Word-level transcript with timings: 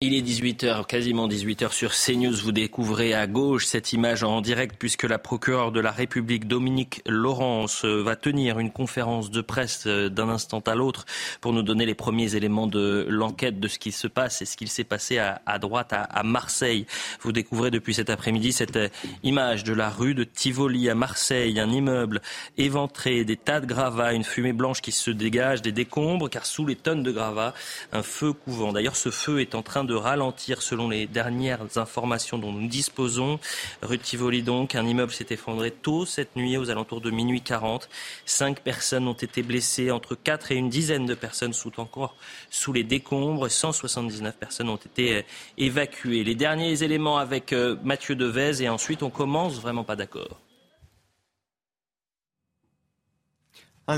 Il 0.00 0.14
est 0.14 0.22
18h, 0.22 0.86
quasiment 0.86 1.26
18h 1.26 1.72
sur 1.72 1.90
CNews. 1.92 2.36
Vous 2.36 2.52
découvrez 2.52 3.14
à 3.14 3.26
gauche 3.26 3.66
cette 3.66 3.92
image 3.92 4.22
en 4.22 4.40
direct 4.40 4.76
puisque 4.78 5.02
la 5.02 5.18
procureure 5.18 5.72
de 5.72 5.80
la 5.80 5.90
République, 5.90 6.46
Dominique 6.46 7.02
Laurence, 7.04 7.84
va 7.84 8.14
tenir 8.14 8.60
une 8.60 8.70
conférence 8.70 9.32
de 9.32 9.40
presse 9.40 9.88
euh, 9.88 10.08
d'un 10.08 10.28
instant 10.28 10.60
à 10.60 10.76
l'autre 10.76 11.04
pour 11.40 11.52
nous 11.52 11.64
donner 11.64 11.84
les 11.84 11.96
premiers 11.96 12.36
éléments 12.36 12.68
de 12.68 13.08
l'enquête 13.08 13.58
de 13.58 13.66
ce 13.66 13.80
qui 13.80 13.90
se 13.90 14.06
passe 14.06 14.40
et 14.40 14.44
ce 14.44 14.56
qu'il 14.56 14.68
s'est 14.68 14.84
passé 14.84 15.18
à, 15.18 15.58
droite 15.58 15.92
à, 15.92 16.22
Marseille. 16.22 16.86
Vous 17.22 17.32
découvrez 17.32 17.72
depuis 17.72 17.94
cet 17.94 18.08
après-midi 18.08 18.52
cette 18.52 18.76
euh, 18.76 18.88
image 19.24 19.64
de 19.64 19.72
la 19.72 19.90
rue 19.90 20.14
de 20.14 20.22
Tivoli 20.22 20.88
à 20.88 20.94
Marseille, 20.94 21.58
un 21.58 21.72
immeuble 21.72 22.22
éventré, 22.56 23.24
des 23.24 23.36
tas 23.36 23.58
de 23.58 23.66
gravats, 23.66 24.12
une 24.12 24.22
fumée 24.22 24.52
blanche 24.52 24.80
qui 24.80 24.92
se 24.92 25.10
dégage, 25.10 25.60
des 25.60 25.72
décombres 25.72 26.30
car 26.30 26.46
sous 26.46 26.64
les 26.64 26.76
tonnes 26.76 27.02
de 27.02 27.10
gravats, 27.10 27.52
un 27.90 28.04
feu 28.04 28.32
couvant. 28.32 28.72
D'ailleurs, 28.72 28.94
ce 28.94 29.10
feu 29.10 29.40
est 29.40 29.56
en 29.56 29.62
train 29.62 29.87
ralentir 29.94 30.62
selon 30.62 30.88
les 30.88 31.06
dernières 31.06 31.76
informations 31.76 32.38
dont 32.38 32.52
nous 32.52 32.68
disposons. 32.68 33.38
Rue 33.82 33.98
Tivoli 33.98 34.42
donc, 34.42 34.74
un 34.74 34.86
immeuble 34.86 35.12
s'est 35.12 35.26
effondré 35.30 35.70
tôt 35.70 36.06
cette 36.06 36.36
nuit 36.36 36.56
aux 36.56 36.70
alentours 36.70 37.00
de 37.00 37.10
minuit 37.10 37.40
40. 37.40 37.88
Cinq 38.26 38.60
personnes 38.60 39.08
ont 39.08 39.12
été 39.12 39.42
blessées, 39.42 39.90
entre 39.90 40.14
quatre 40.14 40.52
et 40.52 40.56
une 40.56 40.68
dizaine 40.68 41.06
de 41.06 41.14
personnes 41.14 41.52
sont 41.52 41.80
encore 41.80 42.16
sous 42.50 42.72
les 42.72 42.84
décombres. 42.84 43.50
179 43.50 44.36
personnes 44.36 44.68
ont 44.68 44.76
été 44.76 45.16
euh, 45.16 45.22
évacuées. 45.56 46.24
Les 46.24 46.34
derniers 46.34 46.82
éléments 46.82 47.18
avec 47.18 47.52
euh, 47.52 47.76
Mathieu 47.84 48.14
Devez 48.14 48.62
et 48.62 48.68
ensuite 48.68 49.02
on 49.02 49.10
commence 49.10 49.60
vraiment 49.60 49.84
pas 49.84 49.96
d'accord. 49.96 50.38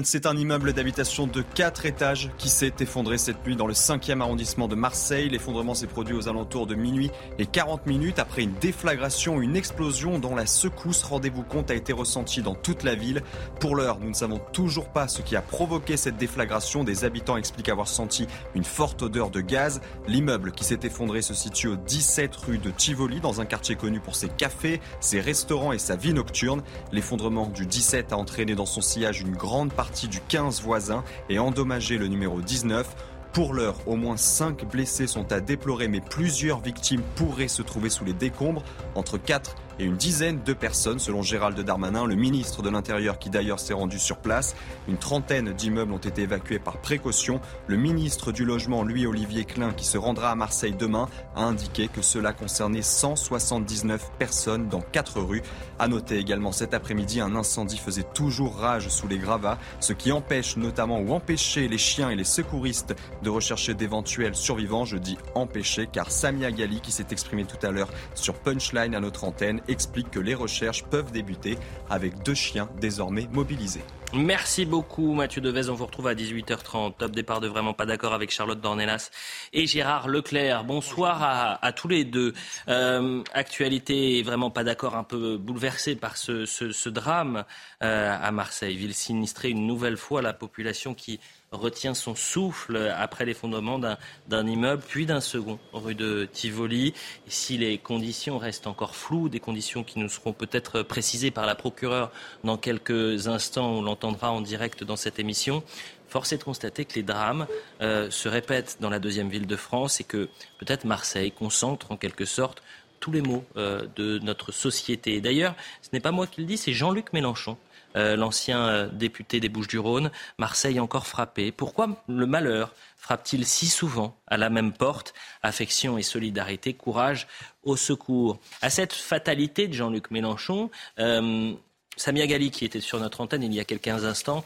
C'est 0.04 0.26
un 0.26 0.36
immeuble 0.36 0.72
d'habitation 0.72 1.26
de 1.26 1.42
4 1.42 1.84
étages 1.84 2.30
qui 2.38 2.48
s'est 2.48 2.74
effondré 2.78 3.18
cette 3.18 3.44
nuit 3.44 3.56
dans 3.56 3.66
le 3.66 3.74
5e 3.74 4.20
arrondissement 4.20 4.68
de 4.68 4.76
Marseille. 4.76 5.28
L'effondrement 5.28 5.74
s'est 5.74 5.88
produit 5.88 6.14
aux 6.14 6.28
alentours 6.28 6.68
de 6.68 6.76
minuit 6.76 7.10
et 7.40 7.44
40 7.44 7.86
minutes 7.86 8.20
après 8.20 8.42
une 8.42 8.54
déflagration, 8.60 9.40
une 9.42 9.56
explosion 9.56 10.20
dont 10.20 10.36
la 10.36 10.46
secousse, 10.46 11.02
rendez-vous 11.02 11.42
compte, 11.42 11.72
a 11.72 11.74
été 11.74 11.92
ressentie 11.92 12.40
dans 12.40 12.54
toute 12.54 12.84
la 12.84 12.94
ville. 12.94 13.22
Pour 13.58 13.74
l'heure, 13.74 13.98
nous 13.98 14.10
ne 14.10 14.14
savons 14.14 14.40
toujours 14.52 14.90
pas 14.90 15.08
ce 15.08 15.22
qui 15.22 15.34
a 15.34 15.42
provoqué 15.42 15.96
cette 15.96 16.16
déflagration. 16.16 16.84
Des 16.84 17.04
habitants 17.04 17.36
expliquent 17.36 17.68
avoir 17.68 17.88
senti 17.88 18.28
une 18.54 18.64
forte 18.64 19.02
odeur 19.02 19.30
de 19.30 19.40
gaz. 19.40 19.80
L'immeuble 20.06 20.52
qui 20.52 20.62
s'est 20.62 20.80
effondré 20.84 21.20
se 21.20 21.34
situe 21.34 21.66
au 21.66 21.76
17 21.76 22.36
rue 22.36 22.58
de 22.58 22.70
Tivoli, 22.70 23.18
dans 23.18 23.40
un 23.40 23.44
quartier 23.44 23.74
connu 23.74 23.98
pour 23.98 24.14
ses 24.14 24.28
cafés, 24.28 24.80
ses 25.00 25.20
restaurants 25.20 25.72
et 25.72 25.80
sa 25.80 25.96
vie 25.96 26.14
nocturne. 26.14 26.62
L'effondrement 26.92 27.48
du 27.48 27.66
17 27.66 28.12
a 28.12 28.16
entraîné 28.16 28.54
dans 28.54 28.66
son 28.66 28.82
sillage 28.82 29.20
une 29.20 29.34
grande 29.34 29.72
partie 29.80 30.08
du 30.08 30.20
15 30.20 30.60
voisin 30.60 31.02
et 31.30 31.38
endommagé 31.38 31.96
le 31.96 32.06
numéro 32.06 32.42
19. 32.42 32.86
Pour 33.32 33.54
l'heure, 33.54 33.76
au 33.86 33.96
moins 33.96 34.18
5 34.18 34.66
blessés 34.70 35.06
sont 35.06 35.32
à 35.32 35.40
déplorer, 35.40 35.88
mais 35.88 36.02
plusieurs 36.02 36.60
victimes 36.60 37.00
pourraient 37.16 37.48
se 37.48 37.62
trouver 37.62 37.88
sous 37.88 38.04
les 38.04 38.12
décombres. 38.12 38.62
Entre 38.94 39.16
4 39.16 39.54
et 39.80 39.84
une 39.84 39.96
dizaine 39.96 40.42
de 40.44 40.52
personnes, 40.52 40.98
selon 40.98 41.22
Gérald 41.22 41.58
Darmanin, 41.58 42.04
le 42.04 42.14
ministre 42.14 42.62
de 42.62 42.68
l'Intérieur 42.68 43.18
qui 43.18 43.30
d'ailleurs 43.30 43.58
s'est 43.58 43.72
rendu 43.72 43.98
sur 43.98 44.18
place. 44.18 44.54
Une 44.88 44.98
trentaine 44.98 45.54
d'immeubles 45.54 45.92
ont 45.92 45.98
été 45.98 46.22
évacués 46.22 46.58
par 46.58 46.76
précaution. 46.78 47.40
Le 47.66 47.78
ministre 47.78 48.30
du 48.30 48.44
Logement, 48.44 48.84
Louis 48.84 49.06
Olivier 49.06 49.46
Klein, 49.46 49.72
qui 49.72 49.86
se 49.86 49.96
rendra 49.96 50.30
à 50.30 50.34
Marseille 50.34 50.74
demain, 50.78 51.08
a 51.34 51.44
indiqué 51.44 51.88
que 51.88 52.02
cela 52.02 52.34
concernait 52.34 52.82
179 52.82 54.10
personnes 54.18 54.68
dans 54.68 54.82
quatre 54.82 55.18
rues. 55.20 55.42
À 55.78 55.88
noter 55.88 56.18
également 56.18 56.52
cet 56.52 56.74
après-midi, 56.74 57.22
un 57.22 57.34
incendie 57.34 57.78
faisait 57.78 58.06
toujours 58.14 58.58
rage 58.58 58.88
sous 58.90 59.08
les 59.08 59.16
gravats, 59.16 59.58
ce 59.80 59.94
qui 59.94 60.12
empêche 60.12 60.58
notamment 60.58 61.00
ou 61.00 61.14
empêchait 61.14 61.68
les 61.68 61.78
chiens 61.78 62.10
et 62.10 62.16
les 62.16 62.24
secouristes 62.24 62.94
de 63.22 63.30
rechercher 63.30 63.72
d'éventuels 63.72 64.34
survivants. 64.34 64.84
Je 64.84 64.98
dis 64.98 65.16
empêcher 65.34 65.88
car 65.90 66.10
Samia 66.10 66.52
Gali, 66.52 66.82
qui 66.82 66.92
s'est 66.92 67.06
exprimé 67.10 67.46
tout 67.46 67.66
à 67.66 67.70
l'heure 67.70 67.88
sur 68.14 68.34
Punchline 68.34 68.94
à 68.94 69.00
notre 69.00 69.24
antenne, 69.24 69.62
explique 69.70 70.10
que 70.10 70.20
les 70.20 70.34
recherches 70.34 70.84
peuvent 70.84 71.12
débuter 71.12 71.56
avec 71.88 72.22
deux 72.22 72.34
chiens 72.34 72.68
désormais 72.80 73.28
mobilisés. 73.32 73.82
Merci 74.12 74.64
beaucoup 74.64 75.14
Mathieu 75.14 75.40
Devez. 75.40 75.68
On 75.68 75.74
vous 75.74 75.86
retrouve 75.86 76.08
à 76.08 76.14
18h30. 76.14 76.96
Top 76.98 77.12
départ 77.12 77.40
de 77.40 77.46
Vraiment 77.46 77.74
pas 77.74 77.86
d'accord 77.86 78.12
avec 78.12 78.32
Charlotte 78.32 78.60
Dornelas 78.60 79.10
et 79.52 79.68
Gérard 79.68 80.08
Leclerc. 80.08 80.64
Bonsoir 80.64 81.58
à, 81.62 81.72
tous 81.72 81.86
les 81.86 82.04
deux. 82.04 82.32
Euh, 82.68 83.22
actualité 83.32 84.22
vraiment 84.22 84.50
pas 84.50 84.64
d'accord, 84.64 84.96
un 84.96 85.04
peu 85.04 85.36
bouleversée 85.36 85.94
par 85.94 86.16
ce, 86.16 86.88
drame 86.88 87.44
euh, 87.84 88.16
à 88.20 88.32
Marseille. 88.32 88.76
Ville 88.76 88.94
sinistrée 88.94 89.50
une 89.50 89.66
nouvelle 89.66 89.96
fois, 89.96 90.22
la 90.22 90.32
population 90.32 90.92
qui 90.92 91.20
retient 91.52 91.94
son 91.94 92.14
souffle 92.14 92.76
après 92.96 93.24
l'effondrement 93.24 93.80
d'un 93.80 94.46
immeuble, 94.46 94.84
puis 94.86 95.04
d'un 95.04 95.20
second 95.20 95.58
rue 95.72 95.96
de 95.96 96.28
Tivoli. 96.32 96.94
Si 97.26 97.58
les 97.58 97.76
conditions 97.76 98.38
restent 98.38 98.68
encore 98.68 98.94
floues, 98.94 99.28
des 99.28 99.40
conditions 99.40 99.82
qui 99.82 99.98
nous 99.98 100.08
seront 100.08 100.32
peut-être 100.32 100.82
précisées 100.82 101.32
par 101.32 101.46
la 101.46 101.56
procureure 101.56 102.12
dans 102.44 102.56
quelques 102.56 103.26
instants, 103.26 103.68
on 103.68 103.82
l'entendra 103.82 104.30
en 104.30 104.40
direct 104.40 104.84
dans 104.84 104.94
cette 104.94 105.18
émission, 105.18 105.64
force 106.08 106.32
est 106.32 106.38
de 106.38 106.44
constater 106.44 106.84
que 106.84 106.94
les 106.94 107.02
drames 107.02 107.48
euh, 107.80 108.12
se 108.12 108.28
répètent 108.28 108.76
dans 108.78 108.90
la 108.90 109.00
deuxième 109.00 109.28
ville 109.28 109.48
de 109.48 109.56
France 109.56 110.00
et 110.00 110.04
que 110.04 110.28
peut-être 110.58 110.84
Marseille 110.84 111.32
concentre 111.32 111.90
en 111.90 111.96
quelque 111.96 112.26
sorte 112.26 112.62
tous 113.00 113.10
les 113.10 113.22
maux 113.22 113.44
euh, 113.56 113.86
de 113.96 114.20
notre 114.20 114.52
société. 114.52 115.20
D'ailleurs, 115.20 115.56
ce 115.82 115.88
n'est 115.92 116.00
pas 116.00 116.12
moi 116.12 116.28
qui 116.28 116.42
le 116.42 116.46
dis, 116.46 116.56
c'est 116.56 116.72
Jean-Luc 116.72 117.12
Mélenchon 117.12 117.56
euh, 117.96 118.16
l'ancien 118.16 118.68
euh, 118.68 118.88
député 118.88 119.40
des 119.40 119.48
Bouches-du-Rhône. 119.48 120.10
Marseille 120.38 120.78
encore 120.80 121.06
frappé. 121.06 121.52
Pourquoi 121.52 122.02
le 122.08 122.26
malheur 122.26 122.72
frappe-t-il 122.96 123.46
si 123.46 123.66
souvent 123.66 124.16
à 124.26 124.36
la 124.36 124.50
même 124.50 124.72
porte? 124.72 125.14
Affection 125.42 125.98
et 125.98 126.02
solidarité, 126.02 126.74
courage 126.74 127.26
au 127.62 127.76
secours. 127.76 128.38
À 128.62 128.70
cette 128.70 128.92
fatalité 128.92 129.68
de 129.68 129.74
Jean-Luc 129.74 130.10
Mélenchon, 130.10 130.70
euh, 130.98 131.52
Samia 131.96 132.26
Gali, 132.26 132.50
qui 132.50 132.64
était 132.64 132.80
sur 132.80 133.00
notre 133.00 133.20
antenne 133.20 133.42
il 133.42 133.52
y 133.52 133.60
a 133.60 133.64
quelques 133.64 133.88
instants, 133.88 134.42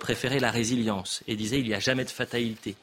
préférait 0.00 0.40
la 0.40 0.50
résilience 0.50 1.22
et 1.28 1.36
disait 1.36 1.60
il 1.60 1.68
n'y 1.68 1.74
a 1.74 1.78
jamais 1.78 2.04
de 2.04 2.10
fatalité. 2.10 2.74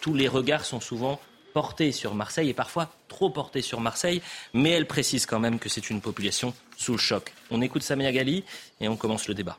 tous 0.00 0.14
les 0.14 0.26
regards 0.26 0.64
sont 0.64 0.80
souvent 0.80 1.20
portés 1.56 1.90
sur 1.90 2.14
Marseille 2.14 2.50
et 2.50 2.52
parfois 2.52 2.90
trop 3.08 3.30
portés 3.30 3.62
sur 3.62 3.80
Marseille, 3.80 4.20
mais 4.52 4.72
elle 4.72 4.86
précise 4.86 5.24
quand 5.24 5.40
même 5.40 5.58
que 5.58 5.70
c'est 5.70 5.88
une 5.88 6.02
population 6.02 6.52
sous 6.76 6.92
le 6.92 6.98
choc. 6.98 7.32
On 7.50 7.62
écoute 7.62 7.82
Samia 7.82 8.12
Gali 8.12 8.44
et 8.78 8.88
on 8.88 8.96
commence 8.96 9.26
le 9.26 9.32
débat 9.32 9.56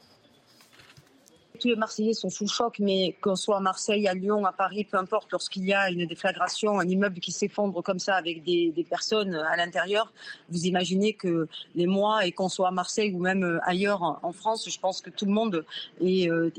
tous 1.58 1.68
les 1.68 1.76
Marseillais 1.76 2.14
sont 2.14 2.30
sous 2.30 2.48
choc, 2.48 2.78
mais 2.80 3.16
qu'on 3.22 3.36
soit 3.36 3.58
à 3.58 3.60
Marseille, 3.60 4.08
à 4.08 4.14
Lyon, 4.14 4.46
à 4.46 4.52
Paris, 4.52 4.84
peu 4.84 4.98
importe, 4.98 5.32
lorsqu'il 5.32 5.66
y 5.66 5.74
a 5.74 5.90
une 5.90 6.06
déflagration, 6.06 6.80
un 6.80 6.88
immeuble 6.88 7.20
qui 7.20 7.32
s'effondre 7.32 7.82
comme 7.84 8.00
ça 8.00 8.16
avec 8.16 8.44
des, 8.44 8.74
personnes 8.90 9.36
à 9.36 9.58
l'intérieur, 9.58 10.14
vous 10.50 10.66
imaginez 10.66 11.14
que 11.14 11.48
les 11.76 11.88
mois, 11.88 12.26
et 12.26 12.32
qu'on 12.32 12.50
soit 12.50 12.70
à 12.70 12.72
Marseille 12.72 13.14
ou 13.14 13.20
même 13.20 13.60
ailleurs 13.64 14.20
en, 14.24 14.32
France, 14.32 14.70
je 14.70 14.80
pense 14.80 15.02
que 15.02 15.10
tout 15.10 15.26
le 15.26 15.32
monde 15.32 15.66
est, 16.02 16.30
euh, 16.30 16.52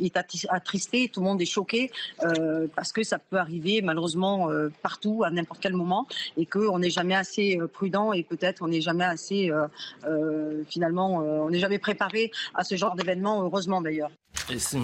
attristé, 0.51 1.09
tout 1.09 1.21
le 1.21 1.27
monde 1.27 1.41
est 1.41 1.47
choqué, 1.47 1.91
euh, 2.25 2.67
parce 2.75 2.93
que 2.93 3.03
ça 3.03 3.19
peut 3.19 3.39
arriver 3.39 3.81
malheureusement 3.83 4.51
euh, 4.51 4.71
partout, 4.83 5.23
à 5.25 5.31
n'importe 5.31 5.61
quel 5.61 5.75
moment, 5.75 6.07
et 6.37 6.45
qu'on 6.45 6.79
n'est 6.79 6.91
jamais 6.91 7.15
assez 7.15 7.59
prudent 7.73 8.13
et 8.13 8.23
peut-être 8.23 8.63
on 8.63 8.69
n'est 8.69 8.81
jamais 8.81 9.05
assez, 9.05 9.51
finalement, 10.69 11.17
on 11.17 11.51
n'est 11.51 11.59
jamais 11.61 11.79
préparé 11.79 12.31
à 12.55 12.65
ce 12.65 12.77
genre 12.77 12.95
d'événement, 12.95 13.43
heureusement 13.43 13.81
d'ailleurs. 13.81 14.11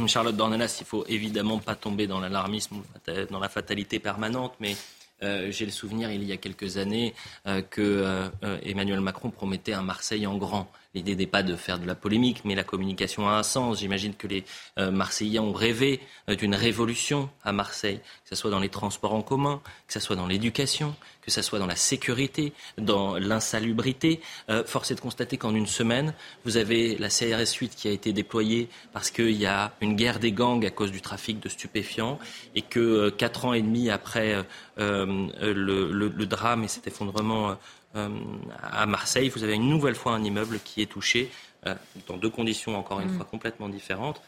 Charlotte 0.06 0.36
Dornelas, 0.36 0.76
il 0.80 0.86
faut 0.86 1.04
évidemment 1.06 1.58
pas 1.58 1.74
tomber 1.74 2.06
dans 2.06 2.20
l'alarmisme, 2.20 2.82
dans 3.30 3.38
la 3.38 3.48
fatalité 3.48 3.98
permanente, 3.98 4.54
mais 4.60 4.76
euh, 5.22 5.50
j'ai 5.50 5.64
le 5.64 5.70
souvenir, 5.70 6.10
il 6.10 6.24
y 6.24 6.32
a 6.32 6.36
quelques 6.36 6.76
années, 6.76 7.14
euh, 7.46 7.62
que 7.62 7.80
euh, 7.82 8.58
Emmanuel 8.62 9.00
Macron 9.00 9.30
promettait 9.30 9.72
un 9.72 9.82
Marseille 9.82 10.26
en 10.26 10.36
grand. 10.36 10.70
L'idée 10.94 11.16
n'est 11.16 11.26
pas 11.26 11.42
de 11.42 11.56
faire 11.56 11.80
de 11.80 11.86
la 11.86 11.96
polémique, 11.96 12.42
mais 12.44 12.54
la 12.54 12.62
communication 12.62 13.28
a 13.28 13.32
un 13.32 13.42
sens. 13.42 13.80
J'imagine 13.80 14.14
que 14.14 14.28
les 14.28 14.44
euh, 14.78 14.92
Marseillais 14.92 15.40
ont 15.40 15.52
rêvé 15.52 16.00
euh, 16.28 16.36
d'une 16.36 16.54
révolution 16.54 17.28
à 17.42 17.52
Marseille, 17.52 17.98
que 17.98 18.28
ce 18.30 18.36
soit 18.36 18.50
dans 18.50 18.60
les 18.60 18.68
transports 18.68 19.12
en 19.12 19.22
commun, 19.22 19.60
que 19.88 19.92
ce 19.92 19.98
soit 19.98 20.14
dans 20.14 20.28
l'éducation, 20.28 20.94
que 21.22 21.32
ce 21.32 21.42
soit 21.42 21.58
dans 21.58 21.66
la 21.66 21.74
sécurité, 21.74 22.52
dans 22.78 23.16
l'insalubrité. 23.16 24.20
Euh, 24.50 24.62
force 24.64 24.92
est 24.92 24.94
de 24.94 25.00
constater 25.00 25.36
qu'en 25.36 25.54
une 25.54 25.66
semaine, 25.66 26.14
vous 26.44 26.56
avez 26.58 26.96
la 26.98 27.08
CRS 27.08 27.52
8 27.58 27.74
qui 27.74 27.88
a 27.88 27.90
été 27.90 28.12
déployée 28.12 28.68
parce 28.92 29.10
qu'il 29.10 29.32
y 29.32 29.46
a 29.46 29.72
une 29.80 29.96
guerre 29.96 30.20
des 30.20 30.30
gangs 30.30 30.64
à 30.64 30.70
cause 30.70 30.92
du 30.92 31.00
trafic 31.00 31.40
de 31.40 31.48
stupéfiants 31.48 32.20
et 32.54 32.62
que 32.62 33.10
quatre 33.10 33.46
ans 33.46 33.52
et 33.52 33.62
demi 33.62 33.90
après 33.90 34.44
le, 34.76 36.24
drame 36.24 36.64
et 36.64 36.68
cet 36.68 36.86
effondrement 36.86 37.56
à 37.94 38.86
Marseille, 38.86 39.28
vous 39.28 39.44
avez 39.44 39.54
une 39.54 39.68
nouvelle 39.68 39.94
fois 39.94 40.12
un 40.12 40.22
immeuble 40.22 40.58
qui 40.64 40.82
est 40.82 40.86
touché, 40.86 41.30
euh, 41.66 41.74
dans 42.06 42.16
deux 42.16 42.28
conditions 42.28 42.76
encore 42.76 43.00
une 43.00 43.10
mm. 43.10 43.16
fois 43.16 43.24
complètement 43.24 43.68
différentes, 43.68 44.20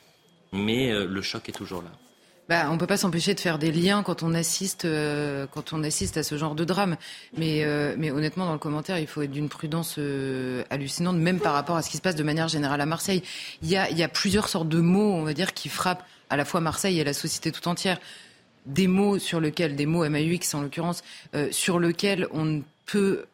mais 0.52 0.90
euh, 0.90 1.06
le 1.06 1.20
choc 1.20 1.48
est 1.48 1.52
toujours 1.52 1.82
là. 1.82 1.90
Bah, 2.48 2.68
on 2.70 2.74
ne 2.74 2.78
peut 2.78 2.86
pas 2.86 2.96
s'empêcher 2.96 3.34
de 3.34 3.40
faire 3.40 3.58
des 3.58 3.72
liens 3.72 4.04
quand 4.04 4.22
on 4.22 4.32
assiste, 4.32 4.86
quand 5.50 5.72
on 5.72 5.82
assiste 5.82 6.16
à 6.16 6.22
ce 6.22 6.38
genre 6.38 6.54
de 6.54 6.64
drame. 6.64 6.96
Mais, 7.36 7.66
mais 7.98 8.12
honnêtement, 8.12 8.46
dans 8.46 8.52
le 8.52 8.60
commentaire, 8.60 9.00
il 9.00 9.08
faut 9.08 9.20
être 9.22 9.32
d'une 9.32 9.48
prudence 9.48 9.98
hallucinante, 10.70 11.16
même 11.16 11.40
par 11.40 11.54
rapport 11.54 11.74
à 11.74 11.82
ce 11.82 11.90
qui 11.90 11.96
se 11.96 12.02
passe 12.02 12.14
de 12.14 12.22
manière 12.22 12.46
générale 12.46 12.80
à 12.80 12.86
Marseille. 12.86 13.24
Il 13.62 13.68
y 13.68 13.76
a, 13.76 13.90
il 13.90 13.98
y 13.98 14.04
a 14.04 14.08
plusieurs 14.08 14.48
sortes 14.48 14.68
de 14.68 14.78
mots, 14.78 15.12
on 15.12 15.24
va 15.24 15.34
dire, 15.34 15.54
qui 15.54 15.68
frappent 15.68 16.04
à 16.30 16.36
la 16.36 16.44
fois 16.44 16.60
Marseille 16.60 17.00
et 17.00 17.02
la 17.02 17.14
société 17.14 17.50
tout 17.50 17.66
entière 17.66 17.98
des 18.64 18.86
mots 18.86 19.18
sur 19.18 19.40
lesquels, 19.40 19.74
des 19.74 19.86
mots 19.86 20.08
MAUX 20.08 20.54
en 20.54 20.62
l'occurrence, 20.62 21.02
sur 21.50 21.80
lesquels 21.80 22.28
on 22.30 22.44
ne 22.44 22.60
peut 22.86 23.24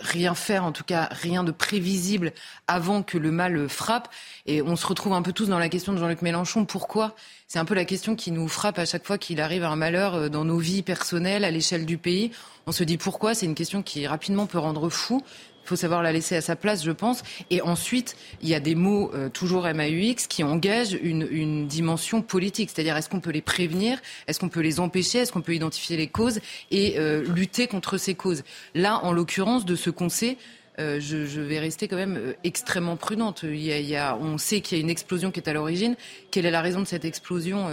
rien 0.00 0.34
faire, 0.34 0.64
en 0.64 0.72
tout 0.72 0.84
cas 0.84 1.08
rien 1.10 1.44
de 1.44 1.52
prévisible 1.52 2.32
avant 2.66 3.02
que 3.02 3.18
le 3.18 3.30
mal 3.30 3.68
frappe. 3.68 4.08
Et 4.46 4.62
on 4.62 4.76
se 4.76 4.86
retrouve 4.86 5.12
un 5.12 5.22
peu 5.22 5.32
tous 5.32 5.48
dans 5.48 5.58
la 5.58 5.68
question 5.68 5.92
de 5.92 5.98
Jean-Luc 5.98 6.22
Mélenchon. 6.22 6.64
Pourquoi? 6.64 7.14
C'est 7.48 7.58
un 7.58 7.64
peu 7.64 7.74
la 7.74 7.84
question 7.84 8.14
qui 8.14 8.30
nous 8.30 8.46
frappe 8.48 8.78
à 8.78 8.84
chaque 8.84 9.06
fois 9.06 9.18
qu'il 9.18 9.40
arrive 9.40 9.64
un 9.64 9.76
malheur 9.76 10.14
euh, 10.14 10.28
dans 10.28 10.44
nos 10.44 10.58
vies 10.58 10.82
personnelles, 10.82 11.44
à 11.44 11.50
l'échelle 11.50 11.84
du 11.84 11.98
pays. 11.98 12.30
On 12.66 12.72
se 12.72 12.84
dit 12.84 12.96
pourquoi? 12.96 13.34
C'est 13.34 13.46
une 13.46 13.54
question 13.54 13.82
qui 13.82 14.06
rapidement 14.06 14.46
peut 14.46 14.58
rendre 14.58 14.88
fou. 14.88 15.22
Il 15.70 15.74
faut 15.74 15.82
savoir 15.82 16.02
la 16.02 16.10
laisser 16.10 16.34
à 16.34 16.40
sa 16.40 16.56
place, 16.56 16.82
je 16.82 16.90
pense. 16.90 17.22
Et 17.48 17.62
ensuite, 17.62 18.16
il 18.42 18.48
y 18.48 18.56
a 18.56 18.60
des 18.60 18.74
mots, 18.74 19.12
euh, 19.14 19.28
toujours 19.28 19.68
MAUX, 19.72 20.26
qui 20.28 20.42
engagent 20.42 20.98
une, 21.00 21.68
dimension 21.68 22.22
politique. 22.22 22.70
C'est-à-dire, 22.74 22.96
est-ce 22.96 23.08
qu'on 23.08 23.20
peut 23.20 23.30
les 23.30 23.40
prévenir? 23.40 24.00
Est-ce 24.26 24.40
qu'on 24.40 24.48
peut 24.48 24.62
les 24.62 24.80
empêcher? 24.80 25.18
Est-ce 25.18 25.30
qu'on 25.30 25.42
peut 25.42 25.54
identifier 25.54 25.96
les 25.96 26.08
causes 26.08 26.40
et 26.72 26.98
euh, 26.98 27.22
lutter 27.22 27.68
contre 27.68 27.98
ces 27.98 28.16
causes? 28.16 28.42
Là, 28.74 28.98
en 29.04 29.12
l'occurrence, 29.12 29.64
de 29.64 29.76
ce 29.76 29.90
qu'on 29.90 30.08
sait, 30.08 30.38
euh, 30.80 30.98
je, 30.98 31.40
vais 31.40 31.60
rester 31.60 31.86
quand 31.86 31.94
même 31.94 32.34
extrêmement 32.42 32.96
prudente. 32.96 33.44
Il 33.44 33.60
y 33.60 33.94
a, 33.94 34.16
on 34.16 34.38
sait 34.38 34.62
qu'il 34.62 34.76
y 34.76 34.80
a 34.80 34.82
une 34.82 34.90
explosion 34.90 35.30
qui 35.30 35.38
est 35.38 35.48
à 35.48 35.52
l'origine. 35.52 35.94
Quelle 36.32 36.46
est 36.46 36.50
la 36.50 36.62
raison 36.62 36.80
de 36.80 36.86
cette 36.86 37.04
explosion 37.04 37.68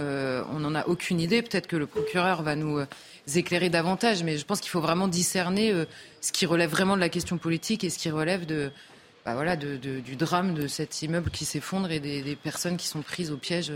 On 0.52 0.60
n'en 0.60 0.76
a 0.76 0.86
aucune 0.86 1.18
idée. 1.18 1.42
Peut-être 1.42 1.66
que 1.66 1.76
le 1.76 1.86
procureur 1.86 2.42
va 2.42 2.54
nous 2.54 2.78
éclairer 3.36 3.68
davantage, 3.68 4.22
mais 4.22 4.38
je 4.38 4.44
pense 4.44 4.60
qu'il 4.60 4.70
faut 4.70 4.80
vraiment 4.80 5.08
discerner 5.08 5.72
ce 6.20 6.32
qui 6.32 6.46
relève 6.46 6.70
vraiment 6.70 6.96
de 6.96 7.00
la 7.00 7.08
question 7.08 7.38
politique 7.38 7.84
et 7.84 7.90
ce 7.90 7.98
qui 7.98 8.10
relève 8.10 8.46
de, 8.46 8.70
bah 9.26 9.34
voilà, 9.34 9.56
de, 9.56 9.76
de, 9.76 10.00
du 10.00 10.16
drame 10.16 10.54
de 10.54 10.66
cet 10.66 11.02
immeuble 11.02 11.30
qui 11.30 11.44
s'effondre 11.44 11.90
et 11.90 12.00
des, 12.00 12.22
des, 12.22 12.36
personnes 12.36 12.76
qui 12.76 12.86
sont 12.86 13.02
prises 13.02 13.30
au 13.30 13.36
piège. 13.36 13.72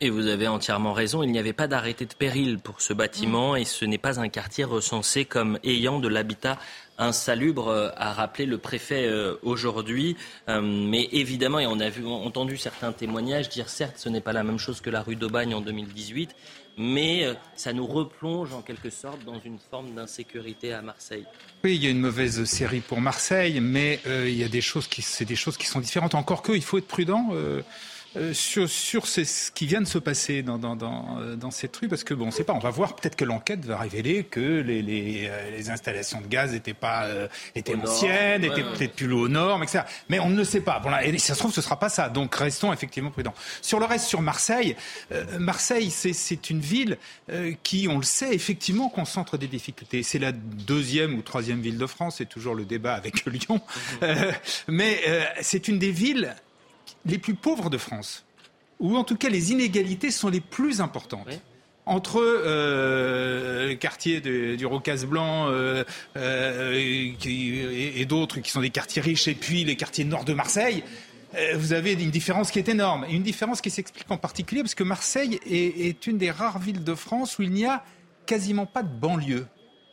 Et 0.00 0.10
vous 0.10 0.26
avez 0.26 0.46
entièrement 0.46 0.92
raison, 0.92 1.22
il 1.22 1.30
n'y 1.32 1.38
avait 1.38 1.52
pas 1.52 1.66
d'arrêté 1.66 2.06
de 2.06 2.14
péril 2.14 2.58
pour 2.58 2.80
ce 2.80 2.92
bâtiment 2.92 3.56
et 3.56 3.64
ce 3.64 3.84
n'est 3.84 3.98
pas 3.98 4.20
un 4.20 4.28
quartier 4.28 4.64
recensé 4.64 5.24
comme 5.24 5.58
ayant 5.64 5.98
de 5.98 6.08
l'habitat 6.08 6.58
insalubre, 6.98 7.68
euh, 7.68 7.90
a 7.96 8.12
rappelé 8.12 8.44
le 8.46 8.58
préfet 8.58 9.06
euh, 9.06 9.36
aujourd'hui. 9.42 10.16
Euh, 10.48 10.60
mais 10.60 11.08
évidemment, 11.12 11.60
et 11.60 11.66
on 11.66 11.80
a 11.80 11.88
entendu 12.06 12.56
certains 12.56 12.92
témoignages 12.92 13.48
dire 13.48 13.68
certes, 13.68 13.94
ce 13.96 14.08
n'est 14.08 14.20
pas 14.20 14.32
la 14.32 14.42
même 14.42 14.58
chose 14.58 14.80
que 14.80 14.90
la 14.90 15.02
rue 15.02 15.16
d'Aubagne 15.16 15.54
en 15.54 15.60
2018, 15.60 16.34
mais 16.76 17.26
ça 17.56 17.72
nous 17.72 17.86
replonge 17.86 18.52
en 18.52 18.62
quelque 18.62 18.90
sorte 18.90 19.24
dans 19.24 19.40
une 19.40 19.58
forme 19.70 19.94
d'insécurité 19.94 20.72
à 20.72 20.80
Marseille. 20.80 21.24
Oui, 21.64 21.74
il 21.74 21.82
y 21.82 21.88
a 21.88 21.90
une 21.90 21.98
mauvaise 21.98 22.44
série 22.44 22.80
pour 22.80 23.00
Marseille, 23.00 23.58
mais 23.60 23.98
il 24.06 24.36
y 24.36 24.44
a 24.44 24.48
des 24.48 24.60
choses 24.60 24.86
qui, 24.86 25.02
c'est 25.02 25.24
des 25.24 25.34
choses 25.34 25.56
qui 25.56 25.66
sont 25.66 25.80
différentes. 25.80 26.14
Encore 26.14 26.40
que, 26.40 26.52
il 26.52 26.62
faut 26.62 26.78
être 26.78 26.86
prudent. 26.86 27.30
Sur, 28.32 28.68
sur 28.68 29.06
ce 29.06 29.50
qui 29.50 29.66
vient 29.66 29.80
de 29.80 29.86
se 29.86 29.98
passer 29.98 30.42
dans, 30.42 30.58
dans, 30.58 30.76
dans, 30.76 31.18
euh, 31.20 31.36
dans 31.36 31.50
cette 31.50 31.76
rue, 31.76 31.88
parce 31.88 32.04
que 32.04 32.14
bon, 32.14 32.24
on 32.24 32.26
ne 32.28 32.32
sait 32.32 32.44
pas, 32.44 32.52
on 32.52 32.58
va 32.58 32.70
voir, 32.70 32.96
peut-être 32.96 33.16
que 33.16 33.24
l'enquête 33.24 33.64
va 33.64 33.78
révéler 33.78 34.24
que 34.24 34.60
les, 34.60 34.82
les, 34.82 35.26
euh, 35.28 35.50
les 35.56 35.70
installations 35.70 36.20
de 36.20 36.26
gaz 36.26 36.52
n'étaient 36.52 36.74
pas 36.74 37.06
étaient 37.54 37.74
anciennes, 37.74 38.42
n'étaient 38.42 38.62
peut-être 38.62 38.94
plus 38.94 39.12
aux 39.12 39.28
normes, 39.28 39.62
etc. 39.62 39.84
Mais 40.08 40.18
on 40.18 40.30
ne 40.30 40.36
le 40.36 40.44
sait 40.44 40.60
pas. 40.60 40.78
Bon, 40.80 40.90
là, 40.90 41.04
et 41.04 41.18
si 41.18 41.26
ça 41.26 41.34
se 41.34 41.38
trouve, 41.38 41.52
ce 41.52 41.60
sera 41.60 41.78
pas 41.78 41.88
ça. 41.88 42.08
Donc 42.08 42.34
restons 42.34 42.72
effectivement 42.72 43.10
prudents. 43.10 43.34
Sur 43.62 43.78
le 43.78 43.86
reste, 43.86 44.06
sur 44.06 44.22
Marseille, 44.22 44.76
euh, 45.12 45.38
Marseille, 45.38 45.90
c'est 45.90 46.50
une 46.50 46.60
ville 46.60 46.98
euh, 47.30 47.52
qui, 47.62 47.88
on 47.88 47.98
le 47.98 48.04
sait, 48.04 48.34
effectivement 48.34 48.88
concentre 48.88 49.38
des 49.38 49.46
difficultés. 49.46 50.02
C'est 50.02 50.18
la 50.18 50.32
deuxième 50.32 51.14
ou 51.14 51.22
troisième 51.22 51.60
ville 51.60 51.78
de 51.78 51.86
France, 51.86 52.16
c'est 52.18 52.28
toujours 52.28 52.54
le 52.54 52.64
débat 52.64 52.94
avec 52.94 53.24
Lyon. 53.26 53.60
Euh, 54.02 54.32
mais 54.66 54.98
c'est 55.40 55.68
une 55.68 55.78
des 55.78 55.90
villes 55.90 56.34
les 57.06 57.18
plus 57.18 57.34
pauvres 57.34 57.70
de 57.70 57.78
France, 57.78 58.24
ou 58.80 58.96
en 58.96 59.04
tout 59.04 59.16
cas 59.16 59.28
les 59.28 59.52
inégalités 59.52 60.10
sont 60.10 60.28
les 60.28 60.40
plus 60.40 60.80
importantes. 60.80 61.28
Entre 61.86 62.20
euh, 62.20 63.68
le 63.68 63.74
quartier 63.76 64.20
du 64.20 64.66
Rocas 64.66 65.06
Blanc 65.06 65.48
euh, 65.48 65.84
euh, 66.18 66.74
et, 66.74 68.04
d'autres 68.04 68.40
qui 68.40 68.50
sont 68.50 68.60
des 68.60 68.68
quartiers 68.68 69.00
riches, 69.00 69.26
et 69.26 69.34
puis 69.34 69.64
les 69.64 69.74
quartiers 69.74 70.04
nord 70.04 70.24
de 70.24 70.34
Marseille, 70.34 70.84
vous 71.54 71.72
avez 71.72 71.92
une 71.92 72.10
différence 72.10 72.50
qui 72.50 72.58
est 72.58 72.68
énorme. 72.68 73.06
une 73.10 73.22
différence 73.22 73.60
qui 73.60 73.70
s'explique 73.70 74.10
en 74.10 74.16
particulier 74.16 74.62
parce 74.62 74.74
que 74.74 74.84
Marseille 74.84 75.38
est, 75.46 75.88
est, 75.88 76.06
une 76.06 76.18
des 76.18 76.30
rares 76.30 76.58
villes 76.58 76.84
de 76.84 76.94
France 76.94 77.38
où 77.38 77.42
il 77.42 77.52
n'y 77.52 77.66
a 77.66 77.84
quasiment 78.26 78.66
pas 78.66 78.82
de 78.82 78.88
banlieue. 78.88 79.46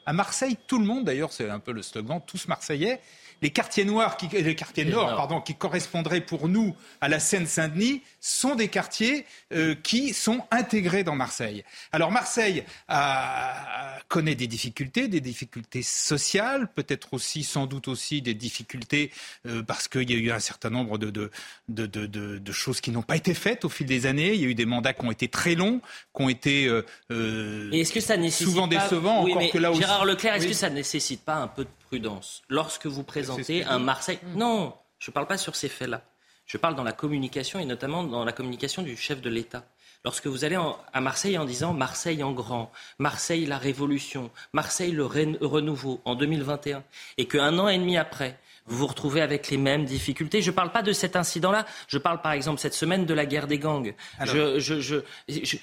À 0.06 0.14
Marseille, 0.14 0.58
tout 0.68 0.80
le 0.80 0.86
monde, 0.86 1.06
d'ailleurs, 1.06 1.34
c'est 1.34 1.50
un 1.50 1.60
peu 1.60 1.72
le 1.72 1.82
slogan, 1.82 2.22
tous 2.26 2.48
Marseillais, 2.48 3.00
les 3.42 3.50
quartiers 3.50 3.86
noirs, 3.86 4.18
qui, 4.18 4.28
les 4.28 4.56
quartiers 4.56 4.86
nord, 4.86 5.16
pardon, 5.16 5.42
qui 5.42 5.56
correspondraient 5.56 6.22
pour 6.22 6.48
nous 6.48 6.76
à 7.02 7.08
la 7.10 7.20
Seine-Saint-Denis, 7.20 8.02
sont 8.22 8.56
des 8.56 8.68
quartiers 8.68 9.26
euh, 9.54 9.76
qui 9.76 10.14
sont 10.14 10.46
intégrés 10.52 11.04
dans 11.04 11.16
Marseille. 11.16 11.64
Alors 11.92 12.12
Marseille 12.12 12.64
a, 12.88 14.00
connaît 14.08 14.36
des 14.36 14.48
difficultés, 14.48 15.08
des 15.08 15.22
difficultés 15.22 15.84
sociales, 15.84 16.68
peut-être 16.74 17.14
aussi, 17.14 17.44
sans 17.44 17.66
doute 17.66 17.88
aussi, 17.88 18.22
des 18.22 18.34
difficultés 18.34 19.12
euh, 19.46 19.64
parce 19.64 19.88
qu'il 19.88 20.10
y 20.10 20.14
a 20.14 20.18
eu 20.18 20.32
un 20.32 20.40
certain 20.40 20.70
nombre 20.70 20.98
de, 20.98 21.10
de, 21.10 21.30
de, 21.70 21.86
de 21.86 22.52
choses 22.52 22.82
qui 22.82 22.92
n'ont 22.92 23.02
pas 23.02 23.16
été 23.16 23.34
faites 23.34 23.66
au 23.66 23.70
fil 23.70 23.86
des 23.86 24.06
années. 24.06 24.34
Il 24.34 24.42
y 24.42 24.46
a 24.46 24.48
eu 24.48 24.56
des 24.56 24.66
mandats 24.66 24.94
qui 24.94 25.06
ont 25.06 25.12
été 25.12 25.28
très 25.28 25.56
longs, 25.56 25.82
qui 26.16 26.24
ont 26.24 26.30
été 26.30 26.68
euh, 26.68 27.72
est-ce 27.72 27.94
que 27.94 28.00
ça 28.00 28.18
nécessite 28.18 28.48
souvent 28.48 28.68
décevants. 28.68 29.24
Oui, 29.24 29.32
encore 29.34 29.52
que 29.52 29.58
là 29.58 29.74
Gérard 29.74 30.06
Leclerc, 30.06 30.36
est-ce 30.36 30.48
que 30.48 30.54
ça 30.54 30.70
ne 30.70 30.76
nécessite 30.76 31.22
pas 31.22 31.36
un 31.36 31.48
peu 31.48 31.64
de 31.64 31.70
prudence 31.96 32.44
lorsque 32.50 32.88
vous 32.88 33.04
présentez 33.04 33.64
un 33.64 33.80
Marseille 33.80 34.20
Non, 34.36 34.74
je 35.00 35.12
ne 35.12 35.14
parle 35.14 35.28
pas 35.28 35.38
sur 35.38 35.56
ces 35.56 35.70
faits-là. 35.70 36.02
Je 36.46 36.58
parle 36.58 36.76
dans 36.76 36.84
la 36.84 36.92
communication 36.92 37.58
et 37.58 37.66
notamment 37.66 38.04
dans 38.04 38.26
la 38.26 38.34
communication 38.34 38.82
du 38.82 38.98
chef 38.98 39.22
de 39.22 39.30
l'État. 39.30 39.64
Lorsque 40.04 40.28
vous 40.28 40.44
allez 40.44 40.60
à 40.94 41.02
Marseille 41.02 41.38
en 41.38 41.46
disant 41.46 41.74
Marseille 41.74 42.22
en 42.22 42.34
grand, 42.34 42.70
Marseille 43.00 43.46
la 43.46 43.58
révolution, 43.58 44.30
Marseille 44.52 44.92
le 44.92 45.06
renouveau 45.06 46.02
en 46.04 46.16
2021, 46.16 46.84
et 47.18 47.28
qu'un 47.28 47.58
an 47.60 47.70
et 47.70 47.78
demi 47.78 47.98
après, 47.98 48.38
vous 48.68 48.78
vous 48.78 48.88
retrouvez 48.88 49.22
avec 49.22 49.50
les 49.50 49.58
mêmes 49.58 49.86
difficultés. 49.86 50.42
Je 50.42 50.50
ne 50.50 50.56
parle 50.56 50.72
pas 50.72 50.82
de 50.82 50.92
cet 50.92 51.16
incident-là. 51.16 51.66
Je 51.88 51.98
parle 51.98 52.22
par 52.22 52.32
exemple 52.32 52.60
cette 52.60 52.74
semaine 52.74 53.06
de 53.06 53.14
la 53.14 53.26
guerre 53.26 53.48
des 53.48 53.60
gangs. 53.60 53.94
je, 54.24 54.60
je, 54.60 54.80
je, 54.80 55.58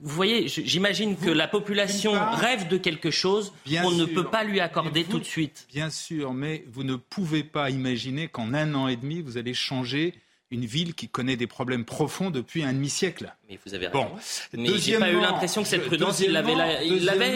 vous 0.00 0.14
voyez, 0.14 0.48
j'imagine 0.48 1.16
que 1.16 1.30
la 1.30 1.48
population 1.48 2.12
rêve 2.34 2.68
de 2.68 2.76
quelque 2.76 3.10
chose 3.10 3.52
qu'on 3.82 3.92
ne 3.92 4.04
peut 4.04 4.24
pas 4.24 4.44
lui 4.44 4.60
accorder 4.60 5.04
tout 5.04 5.18
de 5.18 5.24
suite. 5.24 5.66
Bien 5.68 5.90
sûr, 5.90 6.34
mais 6.34 6.64
vous 6.70 6.84
ne 6.84 6.96
pouvez 6.96 7.42
pas 7.42 7.70
imaginer 7.70 8.28
qu'en 8.28 8.52
un 8.54 8.74
an 8.74 8.88
et 8.88 8.96
demi, 8.96 9.22
vous 9.22 9.38
allez 9.38 9.54
changer 9.54 10.14
une 10.52 10.66
ville 10.66 10.94
qui 10.94 11.08
connaît 11.08 11.36
des 11.36 11.46
problèmes 11.46 11.84
profonds 11.84 12.30
depuis 12.30 12.62
un 12.62 12.72
demi-siècle. 12.74 13.34
Mais 13.48 13.58
vous 13.64 13.74
avez 13.74 13.86
raison. 13.88 14.04
Bon. 14.04 14.10
Mais 14.52 14.78
j'ai 14.78 14.98
pas 14.98 15.10
eu 15.10 15.18
l'impression 15.18 15.62
que 15.62 15.68
cette 15.68 15.86
prudence, 15.86 16.20
il 16.20 16.30
l'avait, 16.30 16.52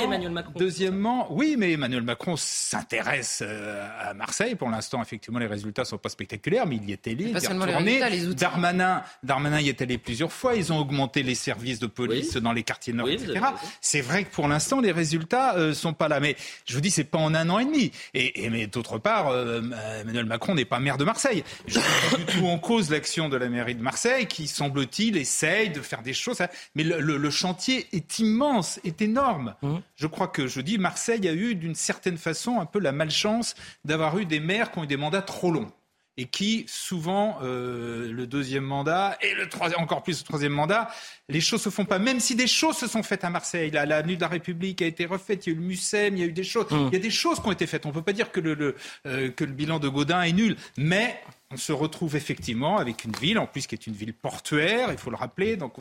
Emmanuel 0.03 0.31
Macron. 0.31 0.53
Deuxièmement, 0.57 1.27
oui, 1.31 1.57
mais 1.59 1.73
Emmanuel 1.73 2.03
Macron 2.03 2.37
s'intéresse 2.37 3.43
euh, 3.45 3.89
à 3.99 4.13
Marseille. 4.13 4.55
Pour 4.55 4.69
l'instant, 4.69 5.03
effectivement, 5.03 5.39
les 5.39 5.47
résultats 5.47 5.85
sont 5.85 5.97
pas 5.97 6.11
spectaculaires, 6.11 6.67
mais 6.67 6.77
il 6.77 6.89
y 6.89 6.93
est 6.93 7.07
allé. 7.07 7.33
Pas 7.33 7.41
seulement 7.41 7.65
les 7.65 7.75
résultats, 7.75 8.11
les 8.11 8.27
outils. 8.27 8.37
Darmanin, 8.37 9.03
Darmanin 9.23 9.61
y 9.61 9.71
est 9.71 9.81
allé 9.81 9.97
plusieurs 9.97 10.33
fois. 10.33 10.55
Ils 10.55 10.73
ont 10.73 10.79
augmenté 10.79 11.23
les 11.23 11.35
services 11.35 11.79
de 11.79 11.87
police 11.87 12.37
dans 12.37 12.53
les 12.53 12.63
quartiers 12.63 12.93
nord, 12.93 13.09
etc. 13.09 13.41
C'est 13.81 14.03
vrai 14.03 14.25
que 14.25 14.31
pour 14.31 14.47
l'instant, 14.47 14.81
les 14.83 14.93
résultats 14.93 15.57
euh, 15.57 15.73
sont 15.73 15.95
pas 15.95 16.09
là. 16.09 16.21
Mais 16.21 16.37
je 16.67 16.75
vous 16.75 16.83
dis, 16.83 16.91
c'est 16.91 17.05
pas 17.05 17.19
en 17.19 17.35
un 17.35 17.49
an 17.49 17.59
et 17.59 17.65
demi. 17.65 17.93
Et, 18.13 18.45
et 18.45 18.51
mais 18.51 18.67
d'autre 18.67 18.99
part, 18.99 19.29
euh, 19.29 19.63
Emmanuel 20.03 20.27
Macron 20.27 20.55
n'est 20.55 20.67
pas 20.67 20.81
maire 20.81 20.99
de 20.99 21.05
Marseille. 21.05 21.43
Je 21.67 21.79
ne 21.79 22.11
pas 22.11 22.17
du 22.19 22.25
tout 22.39 22.47
en 22.47 22.59
cause 22.59 22.91
la 22.91 22.99
de 23.07 23.37
la 23.37 23.49
mairie 23.49 23.75
de 23.75 23.83
Marseille 23.83 24.27
qui, 24.27 24.49
semble-t-il, 24.49 25.17
essaye 25.17 25.71
de 25.71 25.81
faire 25.81 26.03
des 26.03 26.13
choses. 26.13 26.39
Mais 26.75 26.85
le, 26.85 27.31
chantier 27.31 27.87
est 27.93 28.19
immense, 28.19 28.81
est 28.85 29.01
énorme. 29.03 29.55
Mmh. 29.63 29.77
Je 29.97 30.07
crois 30.07 30.29
que, 30.29 30.47
je 30.47 30.61
dis, 30.61 30.79
Marseille 30.79 31.27
a 31.29 31.33
eu 31.33 31.55
d'une 31.55 31.75
certaine 31.75 32.19
façon 32.19 32.61
un 32.61 32.67
peu 32.67 32.79
la 32.79 32.93
malchance 32.93 33.55
d'avoir 33.85 34.19
eu 34.19 34.27
des 34.27 34.41
maires 34.41 34.71
qui 34.71 34.79
ont 34.79 34.85
eu 34.85 34.89
des 34.89 34.97
mandats 34.97 35.23
trop 35.23 35.51
longs 35.51 35.73
et 36.19 36.27
qui, 36.27 36.65
souvent, 36.67 37.39
euh, 37.43 38.11
le 38.11 38.27
deuxième 38.27 38.65
mandat 38.65 39.19
et 39.21 39.35
le 39.35 39.49
troisième, 39.49 39.81
encore 39.81 40.03
plus 40.03 40.21
le 40.21 40.25
troisième 40.25 40.53
mandat, 40.53 40.89
les 41.29 41.41
choses 41.41 41.61
se 41.61 41.69
font 41.69 41.85
pas. 41.85 41.99
Même 41.99 42.21
si 42.21 42.35
des 42.35 42.47
choses 42.47 42.77
se 42.77 42.87
sont 42.87 43.03
faites 43.03 43.25
à 43.25 43.31
Marseille, 43.31 43.71
la 43.71 43.85
l'avenue 43.85 44.17
de 44.17 44.23
la 44.23 44.29
République 44.29 44.81
a 44.81 44.87
été 44.87 45.05
refaite, 45.05 45.47
il 45.47 45.51
y 45.51 45.53
a 45.53 45.57
eu 45.57 45.61
le 45.61 45.67
Mucem, 45.67 46.17
il 46.17 46.21
y 46.21 46.23
a 46.23 46.27
eu 46.27 46.33
des 46.33 46.45
choses, 46.45 46.71
mmh. 46.71 46.89
il 46.89 46.93
y 46.95 46.97
a 46.97 47.01
des 47.01 47.11
choses 47.11 47.41
qui 47.41 47.49
ont 47.49 47.53
été 47.53 47.67
faites. 47.67 47.85
On 47.85 47.93
peut 47.93 48.03
pas 48.03 48.15
dire 48.15 48.33
que 48.33 48.41
le, 48.41 48.55
le 48.55 48.77
euh, 49.07 49.31
que 49.31 49.45
le 49.45 49.53
bilan 49.53 49.79
de 49.79 49.89
Gaudin 49.89 50.23
est 50.23 50.33
nul, 50.33 50.57
mais 50.79 51.21
on 51.53 51.57
se 51.57 51.73
retrouve 51.73 52.17
effectivement 52.17 52.79
avec 52.79 53.05
une 53.05 53.13
ville, 53.13 53.39
en 53.39 53.47
plus 53.47 53.69
qui 53.69 53.77
est 53.77 53.87
une 53.87 53.93
ville 53.93 54.13
portuaire, 54.13 54.91
il 54.91 54.99
faut 54.99 55.11
le 55.11 55.17
rappeler. 55.17 55.57
Donc, 55.57 55.75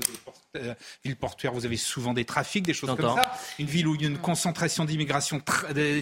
euh, 0.55 0.75
ville 1.03 1.15
portuaire, 1.15 1.53
vous 1.53 1.65
avez 1.65 1.77
souvent 1.77 2.13
des 2.13 2.24
trafics, 2.24 2.63
des 2.63 2.74
choses 2.74 2.95
comme 2.95 3.15
ça. 3.15 3.31
Une 3.57 3.65
ville 3.65 3.88
où 3.88 3.95
il 3.95 4.01
y 4.01 4.05
a 4.05 4.07
une 4.07 4.19
concentration 4.19 4.86
d'immigration, 4.86 5.41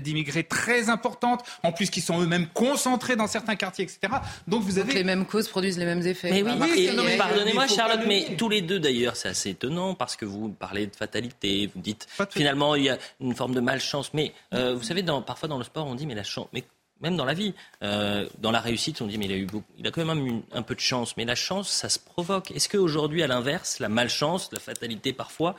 d'immigrés 0.01 0.43
très 0.43 0.89
importante, 0.89 1.45
en 1.63 1.71
plus 1.71 1.89
qui 1.89 2.01
sont 2.01 2.21
eux-mêmes 2.21 2.47
concentrés 2.53 3.15
dans 3.15 3.27
certains 3.27 3.55
quartiers, 3.55 3.85
etc. 3.85 4.13
Donc 4.47 4.63
vous 4.63 4.79
avez 4.79 4.93
les 4.93 5.03
mêmes 5.05 5.25
causes 5.25 5.47
produisent 5.47 5.77
les 5.77 5.85
mêmes 5.85 6.05
effets. 6.05 6.29
Mais 6.29 6.43
oui, 6.43 7.17
pardonnez-moi, 7.17 7.67
Charlotte, 7.67 8.01
mais 8.05 8.35
tous 8.37 8.49
les 8.49 8.61
deux 8.61 8.79
d'ailleurs, 8.79 9.15
c'est 9.15 9.29
assez 9.29 9.51
étonnant 9.51 9.95
parce 9.95 10.17
que 10.17 10.25
vous 10.25 10.49
parlez 10.49 10.87
de 10.87 10.95
fatalité, 10.95 11.69
vous 11.73 11.81
dites 11.81 12.07
finalement 12.29 12.75
il 12.75 12.83
y 12.83 12.89
a 12.89 12.97
une 13.21 13.33
forme 13.33 13.53
de 13.53 13.61
malchance, 13.61 14.13
mais 14.13 14.33
euh, 14.53 14.75
vous 14.75 14.83
savez, 14.83 15.03
dans, 15.03 15.21
parfois 15.21 15.47
dans 15.47 15.57
le 15.57 15.63
sport, 15.63 15.87
on 15.87 15.95
dit 15.95 16.05
mais 16.05 16.15
la 16.15 16.23
chance, 16.23 16.47
mais 16.51 16.63
même 17.03 17.17
dans 17.17 17.25
la 17.25 17.33
vie. 17.33 17.53
Euh, 17.83 18.25
dans 18.39 18.51
la 18.51 18.61
réussite, 18.61 19.01
on 19.01 19.07
dit 19.07 19.17
mais 19.17 19.27
il 19.27 19.85
a 19.85 19.89
a 19.89 19.91
quand 19.91 20.05
même 20.05 20.25
eu 20.25 20.41
un 20.53 20.61
peu 20.61 20.73
de 20.73 20.79
chance. 20.79 21.15
Mais 21.17 21.25
la 21.25 21.35
chance, 21.35 21.69
ça 21.69 21.89
se 21.89 21.99
provoque. 21.99 22.49
Est-ce 22.51 22.69
qu'aujourd'hui, 22.69 23.21
à 23.21 23.27
l'inverse, 23.27 23.79
la 23.79 23.89
malchance, 23.89 24.49
la 24.53 24.59
fatalité 24.59 25.13
parfois, 25.13 25.55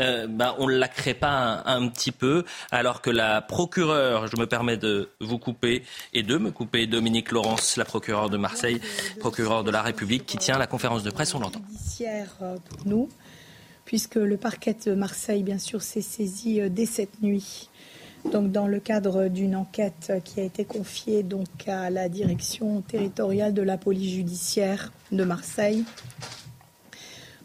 euh, 0.00 0.26
bah, 0.26 0.56
on 0.58 0.66
ne 0.66 0.76
la 0.76 0.88
crée 0.88 1.14
pas 1.14 1.62
un, 1.66 1.88
petit 1.88 2.10
peu 2.10 2.44
alors 2.72 3.02
que 3.02 3.10
la 3.10 3.42
procureure, 3.42 4.26
je 4.26 4.36
me 4.36 4.46
permets 4.46 4.78
de 4.78 5.10
vous 5.20 5.38
couper 5.38 5.82
et 6.14 6.22
de 6.22 6.38
me 6.38 6.50
couper, 6.50 6.86
Dominique 6.86 7.30
Laurence, 7.30 7.76
la 7.76 7.84
procureure 7.84 8.30
de 8.30 8.38
Marseille, 8.38 8.80
procureure 9.20 9.62
de 9.62 9.70
la 9.70 9.82
République, 9.82 10.24
qui 10.24 10.38
tient 10.38 10.58
la 10.58 10.66
conférence 10.66 11.02
de 11.02 11.10
presse, 11.10 11.34
on 11.34 11.40
l'entend. 11.40 11.60
Euh, 12.00 13.06
puisque 13.84 14.16
le 14.16 14.36
parquet 14.36 14.74
de 14.86 14.94
Marseille, 14.94 15.42
bien 15.42 15.58
sûr, 15.58 15.82
s'est 15.82 16.00
saisi 16.00 16.60
dès 16.70 16.86
cette 16.86 17.22
nuit 17.22 17.68
donc 18.32 18.50
dans 18.50 18.66
le 18.66 18.80
cadre 18.80 19.28
d'une 19.28 19.54
enquête 19.54 20.12
qui 20.24 20.40
a 20.40 20.42
été 20.42 20.64
confiée 20.64 21.22
donc 21.22 21.68
à 21.68 21.90
la 21.90 22.08
direction 22.08 22.80
territoriale 22.82 23.54
de 23.54 23.62
la 23.62 23.78
police 23.78 24.12
judiciaire 24.12 24.92
de 25.12 25.24
Marseille. 25.24 25.84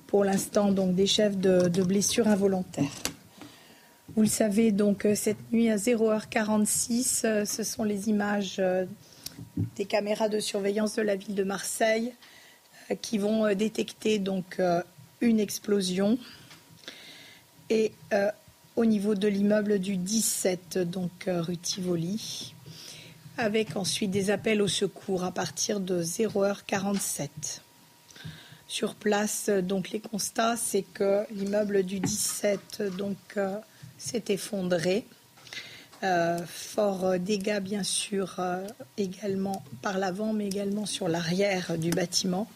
Pour 0.07 0.23
l'instant, 0.23 0.71
donc 0.71 0.95
des 0.95 1.07
chefs 1.07 1.37
de, 1.37 1.83
blessures 1.83 2.27
involontaires. 2.27 2.91
Vous 4.15 4.23
le 4.23 4.27
savez, 4.27 4.71
donc 4.71 5.07
cette 5.15 5.51
nuit 5.51 5.69
à 5.69 5.77
0h46, 5.77 7.45
ce 7.45 7.63
sont 7.63 7.83
les 7.83 8.09
images 8.09 8.57
euh, 8.59 8.85
des 9.77 9.85
caméras 9.85 10.27
de 10.27 10.39
surveillance 10.39 10.95
de 10.95 11.01
la 11.01 11.15
ville 11.15 11.35
de 11.35 11.43
Marseille 11.43 12.13
euh, 12.89 12.95
qui 12.95 13.17
vont 13.17 13.45
euh, 13.45 13.53
détecter 13.53 14.19
donc 14.19 14.59
une 15.21 15.39
explosion 15.39 16.17
et 17.69 17.93
au 18.75 18.85
niveau 18.85 19.15
de 19.15 19.27
l'immeuble 19.27 19.79
du 19.79 19.97
17, 19.97 20.77
donc 20.77 21.27
euh, 21.27 21.41
rue 21.41 21.57
Tivoli, 21.57 22.53
avec 23.37 23.75
ensuite 23.75 24.11
des 24.11 24.31
appels 24.31 24.61
au 24.61 24.67
secours 24.67 25.23
à 25.23 25.31
partir 25.31 25.79
de 25.79 26.01
0h47. 26.01 27.29
Sur 28.67 28.95
place, 28.95 29.49
donc 29.49 29.89
les 29.89 29.99
constats, 29.99 30.55
c'est 30.55 30.83
que 30.83 31.25
l'immeuble 31.31 31.83
du 31.83 31.99
17 31.99 32.83
donc 32.97 33.17
euh, 33.35 33.57
s'est 33.97 34.23
effondré. 34.29 35.05
Euh, 36.03 36.39
fort 36.47 37.19
dégâts 37.19 37.59
bien 37.59 37.83
sûr 37.83 38.39
également 38.97 39.63
par 39.83 39.99
l'avant, 39.99 40.33
mais 40.33 40.47
également 40.47 40.85
sur 40.87 41.09
l'arrière 41.09 41.77
du 41.77 41.91
bâtiment. 41.91 42.49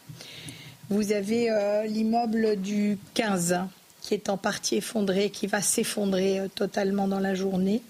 Vous 0.90 1.12
avez 1.12 1.50
l'immeuble 1.88 2.60
du 2.60 2.98
15 3.14 3.58
qui 4.06 4.14
est 4.14 4.30
en 4.30 4.38
partie 4.38 4.76
effondré, 4.76 5.32
qui 5.32 5.48
va 5.48 5.64
s'effondrer 5.64 6.40
euh, 6.40 6.48
totalement 6.48 7.08
dans 7.08 7.20
la 7.20 7.34
journée. 7.34 7.82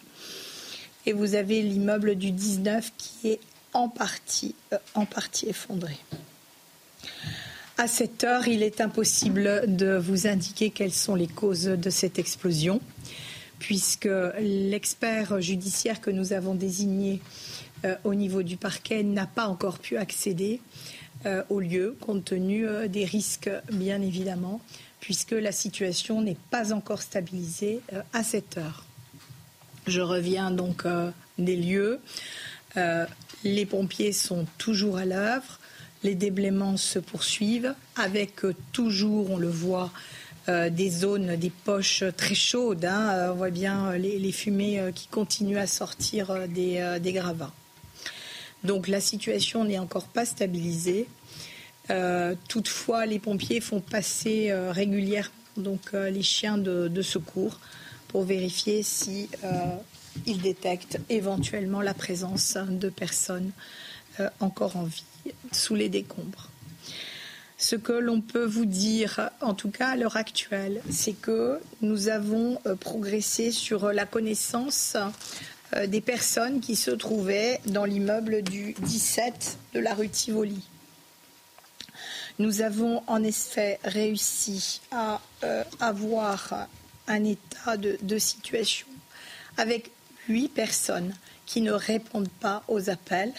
Et 1.05 1.11
vous 1.11 1.35
avez 1.35 1.61
l'immeuble 1.61 2.15
du 2.15 2.31
19 2.31 2.93
qui 2.97 3.31
est 3.31 3.39
en 3.73 3.89
partie, 3.89 4.55
euh, 4.71 4.77
en 4.93 5.05
partie 5.05 5.49
effondré. 5.49 5.97
À 7.77 7.89
cette 7.89 8.23
heure, 8.23 8.47
il 8.47 8.63
est 8.63 8.79
impossible 8.79 9.75
de 9.75 9.97
vous 9.97 10.25
indiquer 10.25 10.69
quelles 10.69 10.93
sont 10.93 11.15
les 11.15 11.27
causes 11.27 11.65
de 11.65 11.89
cette 11.89 12.17
explosion, 12.17 12.79
puisque 13.59 14.07
l'expert 14.39 15.41
judiciaire 15.41 15.99
que 15.99 16.11
nous 16.11 16.31
avons 16.31 16.55
désigné 16.55 17.19
euh, 17.83 17.95
au 18.05 18.13
niveau 18.13 18.41
du 18.41 18.55
parquet 18.55 19.03
n'a 19.03 19.27
pas 19.27 19.47
encore 19.47 19.79
pu 19.79 19.97
accéder 19.97 20.61
au 21.49 21.59
lieu, 21.59 21.97
compte 22.01 22.23
tenu 22.23 22.67
des 22.87 23.03
risques, 23.03 23.49
bien 23.71 23.99
évidemment, 23.99 24.61
puisque 25.05 25.33
la 25.33 25.51
situation 25.51 26.19
n'est 26.19 26.37
pas 26.49 26.73
encore 26.73 27.03
stabilisée 27.03 27.79
euh, 27.93 28.01
à 28.11 28.23
cette 28.23 28.57
heure. 28.57 28.83
Je 29.85 30.01
reviens 30.01 30.49
donc 30.49 30.87
euh, 30.87 31.11
des 31.37 31.55
lieux. 31.55 31.99
Euh, 32.75 33.05
les 33.43 33.67
pompiers 33.67 34.13
sont 34.13 34.47
toujours 34.57 34.97
à 34.97 35.05
l'œuvre. 35.05 35.59
Les 36.01 36.15
déblaiements 36.15 36.77
se 36.77 36.97
poursuivent 36.97 37.75
avec 37.95 38.41
toujours, 38.71 39.29
on 39.29 39.37
le 39.37 39.49
voit, 39.49 39.91
des 40.47 40.89
zones, 40.89 41.35
des 41.37 41.49
poches 41.51 42.03
très 42.17 42.35
chaudes. 42.35 42.85
Hein. 42.85 43.31
on 43.31 43.35
voit 43.35 43.49
bien 43.49 43.95
les, 43.97 44.31
fumées 44.31 44.91
qui 44.93 45.07
continuent 45.07 45.57
à 45.57 45.65
sortir 45.65 46.47
des, 46.47 46.99
des 47.01 47.13
gravats. 47.13 47.53
Donc 48.63 48.87
la 48.87 48.99
situation 48.99 49.63
n'est 49.63 49.79
encore 49.79 50.07
pas 50.07 50.25
stabilisée. 50.25 51.07
Euh, 51.89 52.35
toutefois, 52.47 53.05
les 53.05 53.19
pompiers 53.19 53.61
font 53.61 53.79
passer 53.79 54.49
euh, 54.49 54.71
régulièrement 54.71 55.31
euh, 55.93 56.09
les 56.09 56.23
chiens 56.23 56.57
de, 56.57 57.01
secours 57.01 57.59
pour 58.07 58.23
vérifier 58.23 58.83
si 58.83 59.29
ils 60.25 60.41
détectent 60.41 60.99
éventuellement 61.09 61.81
la 61.81 61.93
présence 61.93 62.57
de 62.57 62.89
personnes 62.89 63.51
encore 64.39 64.77
en 64.77 64.83
vie 64.83 65.03
sous 65.51 65.75
les 65.75 65.89
décombres. 65.89 66.49
Ce 67.57 67.75
que 67.75 67.91
l'on 67.91 68.21
peut 68.21 68.45
vous 68.45 68.65
dire, 68.65 69.29
en 69.41 69.53
tout 69.53 69.69
cas 69.69 69.89
à 69.89 69.95
l'heure 69.97 70.15
actuelle, 70.15 70.81
c'est 70.89 71.13
que 71.13 71.59
nous 71.81 72.07
avons 72.07 72.59
progressé 72.79 73.51
sur 73.51 73.91
la 73.91 74.05
connaissance 74.05 74.95
des 75.87 76.01
personnes 76.01 76.61
qui 76.61 76.77
se 76.77 76.91
trouvaient 76.91 77.59
dans 77.65 77.83
l'immeuble 77.83 78.41
du 78.41 78.75
17 78.79 79.57
de 79.73 79.79
la 79.79 79.93
rue 79.93 80.09
Tivoli. 80.09 80.63
Nous 82.37 82.61
avons 82.61 83.01
en 83.07 83.23
effet 83.23 83.79
réussi 83.85 84.81
à 84.91 85.21
euh, 85.43 85.63
avoir 85.79 86.67
un 87.07 87.23
état 87.23 87.77
de, 87.77 88.17
situation 88.17 88.87
avec 89.57 89.91
huit 90.27 90.49
personnes 90.49 91.13
qui 91.45 91.61
ne 91.61 91.71
répondent 91.71 92.29
pas 92.41 92.63
aux 92.67 92.89
appels 92.89 93.33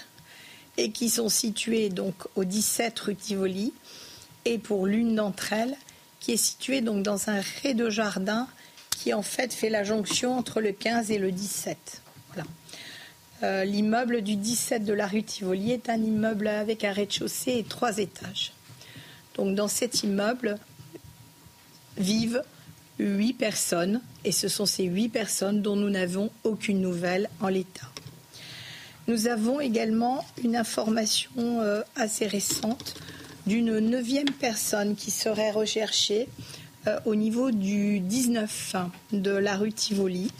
et 0.79 0.93
qui 0.93 1.11
sont 1.11 1.29
situées 1.29 1.91
donc 1.91 2.15
au 2.37 2.45
17 2.45 2.99
rue 3.01 3.17
Tivoli 3.17 3.73
et 4.45 4.59
pour 4.59 4.87
l'une 4.87 5.17
d'entre 5.17 5.53
elles 5.53 5.77
qui 6.21 6.33
est 6.33 6.37
située 6.37 6.81
donc 6.81 7.03
dans 7.03 7.29
un 7.29 7.41
rez-de-jardin 7.63 8.49
qui 8.91 9.13
en 9.13 9.23
fait 9.23 9.53
fait 9.53 9.69
la 9.69 9.85
jonction 9.85 10.39
entre 10.39 10.61
le 10.61 10.73
15 10.73 11.11
et 11.11 11.19
le 11.19 11.33
17. 11.33 12.03
Voilà. 12.33 12.49
Euh, 13.43 13.65
l'immeuble 13.65 14.23
du 14.23 14.37
17 14.37 14.85
de 14.85 14.95
la 14.95 15.07
rue 15.07 15.23
Tivoli 15.23 15.73
est 15.73 15.91
un 15.91 16.03
immeuble 16.03 16.49
avec 16.49 16.85
un 16.85 16.93
rez-de-chaussée 16.93 17.59
et 17.59 17.65
trois 17.65 17.99
étages. 17.99 18.56
Donc 19.37 19.55
dans 19.55 19.69
cet 19.69 20.03
immeuble 20.03 20.59
vivent 21.97 22.43
huit 22.99 23.35
personnes 23.35 24.01
et 24.25 24.33
ce 24.33 24.49
sont 24.49 24.67
ces 24.67 24.85
huit 24.85 25.09
personnes 25.09 25.63
dont 25.63 25.77
nous 25.77 25.91
n'avons 25.91 26.31
aucune 26.45 26.81
nouvelle 26.81 27.29
en 27.41 27.49
l'état. 27.49 27.91
Nous 29.09 29.29
avons 29.29 29.61
également 29.61 30.25
une 30.43 30.57
information 30.57 31.31
euh, 31.37 31.83
assez 31.95 32.27
récente 32.27 32.97
d'une 33.47 33.79
neuvième 33.79 34.31
personne 34.31 34.97
qui 34.97 35.13
serait 35.13 35.53
recherchée 35.53 36.29
euh, 36.89 36.99
au 37.05 37.15
niveau 37.15 37.53
du 37.53 38.01
19 38.01 38.75
de 39.13 39.31
la 39.31 39.57
rue 39.57 39.73
Tivoli. 39.73 40.33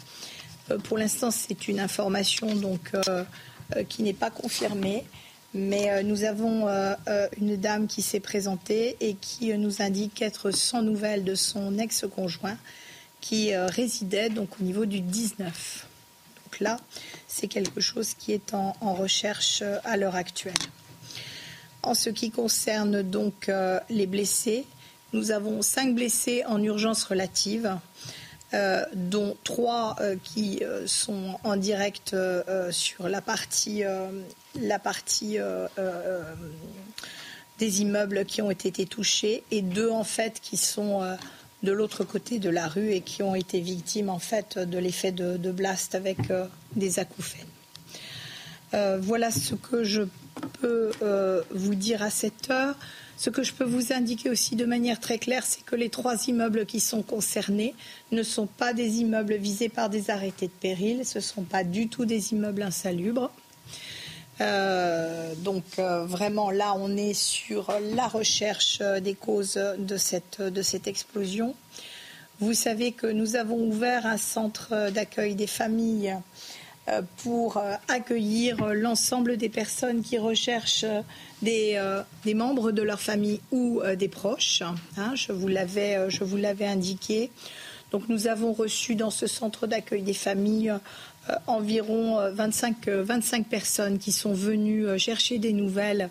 Euh, 0.69 0.79
pour 0.79 0.97
l'instant, 0.97 1.31
c'est 1.31 1.69
une 1.69 1.79
information 1.79 2.47
qui 3.87 4.03
n'est 4.03 4.13
pas 4.13 4.31
confirmée. 4.31 5.05
Mais 5.53 5.89
euh, 5.89 6.03
nous 6.03 6.23
avons 6.23 6.67
euh, 6.67 6.93
euh, 7.07 7.27
une 7.39 7.55
dame 7.55 7.87
qui 7.87 8.01
s'est 8.01 8.19
présentée 8.19 8.97
et 8.99 9.15
qui 9.15 9.53
nous 9.57 9.81
indique 9.81 10.21
être 10.21 10.51
sans 10.51 10.81
nouvelles 10.81 11.23
de 11.23 11.35
son 11.35 11.77
ex-conjoint 11.77 12.57
qui 13.19 13.53
résidait 13.55 14.29
donc 14.29 14.49
au 14.61 14.63
niveau 14.63 14.85
du 14.85 15.01
19. 15.01 15.87
Donc 16.45 16.59
là, 16.59 16.77
c'est 17.27 17.47
quelque 17.47 17.81
chose 17.81 18.13
qui 18.13 18.31
est 18.31 18.53
en, 18.53 18.73
recherche 18.93 19.63
à 19.83 19.97
l'heure 19.97 20.15
actuelle. 20.15 20.53
En 21.81 21.93
ce 21.95 22.09
qui 22.11 22.29
concerne 22.29 23.01
donc 23.01 23.51
les 23.89 24.05
blessés, 24.05 24.65
nous 25.13 25.31
avons 25.31 25.63
cinq 25.63 25.95
blessés 25.95 26.45
en 26.45 26.61
urgence 26.61 27.03
relative. 27.03 27.75
dont 28.93 29.35
trois 29.43 29.97
qui 30.23 30.61
sont 30.85 31.39
en 31.43 31.57
direct 31.57 32.15
sur 32.69 33.09
la 33.09 33.21
partie 33.21 33.83
la 34.61 34.79
partie 34.79 35.39
euh, 35.39 35.67
euh, 35.77 36.23
des 37.59 37.81
immeubles 37.81 38.25
qui 38.25 38.41
ont 38.41 38.51
été 38.51 38.85
touchés 38.85 39.43
et 39.51 39.61
deux 39.61 39.89
en 39.89 40.03
fait 40.03 40.39
qui 40.41 40.57
sont 40.57 41.01
euh, 41.01 41.15
de 41.63 41.71
l'autre 41.71 42.03
côté 42.03 42.39
de 42.39 42.49
la 42.49 42.67
rue 42.67 42.91
et 42.91 43.01
qui 43.01 43.23
ont 43.23 43.35
été 43.35 43.59
victimes 43.59 44.09
en 44.09 44.19
fait 44.19 44.59
de 44.59 44.77
l'effet 44.77 45.11
de, 45.11 45.51
blast 45.51 45.95
avec 45.95 46.17
des 46.75 46.99
acouphènes. 46.99 47.47
voilà 48.99 49.31
ce 49.31 49.55
que 49.55 49.83
je 49.83 50.03
peux 50.61 50.91
vous 51.49 51.73
dire 51.73 52.03
à 52.03 52.11
cette 52.11 52.51
heure. 52.51 52.75
Ce 53.17 53.31
que 53.31 53.41
je 53.41 53.53
peux 53.53 53.63
vous 53.63 53.91
indiquer 53.91 54.29
aussi 54.29 54.55
de 54.55 54.65
manière 54.65 54.99
très 54.99 55.17
claire, 55.17 55.43
c'est 55.43 55.65
que 55.65 55.75
les 55.75 55.89
trois 55.89 56.27
immeubles 56.27 56.67
qui 56.67 56.79
sont 56.79 57.01
concernés 57.01 57.73
ne 58.11 58.21
sont 58.21 58.45
pas 58.45 58.73
des 58.73 58.99
immeubles 58.99 59.37
visés 59.37 59.69
par 59.69 59.89
des 59.89 60.11
arrêtés 60.11 60.45
de 60.45 60.51
péril, 60.51 61.03
ce 61.03 61.17
ne 61.17 61.23
sont 61.23 61.41
pas 61.41 61.63
du 61.63 61.87
tout 61.87 62.05
des 62.05 62.33
immeubles 62.33 62.61
insalubres. 62.61 63.31
Euh, 64.39 65.33
donc 65.37 65.63
euh, 65.79 66.05
vraiment 66.05 66.51
là, 66.51 66.73
on 66.77 66.95
est 66.95 67.13
sur 67.13 67.73
la 67.95 68.07
recherche 68.07 68.79
euh, 68.81 68.99
des 68.99 69.15
causes 69.15 69.59
de 69.77 69.97
cette, 69.97 70.41
de 70.41 70.61
cette 70.61 70.87
explosion. 70.87 71.55
Vous 72.39 72.53
savez 72.53 72.91
que 72.91 73.07
nous 73.07 73.35
avons 73.35 73.57
ouvert 73.57 74.05
un 74.05 74.17
centre 74.17 74.91
d'accueil 74.91 75.33
des 75.33 75.47
familles 75.47 76.15
pour 77.17 77.61
accueillir 77.89 78.73
l'ensemble 78.73 79.37
des 79.37 79.49
personnes 79.49 80.03
qui 80.03 80.19
recherchent 80.19 80.85
des, 81.41 81.81
des, 82.23 82.33
membres 82.35 82.71
de 82.71 82.83
leur 82.83 83.01
famille 83.01 83.41
ou 83.51 83.81
des 83.97 84.07
proches. 84.07 84.61
Hein, 84.97 85.15
je 85.15 85.31
vous 85.31 85.47
l'avais 85.47 86.65
indiqué. 86.67 87.31
Donc 87.91 88.09
nous 88.09 88.27
avons 88.27 88.53
reçu 88.53 88.95
dans 88.95 89.09
ce 89.09 89.27
centre 89.27 89.65
d'accueil 89.65 90.03
des 90.03 90.13
familles 90.13 90.73
environ 91.47 92.31
25, 92.31 92.87
25 92.87 93.47
personnes 93.47 93.97
qui 93.99 94.11
sont 94.11 94.33
venues 94.33 94.97
chercher 94.97 95.39
des 95.39 95.53
nouvelles 95.53 96.09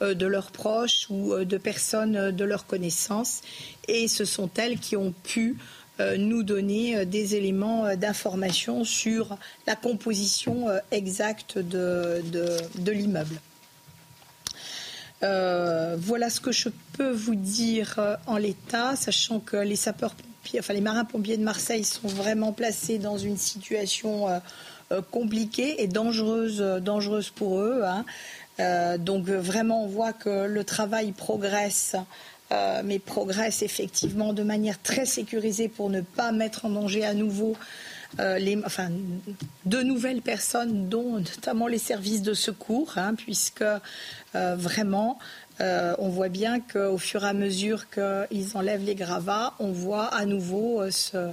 de 0.00 0.26
leurs 0.26 0.50
proches 0.52 1.06
ou 1.10 1.44
de 1.44 1.56
personnes 1.56 2.30
de 2.30 2.44
leur 2.44 2.66
connaissance. 2.66 3.40
Et 3.88 4.08
ce 4.08 4.24
sont 4.24 4.50
elles 4.56 4.78
qui 4.78 4.96
ont 4.96 5.12
pu 5.24 5.56
euh, 6.00 6.16
nous 6.16 6.44
donner 6.44 6.96
euh, 6.96 7.04
des 7.04 7.34
éléments 7.34 7.84
euh, 7.84 7.96
d'information 7.96 8.84
sur 8.84 9.36
la 9.66 9.74
composition 9.74 10.66
exacte 10.92 11.58
de, 11.58 12.22
l'immeuble. 12.86 13.40
voilà 15.20 16.30
ce 16.30 16.40
que 16.40 16.52
je 16.52 16.68
peux 16.92 17.10
vous 17.10 17.34
dire 17.34 17.98
en 18.26 18.36
l'état, 18.36 18.94
sachant 18.94 19.40
que 19.40 19.56
les 19.56 19.76
enfin 20.58 20.74
les 20.74 20.80
marins-pompiers 20.80 21.36
de 21.36 21.42
Marseille 21.42 21.84
sont 21.84 22.08
vraiment 22.08 22.52
placés 22.52 22.98
dans 22.98 23.18
une 23.18 23.36
situation 23.36 24.26
compliquée 25.10 25.82
et 25.82 25.86
dangereuse, 25.86 26.58
dangereuse 26.82 27.30
pour 27.30 27.60
eux. 27.60 27.82
Hein. 27.84 28.04
donc 28.98 29.28
vraiment, 29.28 29.84
on 29.84 29.86
voit 29.86 30.12
que 30.12 30.46
le 30.46 30.64
travail 30.64 31.12
progresse 31.12 31.94
euh, 32.50 32.80
mais 32.82 32.98
progresse 32.98 33.60
effectivement 33.60 34.32
de 34.32 34.42
manière 34.42 34.80
très 34.80 35.04
sécurisée 35.04 35.68
pour 35.68 35.90
ne 35.90 36.00
pas 36.00 36.32
mettre 36.32 36.64
en 36.64 36.70
danger 36.70 37.04
à 37.04 37.12
nouveau 37.12 37.54
euh, 38.20 38.38
les, 38.38 38.56
enfin, 38.64 38.88
de 39.66 39.82
nouvelles 39.82 40.22
personnes, 40.22 40.88
dont 40.88 41.18
notamment 41.18 41.66
les 41.66 41.76
services 41.76 42.22
de 42.22 42.32
secours, 42.32 42.94
hein, 42.96 43.12
puisque 43.14 43.60
euh, 43.60 44.56
vraiment 44.56 45.18
euh, 45.60 45.94
on 45.98 46.08
voit 46.08 46.28
bien 46.28 46.60
qu'au 46.60 46.98
fur 46.98 47.24
et 47.24 47.28
à 47.28 47.32
mesure 47.32 47.86
qu'ils 47.90 48.56
enlèvent 48.56 48.84
les 48.84 48.94
gravats, 48.94 49.54
on 49.58 49.72
voit 49.72 50.06
à 50.06 50.24
nouveau 50.24 50.80
euh, 50.82 50.90
se, 50.92 51.32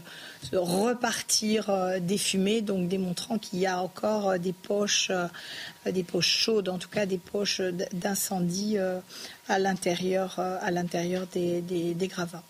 repartir 0.56 1.70
euh, 1.70 2.00
des 2.00 2.18
fumées, 2.18 2.62
donc 2.62 2.88
démontrant 2.88 3.38
qu'il 3.38 3.60
y 3.60 3.68
a 3.68 3.80
encore 3.80 4.40
des 4.40 4.54
poches, 4.54 5.12
des 5.86 6.04
poches 6.04 6.38
chaudes, 6.38 6.70
en 6.70 6.80
tout 6.80 6.90
cas 6.90 7.06
des 7.06 7.20
poches 7.20 7.62
d'incendie 7.94 8.78
à 9.48 9.60
l'intérieur, 9.60 10.40
à 10.40 10.72
l'intérieur 10.72 11.28
des, 11.32 11.96
gravats. 12.10 12.44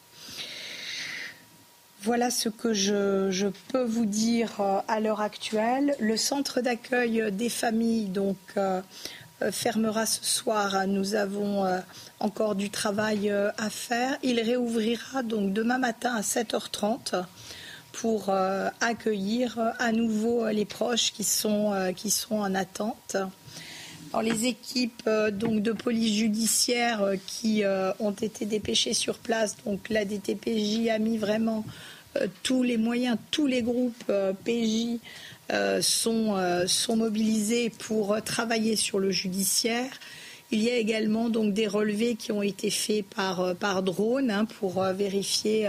Voilà 2.02 2.30
ce 2.30 2.50
que 2.50 2.74
je, 2.74 3.50
peux 3.70 3.84
vous 3.84 4.06
dire 4.06 4.62
à 4.88 5.00
l'heure 5.00 5.22
actuelle. 5.22 5.96
Le 6.00 6.18
centre 6.18 6.62
d'accueil 6.62 7.32
des 7.32 7.50
familles, 7.50 8.06
donc 8.06 8.38
fermera 9.52 10.06
ce 10.06 10.24
soir. 10.24 10.88
Nous 10.88 11.16
avons 11.16 11.66
euh, 11.66 11.80
encore 12.20 12.56
du 12.56 12.70
travail 12.70 13.30
euh, 13.30 13.52
à 13.58 13.70
faire. 13.70 14.18
Il 14.24 14.40
réouvrira 14.40 15.24
donc 15.24 15.54
demain 15.54 15.78
matin 15.78 16.14
à 16.16 16.22
7h30 16.22 17.24
pour 17.92 18.30
accueillir 18.82 19.58
à 19.80 19.94
nouveau 19.94 20.50
les 20.50 20.66
proches 20.66 21.14
qui 21.14 21.24
sont, 21.24 21.74
en 22.30 22.54
attente. 22.54 23.16
les 24.22 24.48
équipes 24.48 25.10
donc 25.32 25.62
de 25.62 25.72
police 25.72 26.14
judiciaire 26.14 27.14
qui 27.26 27.64
ont 28.02 28.12
été 28.12 28.46
dépêchées 28.46 28.94
sur 28.94 29.18
place, 29.18 29.56
donc 29.66 29.88
la 29.88 30.04
DTPJ 30.04 30.90
a 30.90 31.00
mis 31.00 31.18
vraiment 31.18 31.64
tous 32.44 32.64
les 32.64 32.78
moyens, 32.78 33.18
tous 33.32 33.48
les 33.48 33.62
groupes 33.62 34.04
PJ 34.06 34.10
euh, 34.10 34.98
sont, 35.82 36.36
euh, 36.36 36.66
sont 36.68 36.96
mobilisés 36.96 37.70
pour 37.70 38.22
travailler 38.24 38.76
sur 38.76 39.00
le 39.00 39.12
judiciaire. 39.12 39.90
Il 40.52 40.62
y 40.62 40.70
a 40.70 40.78
également 40.78 41.30
donc 41.30 41.54
des 41.54 41.68
relevés 41.68 42.16
qui 42.16 42.32
ont 42.32 42.44
été 42.44 42.70
faits 42.70 43.06
par, 43.06 43.42
euh, 43.42 43.54
par 43.54 43.84
drone 43.84 44.30
hein, 44.30 44.46
pour 44.46 44.82
vérifier 44.84 45.68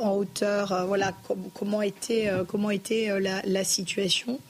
en 0.00 0.12
hauteur 0.12 0.86
voilà, 0.86 1.12
comment 1.54 1.82
était, 1.82 2.30
comment 2.48 2.70
était 2.70 3.10
la 3.20 3.64
situation. 3.64 4.40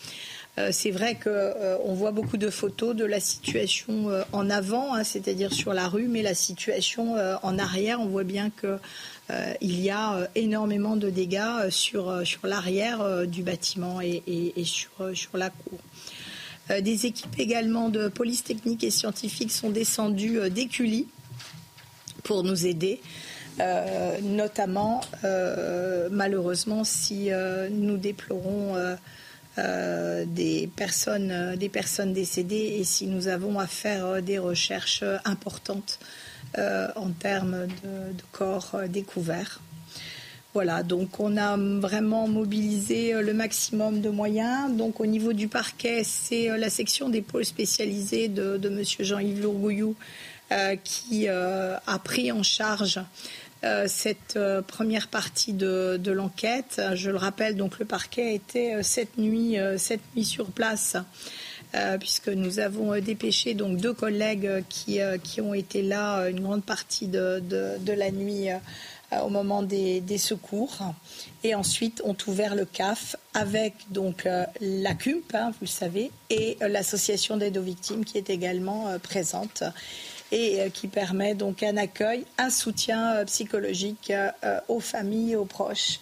C'est 0.70 0.90
vrai 0.90 1.16
qu'on 1.22 1.94
voit 1.94 2.10
beaucoup 2.10 2.36
de 2.36 2.50
photos 2.50 2.96
de 2.96 3.04
la 3.04 3.20
situation 3.20 4.08
en 4.32 4.50
avant, 4.50 4.94
hein, 4.94 5.04
c'est-à-dire 5.04 5.52
sur 5.52 5.74
la 5.74 5.88
rue, 5.88 6.08
mais 6.08 6.22
la 6.22 6.34
situation 6.34 7.16
en 7.42 7.58
arrière, 7.58 8.00
on 8.00 8.06
voit 8.06 8.24
bien 8.24 8.50
que 8.50 8.78
euh, 9.30 9.52
il 9.60 9.80
y 9.80 9.90
a 9.90 10.14
euh, 10.14 10.26
énormément 10.34 10.96
de 10.96 11.10
dégâts 11.10 11.40
euh, 11.40 11.70
sur, 11.70 12.26
sur 12.26 12.46
l'arrière 12.46 13.26
du 13.26 13.42
bâtiment 13.42 14.00
et, 14.00 14.52
sur, 14.64 14.90
sur 15.14 15.36
la 15.36 15.50
cour. 15.50 15.78
Des 16.82 17.06
équipes 17.06 17.38
également 17.38 17.88
de 17.88 18.08
police 18.08 18.44
technique 18.44 18.84
et 18.84 18.90
scientifique 18.90 19.50
sont 19.50 19.70
descendues 19.70 20.50
d'Écully 20.50 21.08
pour 22.24 22.44
nous 22.44 22.66
aider. 22.66 23.00
notamment, 24.22 25.00
malheureusement, 26.10 26.84
si 26.84 27.30
nous 27.70 27.96
déplorons 27.96 28.76
des, 30.26 30.70
personnes, 30.76 31.56
des 31.56 31.68
personnes 31.68 32.12
décédées 32.12 32.76
et 32.78 32.84
si 32.84 33.06
nous 33.06 33.28
avons 33.28 33.58
à 33.58 33.66
faire 33.66 34.22
des 34.22 34.38
recherches 34.38 35.04
importantes 35.24 35.98
euh, 36.56 36.88
en 36.96 37.10
termes 37.10 37.66
de, 37.84 38.22
corps 38.32 38.70
euh, 38.72 38.86
découverts. 38.86 39.60
Voilà, 40.54 40.82
donc 40.82 41.20
on 41.20 41.36
a 41.36 41.58
vraiment 41.58 42.26
mobilisé 42.26 43.12
euh, 43.12 43.20
le 43.20 43.34
maximum 43.34 44.00
de 44.00 44.08
moyens. 44.08 44.74
Donc 44.74 44.98
au 44.98 45.04
niveau 45.04 45.34
du 45.34 45.48
parquet, 45.48 46.04
c'est 46.04 46.56
la 46.56 46.70
section 46.70 47.10
des 47.10 47.20
pôles 47.20 47.44
spécialisés 47.44 48.28
de, 48.28 48.56
de 48.56 48.68
M. 48.70 48.82
Jean-Yves 48.98 49.42
Lourgouillou 49.42 49.94
qui 50.82 51.28
a 51.28 51.98
pris 52.02 52.32
en 52.32 52.42
charge 52.42 52.98
cette 53.86 54.38
première 54.66 55.08
partie 55.08 55.52
de, 55.52 56.10
l'enquête. 56.10 56.80
Je 56.94 57.10
le 57.10 57.16
rappelle, 57.16 57.56
donc 57.56 57.78
le 57.78 57.84
parquet 57.84 58.34
était 58.34 58.82
cette 58.82 59.18
nuit, 59.18 59.56
cette 59.76 60.00
nuit 60.14 60.24
sur 60.24 60.46
place 60.46 60.96
euh, 61.74 61.98
puisque 61.98 62.28
nous 62.28 62.60
avons 62.60 62.94
euh, 62.94 63.00
dépêché 63.02 63.52
donc 63.52 63.76
deux 63.76 63.92
collègues 63.92 64.46
euh, 64.46 64.62
qui, 64.70 65.00
qui 65.22 65.42
ont 65.42 65.52
été 65.52 65.82
là 65.82 66.28
une 66.30 66.40
grande 66.40 66.64
partie 66.64 67.08
de, 67.08 67.40
de, 67.40 67.92
la 67.92 68.10
nuit 68.10 68.48
au 69.22 69.28
moment 69.28 69.62
des, 69.62 70.00
des, 70.00 70.18
secours. 70.18 70.78
Et 71.44 71.54
ensuite, 71.54 72.00
ont 72.04 72.16
ouvert 72.26 72.54
le 72.54 72.64
CAF 72.64 73.16
avec 73.34 73.74
donc 73.90 74.26
la 74.60 74.94
CUMP, 74.94 75.34
hein, 75.34 75.50
vous 75.50 75.62
le 75.62 75.66
savez, 75.66 76.10
et 76.30 76.56
l'association 76.60 77.36
d'aide 77.36 77.58
aux 77.58 77.62
victimes 77.62 78.04
qui 78.04 78.18
est 78.18 78.30
également 78.30 78.98
présente 79.02 79.62
et 80.30 80.70
qui 80.74 80.88
permet 80.88 81.34
donc 81.34 81.62
un 81.62 81.76
accueil, 81.76 82.24
un 82.36 82.50
soutien 82.50 83.24
psychologique 83.24 84.12
aux 84.68 84.80
familles, 84.80 85.36
aux 85.36 85.46
proches 85.46 86.00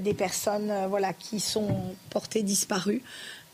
des 0.00 0.14
personnes 0.14 0.72
voilà, 0.88 1.12
qui 1.12 1.40
sont 1.40 1.68
portées 2.10 2.42
disparues. 2.42 3.02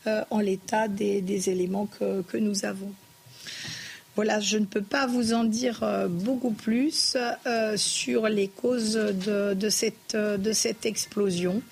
Euh, 0.09 0.25
en 0.31 0.41
l'état 0.41 0.89
des, 0.89 1.49
éléments 1.49 1.87
que, 1.87 2.37
nous 2.37 2.65
avons. 2.65 2.93
Voilà, 4.17 4.41
je 4.41 4.59
ne 4.59 4.65
peux 4.65 4.83
pas 4.83 5.07
vous 5.07 5.33
en 5.33 5.45
dire 5.45 5.85
euh, 5.85 6.09
beaucoup 6.09 6.51
plus 6.51 7.17
euh, 7.47 7.77
sur 7.77 8.29
les 8.29 8.49
causes 8.49 8.95
de, 8.95 9.69
cette, 9.69 10.17
de 10.17 10.53
cette, 10.53 10.87
explosion, 10.87 11.63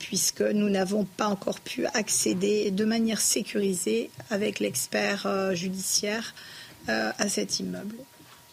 puisque 0.00 0.42
nous 0.42 0.68
n'avons 0.68 1.04
pas 1.04 1.28
encore 1.28 1.60
pu 1.60 1.86
accéder 1.86 2.72
de 2.72 2.84
manière 2.84 3.20
sécurisée 3.20 4.10
avec 4.30 4.58
l'expert 4.58 5.54
judiciaire 5.54 6.34
à 6.88 7.28
cet 7.28 7.60
immeuble. 7.60 7.96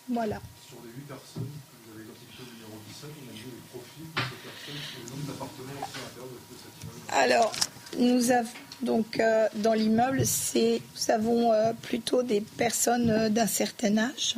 Voilà. 0.10 0.42
Sur 0.68 0.78
les 0.84 0.92
8 1.02 1.08
personnes 1.08 1.44
que 1.44 1.76
vous 1.86 1.96
avez 1.96 2.04
identifiées 2.04 2.44
au 2.44 2.54
numéro 2.54 2.80
17, 2.88 3.10
on 3.10 3.30
a 3.30 3.34
vu 3.34 3.46
les 3.46 3.64
profils 3.72 4.10
de 4.14 4.22
ces 4.22 4.40
personnes 4.44 4.82
sur 4.90 5.00
le 5.04 5.10
nombre 5.10 5.28
d'appartements 5.32 5.80
au 5.80 5.86
sein 5.86 6.04
de 6.12 6.58
cet 6.58 6.84
immeuble 6.84 7.12
Alors, 7.12 7.54
nous 7.98 8.32
avons 8.32 8.50
donc 8.84 9.20
euh, 9.20 9.48
dans 9.56 9.74
l'immeuble, 9.74 10.20
nous 10.20 11.12
avons 11.12 11.52
euh, 11.52 11.74
plutôt 11.82 12.24
des 12.24 12.42
personnes 12.42 13.10
euh, 13.10 13.30
d'un 13.30 13.48
certain 13.48 13.98
âge 13.98 14.36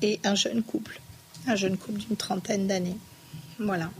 et 0.00 0.20
un 0.24 0.34
jeune 0.34 0.62
couple, 0.62 1.00
un 1.46 1.54
jeune 1.54 1.76
couple 1.76 1.98
d'une 1.98 2.16
trentaine 2.16 2.66
d'années. 2.66 2.96
Voilà. 3.58 3.90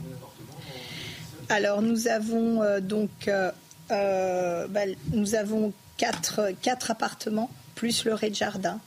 Alors 1.49 1.83
nous 1.83 2.07
avons 2.07 2.63
donc 2.81 3.29
bah, 3.89 4.85
nous 5.13 5.35
avons 5.35 5.71
quatre, 5.97 6.49
quatre, 6.63 6.89
appartements 6.89 7.51
plus 7.75 8.05
le 8.05 8.13
rez-de-jardin 8.13 8.79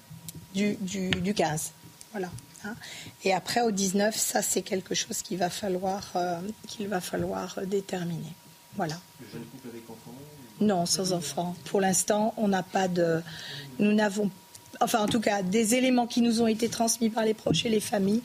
du, 0.54 0.76
du, 0.80 1.10
du, 1.10 1.34
15. 1.34 1.72
Voilà. 2.12 2.30
Hein. 2.64 2.74
Et 3.24 3.32
après 3.32 3.60
au 3.60 3.70
19, 3.70 4.16
ça 4.16 4.42
c'est 4.42 4.62
quelque 4.62 4.94
chose 4.94 5.22
qu'il 5.22 5.38
va 5.38 5.50
falloir 5.50 6.12
qu'il 6.66 6.88
va 6.88 7.00
falloir 7.00 7.60
déterminer. 7.66 8.32
Voilà. 8.76 8.98
Le 9.20 9.26
jeune 9.30 9.44
couple 9.46 9.68
avec 9.68 9.82
enfants 9.90 10.14
Non, 10.60 10.86
sans 10.86 11.12
enfants. 11.12 11.56
Pour 11.64 11.80
l'instant, 11.80 12.34
on 12.36 12.48
n'a 12.48 12.62
pas 12.62 12.88
de. 12.88 13.20
Nous 13.78 13.92
n'avons. 13.92 14.30
Enfin, 14.80 15.00
en 15.00 15.06
tout 15.08 15.20
cas, 15.20 15.42
des 15.42 15.74
éléments 15.74 16.06
qui 16.06 16.20
nous 16.20 16.40
ont 16.40 16.46
été 16.46 16.68
transmis 16.68 17.10
par 17.10 17.24
les 17.24 17.34
proches 17.34 17.66
et 17.66 17.68
les 17.68 17.80
familles. 17.80 18.22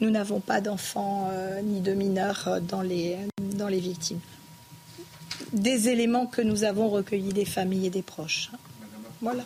Nous 0.00 0.10
n'avons 0.10 0.40
pas 0.40 0.60
d'enfants 0.60 1.28
euh, 1.32 1.60
ni 1.62 1.80
de 1.80 1.92
mineurs 1.92 2.44
euh, 2.46 2.60
dans 2.60 2.82
les, 2.82 3.16
dans 3.40 3.68
les 3.68 3.80
victimes. 3.80 4.20
des 5.52 5.88
éléments 5.88 6.26
que 6.26 6.42
nous 6.42 6.64
avons 6.64 6.88
recueillis 6.88 7.32
des 7.32 7.44
familles 7.44 7.86
et 7.86 7.90
des 7.90 8.02
proches. 8.02 8.50
Voilà. 9.20 9.44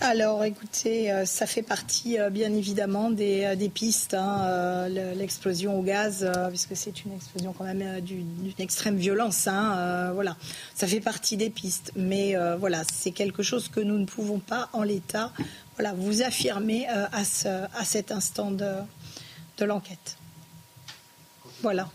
Alors, 0.00 0.44
écoutez, 0.44 1.10
euh, 1.10 1.24
ça 1.24 1.46
fait 1.46 1.62
partie, 1.62 2.18
euh, 2.18 2.28
bien 2.28 2.52
évidemment, 2.52 3.10
des, 3.10 3.44
euh, 3.44 3.68
pistes. 3.68 4.14
Hein, 4.14 4.88
l'explosion 4.88 5.78
au 5.78 5.82
gaz, 5.82 6.30
puisque 6.48 6.76
c'est 6.76 7.04
une 7.04 7.14
explosion 7.14 7.52
quand 7.52 7.64
même 7.64 8.00
d'une 8.00 8.52
extrême 8.58 8.96
violence. 8.96 9.46
Hein, 9.48 10.12
voilà, 10.14 10.36
ça 10.74 10.86
fait 10.86 11.00
partie 11.00 11.36
des 11.36 11.50
pistes. 11.50 11.92
Mais 11.96 12.34
voilà, 12.58 12.82
c'est 12.92 13.10
quelque 13.10 13.42
chose 13.42 13.68
que 13.68 13.80
nous 13.80 13.98
ne 13.98 14.04
pouvons 14.06 14.38
pas, 14.38 14.68
en 14.72 14.82
l'état, 14.82 15.32
voilà, 15.76 15.92
vous 15.94 16.22
affirmer 16.22 16.86
à, 16.88 17.10
à 17.12 17.84
cet 17.84 18.12
instant 18.12 18.50
de, 18.50 18.72
de 19.58 19.64
l'enquête. 19.64 20.16
Voilà. 21.62 21.88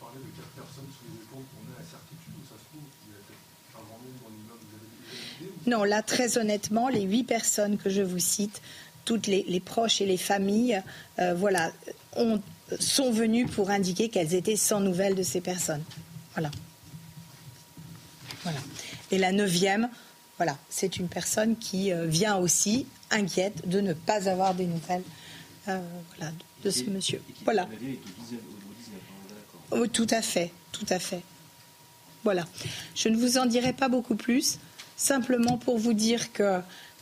Non, 5.67 5.83
là, 5.83 6.01
très 6.01 6.37
honnêtement, 6.37 6.89
les 6.89 7.01
huit 7.01 7.23
personnes 7.23 7.77
que 7.77 7.89
je 7.89 8.01
vous 8.01 8.19
cite, 8.19 8.61
toutes 9.05 9.27
les, 9.27 9.59
proches 9.59 10.01
et 10.01 10.05
les 10.05 10.17
familles, 10.17 10.81
euh, 11.19 11.33
voilà, 11.33 11.71
sont 12.79 13.11
venues 13.11 13.45
pour 13.45 13.69
indiquer 13.69 14.09
qu'elles 14.09 14.33
étaient 14.33 14.55
sans 14.55 14.79
nouvelles 14.79 15.15
de 15.15 15.23
ces 15.23 15.41
personnes. 15.41 15.83
Voilà. 16.33 16.51
Voilà. 18.43 18.59
Et 19.11 19.17
la 19.17 19.31
neuvième, 19.31 19.89
voilà, 20.37 20.57
c'est 20.69 20.97
une 20.97 21.07
personne 21.07 21.55
qui 21.57 21.91
euh, 21.91 22.07
vient 22.07 22.37
aussi 22.37 22.87
inquiète 23.11 23.67
de 23.67 23.81
ne 23.81 23.93
pas 23.93 24.29
avoir 24.29 24.55
des 24.55 24.65
nouvelles 24.65 25.03
euh, 25.67 25.79
de 26.63 26.69
ce 26.69 26.83
monsieur. 26.85 27.21
Voilà. 27.43 27.67
Oh, 29.71 29.85
tout 29.87 30.07
à 30.09 30.21
fait, 30.21 30.51
tout 30.71 30.85
à 30.89 30.99
fait. 30.99 31.21
Voilà. 32.23 32.47
Je 32.95 33.09
ne 33.09 33.17
vous 33.17 33.37
en 33.37 33.45
dirai 33.45 33.73
pas 33.73 33.89
beaucoup 33.89 34.15
plus. 34.15 34.57
Simplement 35.01 35.57
pour 35.57 35.79
vous 35.79 35.93
dire 35.93 36.31
que, 36.31 36.59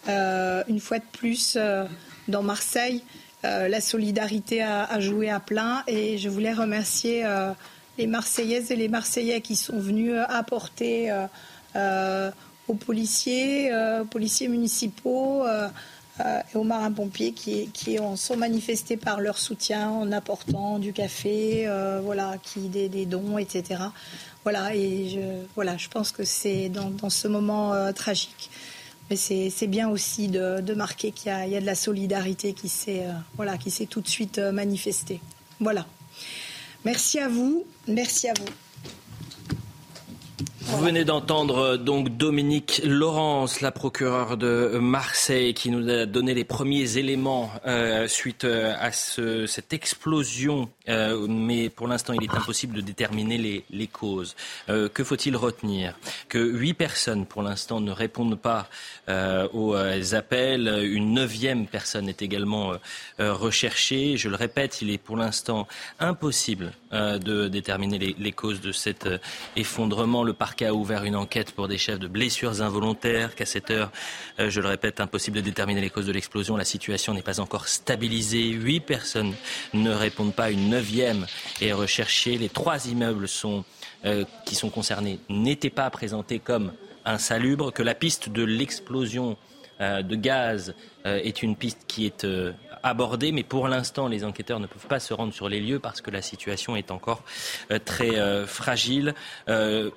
euh, 0.07 0.63
une 0.69 0.79
fois 0.79 0.99
de 0.99 1.05
plus, 1.11 1.57
euh, 1.57 1.83
dans 2.29 2.41
Marseille, 2.41 3.03
euh, 3.43 3.67
la 3.67 3.81
solidarité 3.81 4.63
a, 4.63 5.01
joué 5.01 5.29
à 5.29 5.41
plein 5.41 5.83
et 5.85 6.17
je 6.17 6.29
voulais 6.29 6.53
remercier 6.53 7.25
les 7.97 8.07
Marseillaises 8.07 8.71
et 8.71 8.77
les 8.77 8.87
Marseillais 8.87 9.41
qui 9.41 9.57
sont 9.57 9.77
venus 9.79 10.13
apporter 10.29 11.11
aux 11.75 12.73
policiers, 12.73 13.73
aux 13.99 14.05
policiers 14.05 14.47
municipaux 14.47 15.43
et 15.45 16.57
aux 16.57 16.63
marins-pompiers 16.63 17.33
qui, 17.33 17.69
qui 17.73 17.97
sont 18.15 18.37
manifestés 18.37 18.95
par 18.95 19.19
leur 19.19 19.37
soutien 19.37 19.89
en 19.89 20.11
apportant 20.13 20.79
du 20.79 20.93
café, 20.93 21.67
voilà, 22.03 22.35
qui, 22.41 22.69
des 22.69 23.05
dons, 23.05 23.37
etc. 23.37 23.83
Voilà, 24.43 24.73
et 24.73 25.09
je, 25.09 25.45
voilà, 25.55 25.75
je 25.77 25.89
pense 25.89 26.11
que 26.11 26.23
c'est 26.23 26.69
dans, 26.69 27.09
ce 27.09 27.27
moment 27.27 27.73
euh, 27.73 27.91
tragique. 27.91 28.49
Mais 29.09 29.15
c'est 29.15 29.67
bien 29.67 29.89
aussi 29.89 30.27
de, 30.27 30.73
marquer 30.73 31.11
qu'il 31.11 31.31
y, 31.31 31.55
a 31.55 31.61
de 31.61 31.65
la 31.65 31.75
solidarité 31.75 32.53
qui 32.53 32.69
s'est 32.69 33.05
euh, 33.05 33.11
voilà, 33.35 33.57
tout 33.89 34.01
de 34.01 34.07
suite 34.07 34.37
euh, 34.37 34.51
manifestée. 34.51 35.19
Voilà. 35.59 35.85
Merci 36.85 37.19
à 37.19 37.27
vous. 37.27 37.65
Merci 37.87 38.29
à 38.29 38.33
vous. 38.39 38.45
Vous 40.61 40.77
venez 40.77 41.03
d'entendre 41.03 41.77
donc 41.77 42.15
Dominique 42.15 42.81
Laurence, 42.85 43.59
la 43.61 43.71
procureure 43.71 44.37
de 44.37 44.77
Marseille, 44.79 45.55
qui 45.55 45.71
nous 45.71 45.89
a 45.89 46.05
donné 46.05 46.35
les 46.35 46.43
premiers 46.43 46.97
éléments 46.97 47.51
suite 48.07 48.43
à 48.45 48.91
ce, 48.91 49.47
cette 49.47 49.73
explosion. 49.73 50.69
Mais 50.89 51.69
pour 51.69 51.87
l'instant, 51.87 52.13
il 52.13 52.23
est 52.23 52.33
impossible 52.33 52.75
de 52.75 52.81
déterminer 52.81 53.63
les, 53.69 53.87
causes. 53.87 54.35
que 54.67 55.03
faut-il 55.03 55.35
retenir? 55.35 55.95
Que 56.27 56.39
huit 56.39 56.73
personnes, 56.73 57.25
pour 57.25 57.41
l'instant, 57.41 57.79
ne 57.79 57.91
répondent 57.91 58.39
pas 58.39 58.67
aux 59.53 59.75
appels. 60.13 60.67
Une 60.83 61.13
neuvième 61.13 61.67
personne 61.67 62.09
est 62.09 62.21
également 62.21 62.73
recherchée. 63.17 64.17
Je 64.17 64.29
le 64.29 64.35
répète, 64.35 64.81
il 64.81 64.89
est 64.89 64.97
pour 64.97 65.17
l'instant 65.17 65.67
impossible 65.99 66.73
de 66.91 67.47
déterminer 67.47 68.15
les, 68.17 68.31
causes 68.31 68.61
de 68.61 68.71
cet 68.71 69.07
effondrement. 69.55 70.23
Le 70.23 70.33
parc 70.33 70.61
a 70.61 70.73
ouvert 70.73 71.03
une 71.03 71.15
enquête 71.15 71.51
pour 71.51 71.67
des 71.67 71.77
chefs 71.77 71.99
de 71.99 72.07
blessures 72.07 72.61
involontaires. 72.61 73.35
Qu'à 73.35 73.45
cette 73.45 73.71
heure, 73.71 73.91
euh, 74.39 74.49
je 74.49 74.61
le 74.61 74.67
répète, 74.67 74.99
impossible 74.99 75.37
de 75.37 75.41
déterminer 75.41 75.81
les 75.81 75.89
causes 75.89 76.05
de 76.05 76.11
l'explosion. 76.11 76.57
La 76.57 76.65
situation 76.65 77.13
n'est 77.13 77.21
pas 77.21 77.39
encore 77.39 77.67
stabilisée. 77.67 78.49
Huit 78.49 78.79
personnes 78.79 79.33
ne 79.73 79.91
répondent 79.91 80.33
pas. 80.33 80.51
Une 80.51 80.69
neuvième 80.79 81.25
est 81.61 81.73
recherchée. 81.73 82.37
Les 82.37 82.49
trois 82.49 82.87
immeubles 82.87 83.27
sont, 83.27 83.63
euh, 84.05 84.25
qui 84.45 84.55
sont 84.55 84.69
concernés 84.69 85.19
n'étaient 85.29 85.69
pas 85.69 85.89
présentés 85.89 86.39
comme 86.39 86.71
insalubres. 87.05 87.73
Que 87.73 87.83
la 87.83 87.95
piste 87.95 88.29
de 88.29 88.43
l'explosion 88.43 89.37
euh, 89.81 90.01
de 90.01 90.15
gaz 90.15 90.73
est 91.05 91.41
une 91.41 91.55
piste 91.55 91.85
qui 91.87 92.05
est 92.05 92.25
abordé, 92.83 93.31
mais 93.31 93.43
pour 93.43 93.67
l'instant, 93.67 94.07
les 94.07 94.23
enquêteurs 94.23 94.59
ne 94.59 94.67
peuvent 94.67 94.87
pas 94.87 94.99
se 94.99 95.13
rendre 95.13 95.33
sur 95.33 95.49
les 95.49 95.59
lieux 95.59 95.79
parce 95.79 96.01
que 96.01 96.11
la 96.11 96.21
situation 96.21 96.75
est 96.75 96.91
encore 96.91 97.23
euh, 97.71 97.79
très 97.83 98.17
euh, 98.17 98.45
fragile. 98.45 99.13
Euh, 99.47 99.89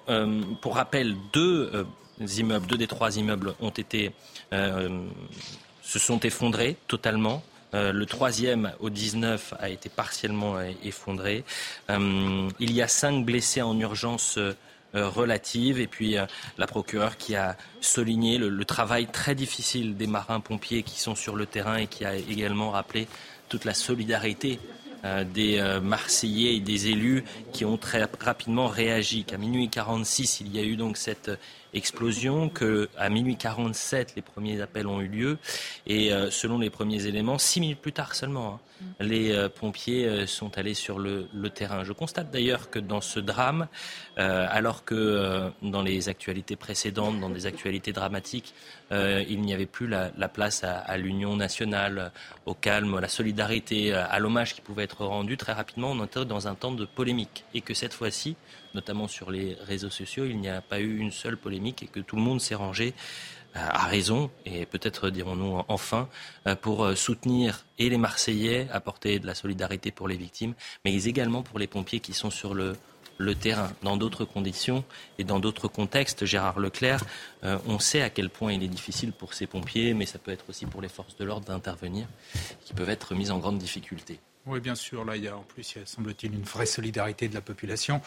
pour 0.60 0.76
rappel, 0.76 1.16
deux 1.32 1.86
immeubles, 2.20 2.66
deux 2.66 2.76
des 2.76 2.86
trois 2.86 3.16
immeubles 3.16 3.54
ont 3.60 3.70
été 3.70 4.12
se 4.50 5.98
sont 5.98 6.20
effondrés 6.20 6.76
totalement. 6.88 7.42
Le 7.72 8.04
troisième 8.04 8.72
au 8.80 8.90
19 8.90 9.54
a 9.58 9.68
été 9.70 9.88
partiellement 9.88 10.60
effondré. 10.84 11.44
il 11.88 12.72
y 12.72 12.82
a 12.82 12.88
cinq 12.88 13.24
blessés 13.24 13.62
en 13.62 13.78
urgence 13.78 14.38
euh, 14.94 15.08
relative. 15.08 15.80
Et 15.80 15.86
puis 15.86 16.18
euh, 16.18 16.26
la 16.58 16.66
procureure 16.66 17.16
qui 17.16 17.34
a 17.34 17.56
souligné 17.80 18.36
le, 18.36 18.64
travail 18.66 19.06
très 19.06 19.34
difficile 19.34 19.96
des 19.96 20.06
marins-pompiers 20.06 20.82
qui 20.82 21.00
sont 21.00 21.14
sur 21.14 21.34
le 21.34 21.46
terrain 21.46 21.78
et 21.78 21.86
qui 21.86 22.04
a 22.04 22.14
également 22.14 22.70
rappelé 22.70 23.08
toute 23.48 23.64
la 23.64 23.72
solidarité 23.72 24.60
euh, 25.06 25.24
des 25.24 25.62
Marseillais 25.82 26.56
et 26.56 26.60
des 26.60 26.88
élus 26.88 27.24
qui 27.54 27.64
ont 27.64 27.78
très 27.78 28.06
rapidement 28.20 28.68
réagi. 28.68 29.24
Qu'à 29.24 29.38
minuit 29.38 29.70
46, 29.70 30.42
il 30.42 30.54
y 30.54 30.58
a 30.58 30.62
eu 30.62 30.76
donc 30.76 30.98
cette 30.98 31.30
explosion, 31.74 32.48
qu'à 32.48 33.08
minuit 33.08 33.36
47, 33.36 34.14
les 34.16 34.22
premiers 34.22 34.60
appels 34.60 34.86
ont 34.86 35.00
eu 35.00 35.08
lieu. 35.08 35.38
Et 35.86 36.10
selon 36.30 36.58
les 36.58 36.70
premiers 36.70 37.06
éléments, 37.06 37.38
six 37.38 37.60
minutes 37.60 37.80
plus 37.80 37.92
tard 37.92 38.14
seulement, 38.14 38.54
hein, 38.54 38.60
les 39.00 39.32
euh, 39.32 39.48
pompiers 39.48 40.06
euh, 40.06 40.26
sont 40.26 40.56
allés 40.58 40.74
sur 40.74 40.98
le, 40.98 41.28
terrain. 41.54 41.84
Je 41.84 41.92
constate 41.92 42.30
d'ailleurs 42.30 42.70
que 42.70 42.78
dans 42.78 43.00
ce 43.00 43.20
drame, 43.20 43.68
euh, 44.18 44.46
alors 44.50 44.84
que 44.84 45.50
dans 45.60 45.82
les 45.82 46.08
actualités 46.08 46.56
précédentes, 46.56 47.20
dans 47.20 47.30
des 47.30 47.46
actualités 47.46 47.92
dramatiques, 47.92 48.54
il 48.90 49.40
n'y 49.40 49.54
avait 49.54 49.66
plus 49.66 49.86
la, 49.86 50.10
place 50.28 50.64
à, 50.64 50.96
l'union 50.98 51.36
nationale, 51.36 52.12
au 52.46 52.54
calme, 52.54 52.94
à 52.94 53.00
la 53.00 53.08
solidarité, 53.08 53.94
à 53.94 54.18
l'hommage 54.18 54.54
qui 54.54 54.60
pouvait 54.60 54.84
être 54.84 55.04
rendu 55.04 55.36
très 55.36 55.52
rapidement. 55.52 55.92
On 55.92 56.04
était 56.04 56.24
dans 56.24 56.46
un 56.46 56.54
temps 56.54 56.72
de 56.72 56.84
polémique 56.84 57.44
et 57.54 57.62
que 57.62 57.72
cette 57.72 57.94
fois-ci, 57.94 58.36
notamment 58.74 59.08
sur 59.08 59.30
les 59.30 59.56
réseaux 59.66 59.90
sociaux, 59.90 60.24
il 60.24 60.38
n'y 60.38 60.48
a 60.48 60.60
pas 60.60 60.80
eu 60.80 60.98
une 60.98 61.12
seule 61.12 61.36
polémique 61.36 61.82
et 61.82 61.86
que 61.86 62.00
tout 62.00 62.16
le 62.16 62.22
monde 62.22 62.40
s'est 62.40 62.54
rangé 62.54 62.94
a 63.54 63.86
raison, 63.86 64.30
et 64.46 64.66
peut-être 64.66 65.10
dirons-nous 65.10 65.62
enfin, 65.68 66.08
euh, 66.46 66.56
pour 66.56 66.84
euh, 66.84 66.94
soutenir 66.94 67.64
et 67.78 67.88
les 67.88 67.98
Marseillais, 67.98 68.68
apporter 68.72 69.18
de 69.18 69.26
la 69.26 69.34
solidarité 69.34 69.90
pour 69.90 70.08
les 70.08 70.16
victimes, 70.16 70.54
mais 70.84 71.04
également 71.04 71.42
pour 71.42 71.58
les 71.58 71.66
pompiers 71.66 72.00
qui 72.00 72.14
sont 72.14 72.30
sur 72.30 72.54
le, 72.54 72.76
terrain 73.40 73.70
dans 73.84 73.96
d'autres 73.96 74.24
conditions 74.24 74.84
et 75.16 75.22
dans 75.22 75.38
d'autres 75.38 75.68
contextes. 75.68 76.24
Gérard 76.24 76.58
Leclerc, 76.58 77.04
euh, 77.44 77.56
on 77.66 77.78
sait 77.78 78.02
à 78.02 78.10
quel 78.10 78.30
point 78.30 78.52
il 78.52 78.64
est 78.64 78.68
difficile 78.68 79.12
pour 79.12 79.34
ces 79.34 79.46
pompiers, 79.46 79.94
mais 79.94 80.06
ça 80.06 80.18
peut 80.18 80.32
être 80.32 80.46
aussi 80.48 80.66
pour 80.66 80.82
les 80.82 80.88
forces 80.88 81.16
de 81.16 81.24
l'ordre 81.24 81.46
d'intervenir, 81.46 82.06
qui 82.64 82.74
peuvent 82.74 82.90
être 82.90 83.14
mises 83.14 83.30
en 83.30 83.38
grande 83.38 83.58
difficulté. 83.58 84.18
Oui, 84.44 84.58
bien 84.58 84.74
sûr. 84.74 85.04
Là, 85.04 85.16
il 85.16 85.22
y 85.22 85.28
a 85.28 85.36
en 85.36 85.42
plus, 85.42 85.76
il 85.76 85.86
semble-t-il, 85.86 86.34
une 86.34 86.42
vraie 86.42 86.66
solidarité 86.66 87.28
de 87.28 87.34
la 87.34 87.40
population. 87.40 88.00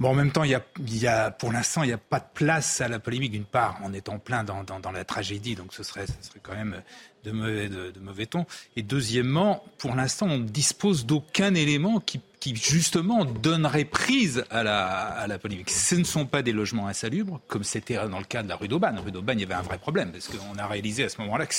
Bon, 0.00 0.10
en 0.10 0.14
même 0.14 0.30
temps, 0.30 0.44
il 0.44 0.50
y 0.50 0.54
a, 0.54 0.64
il 0.78 0.98
y 0.98 1.08
a 1.08 1.32
pour 1.32 1.52
l'instant, 1.52 1.82
il 1.82 1.88
n'y 1.88 1.92
a 1.92 1.98
pas 1.98 2.20
de 2.20 2.26
place 2.32 2.80
à 2.80 2.86
la 2.86 3.00
polémique. 3.00 3.32
D'une 3.32 3.44
part, 3.44 3.80
on 3.82 3.92
est 3.92 4.08
en 4.08 4.20
plein 4.20 4.44
dans, 4.44 4.62
dans, 4.62 4.78
dans, 4.78 4.92
la 4.92 5.04
tragédie, 5.04 5.56
donc 5.56 5.74
ce 5.74 5.82
serait, 5.82 6.06
ce 6.06 6.12
serait 6.28 6.38
quand 6.40 6.54
même 6.54 6.82
de 7.24 7.32
mauvais, 7.32 7.68
de, 7.68 7.90
de 7.90 7.98
mauvais 7.98 8.26
ton. 8.26 8.46
Et 8.76 8.82
deuxièmement, 8.82 9.64
pour 9.78 9.96
l'instant, 9.96 10.26
on 10.26 10.38
ne 10.38 10.44
dispose 10.44 11.04
d'aucun 11.04 11.52
élément 11.56 11.98
qui 11.98 12.20
qui 12.40 12.54
justement 12.54 13.24
donnerait 13.24 13.84
prise 13.84 14.44
à 14.50 14.62
la, 14.62 14.86
à 14.86 15.26
la 15.26 15.38
polémique. 15.38 15.70
Ce 15.70 15.94
ne 15.94 16.04
sont 16.04 16.26
pas 16.26 16.42
des 16.42 16.52
logements 16.52 16.86
insalubres, 16.86 17.40
comme 17.48 17.64
c'était 17.64 17.96
dans 18.08 18.18
le 18.18 18.24
cas 18.24 18.42
de 18.42 18.48
la 18.48 18.56
rue 18.56 18.68
d'Aubagne. 18.68 18.98
Rue 19.04 19.10
d'Aubagne, 19.10 19.38
il 19.38 19.42
y 19.42 19.44
avait 19.44 19.54
un 19.54 19.62
vrai 19.62 19.78
problème, 19.78 20.12
parce 20.12 20.28
qu'on 20.28 20.56
a 20.58 20.66
réalisé 20.66 21.04
à 21.04 21.08
ce 21.08 21.20
moment-là 21.20 21.46
que, 21.46 21.54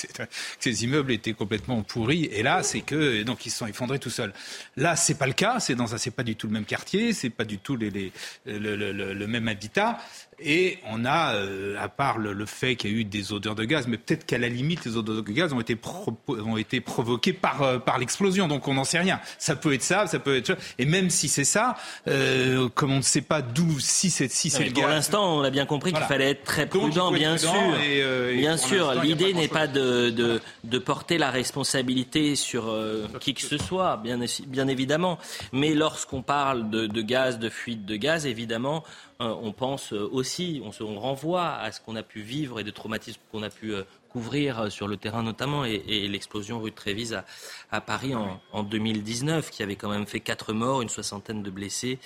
ces 0.60 0.84
immeubles 0.84 1.12
étaient 1.12 1.34
complètement 1.34 1.82
pourris. 1.84 2.26
Et 2.26 2.44
là, 2.44 2.64
c'est 2.64 2.82
que 2.82 3.24
donc 3.24 3.46
ils 3.46 3.50
se 3.50 3.58
sont 3.58 3.68
effondrés 3.68 4.00
tout 4.00 4.10
seuls. 4.10 4.34
Là, 4.78 4.96
c'est 4.96 5.16
pas 5.16 5.28
le 5.28 5.34
cas. 5.34 5.60
C'est 5.60 5.76
dans 5.76 5.88
c'est 5.88 6.12
pas 6.12 6.24
du 6.24 6.36
tout 6.36 6.48
le 6.48 6.54
même 6.54 6.66
quartier, 6.66 7.14
c'est 7.14 7.30
pas 7.30 7.46
du 7.46 7.58
tout 7.58 7.76
les, 7.76 7.90
les, 7.90 8.12
le, 8.46 8.76
le, 8.76 8.92
le, 8.92 9.28
même 9.28 9.48
habitat. 9.48 9.98
Et 10.42 10.80
on 10.86 11.04
a, 11.04 11.34
euh, 11.36 11.78
à 11.80 11.90
part 11.90 12.18
le, 12.18 12.46
fait 12.46 12.76
qu'il 12.76 12.92
y 12.92 12.94
a 12.94 12.98
eu 12.98 13.04
des 13.04 13.34
odeurs 13.34 13.56
de 13.56 13.66
gaz, 13.66 13.88
mais 13.88 13.98
peut-être 13.98 14.26
qu'à 14.26 14.38
la 14.38 14.48
limite, 14.48 14.86
les 14.86 14.96
odeurs 14.96 15.22
de 15.22 15.32
gaz 15.32 15.52
ont 15.52 15.60
été, 15.60 15.78
ont 16.28 16.58
été 16.58 16.80
provoquées 16.80 17.34
par, 17.34 17.62
euh, 17.62 17.80
par 17.80 17.98
l'explosion. 17.98 18.48
Donc 18.48 18.68
on 18.68 18.76
n'en 18.76 18.86
sait 18.86 19.00
rien. 19.00 19.20
Ça 19.38 19.56
peut 19.56 19.74
être 19.74 19.84
ça, 19.84 20.08
ça 20.08 20.20
peut 20.20 20.38
être 20.38 20.58
Et 20.78 20.86
même 20.86 21.10
si 21.10 21.28
c'est 21.28 21.44
ça, 21.44 21.76
euh, 22.08 22.70
comme 22.70 22.92
on 22.94 22.98
ne 22.98 23.02
sait 23.02 23.22
pas 23.22 23.42
d'où, 23.42 23.80
si 23.80 24.10
c'est 24.10 24.32
si 24.32 24.50
c'est 24.50 24.66
Pour 24.66 24.88
l'instant, 24.88 25.38
on 25.38 25.42
a 25.42 25.50
bien 25.50 25.66
compris 25.66 25.94
qu'il 25.94 26.04
fallait 26.04 26.32
être 26.32 26.44
très 26.44 26.68
prudent, 26.68 27.12
bien 27.12 27.38
sûr. 27.38 27.54
Euh, 27.54 28.36
bien 28.36 28.58
sûr, 28.58 28.94
l'idée 29.02 29.34
n'est 29.34 29.48
pas 29.48 29.68
de, 29.68 30.10
de, 30.10 30.42
de, 30.64 30.80
porter 30.80 31.18
la 31.18 31.32
responsabilité 31.32 32.36
sur 32.36 32.70
euh, 32.70 33.08
qui 33.20 33.34
que 33.34 33.42
ce 33.42 33.58
soit, 33.58 33.98
bien, 33.98 34.20
bien 34.48 34.68
évidemment. 34.68 35.18
Mais 35.52 35.74
lorsqu'on 35.74 36.22
parle 36.22 36.70
de, 36.70 36.88
de, 36.88 37.02
gaz, 37.02 37.40
de 37.40 37.50
fuite 37.50 37.86
de 37.86 37.96
gaz, 37.96 38.26
évidemment, 38.26 38.84
on 39.20 39.52
pense 39.52 39.92
aussi, 39.92 40.62
on, 40.64 40.72
se, 40.72 40.82
on 40.82 40.98
renvoie 40.98 41.56
à 41.56 41.72
ce 41.72 41.82
qu'on 41.82 41.98
a 41.98 42.04
pu 42.04 42.22
vivre 42.22 42.60
et 42.60 42.64
des 42.64 42.72
traumatismes 42.72 43.20
qu'on 43.32 43.44
a 43.44 43.50
pu 43.50 43.74
couvrir 44.10 44.60
euh, 44.60 44.70
sur 44.70 44.88
le 44.88 44.98
terrain 44.98 45.24
notamment 45.24 45.66
et, 45.66 46.08
l'explosion 46.08 46.60
rue 46.60 46.72
de 46.72 46.76
Trévise 46.76 47.22
à, 47.72 47.82
Paris 47.82 48.14
en, 48.16 48.64
2019 48.64 49.50
qui 49.50 49.64
avait 49.64 49.76
quand 49.76 49.90
même 49.90 50.06
fait 50.06 50.20
quatre 50.20 50.54
morts, 50.54 50.82
une 50.82 50.90
soixantaine 50.90 51.44
de 51.44 51.50
blessés 51.50 52.00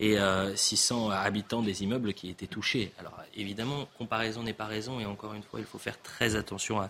et 0.00 0.16
600 0.54 1.10
euh, 1.10 1.14
habitants 1.14 1.62
des 1.62 1.82
immeubles 1.82 2.14
qui 2.14 2.30
étaient 2.30 2.46
touchés. 2.46 2.92
Alors 2.98 3.18
évidemment, 3.34 3.88
comparaison 3.98 4.42
n'est 4.42 4.52
pas 4.52 4.66
raison 4.66 5.00
et 5.00 5.06
encore 5.06 5.34
une 5.34 5.42
fois, 5.42 5.60
il 5.60 5.66
faut 5.66 5.78
faire 5.78 6.00
très 6.00 6.36
attention 6.36 6.80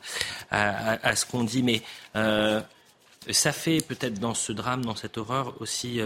à, 0.50 1.16
ce 1.16 1.24
qu'on 1.24 1.44
dit, 1.44 1.62
mais 1.62 1.83
euh, 2.16 2.61
ça 3.31 3.52
fait 3.52 3.81
peut-être 3.81 4.20
dans 4.20 4.35
ce 4.35 4.52
drame, 4.52 4.85
dans 4.85 4.94
cette 4.94 5.18
horreur 5.18 5.54
aussi 5.61 6.00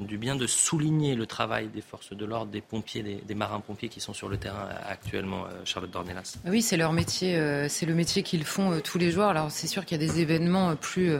du 0.00 0.18
bien 0.18 0.36
de 0.36 0.46
souligner 0.46 1.14
le 1.14 1.26
travail 1.26 1.68
des 1.68 1.80
forces 1.80 2.12
de 2.12 2.24
l'ordre, 2.24 2.52
des 2.52 2.60
pompiers, 2.60 3.02
des, 3.02 3.34
marins-pompiers 3.34 3.88
qui 3.88 4.00
sont 4.00 4.12
sur 4.12 4.28
le 4.28 4.36
terrain 4.36 4.68
euh, 4.70 4.92
actuellement, 4.92 5.44
euh, 5.44 5.62
Charlotte 5.64 5.90
Dornelas. 5.90 6.36
Oui, 6.46 6.62
c'est 6.62 6.76
leur 6.76 6.92
métier, 6.92 7.36
euh, 7.36 7.68
c'est 7.68 7.86
le 7.86 7.94
métier 7.94 8.22
qu'ils 8.22 8.44
font 8.44 8.80
tous 8.80 8.98
les 8.98 9.10
jours. 9.10 9.24
Alors 9.24 9.50
c'est 9.50 9.66
sûr 9.66 9.84
qu'il 9.84 10.00
y 10.00 10.04
a 10.04 10.06
des 10.06 10.20
événements 10.20 10.76
plus 10.76 11.14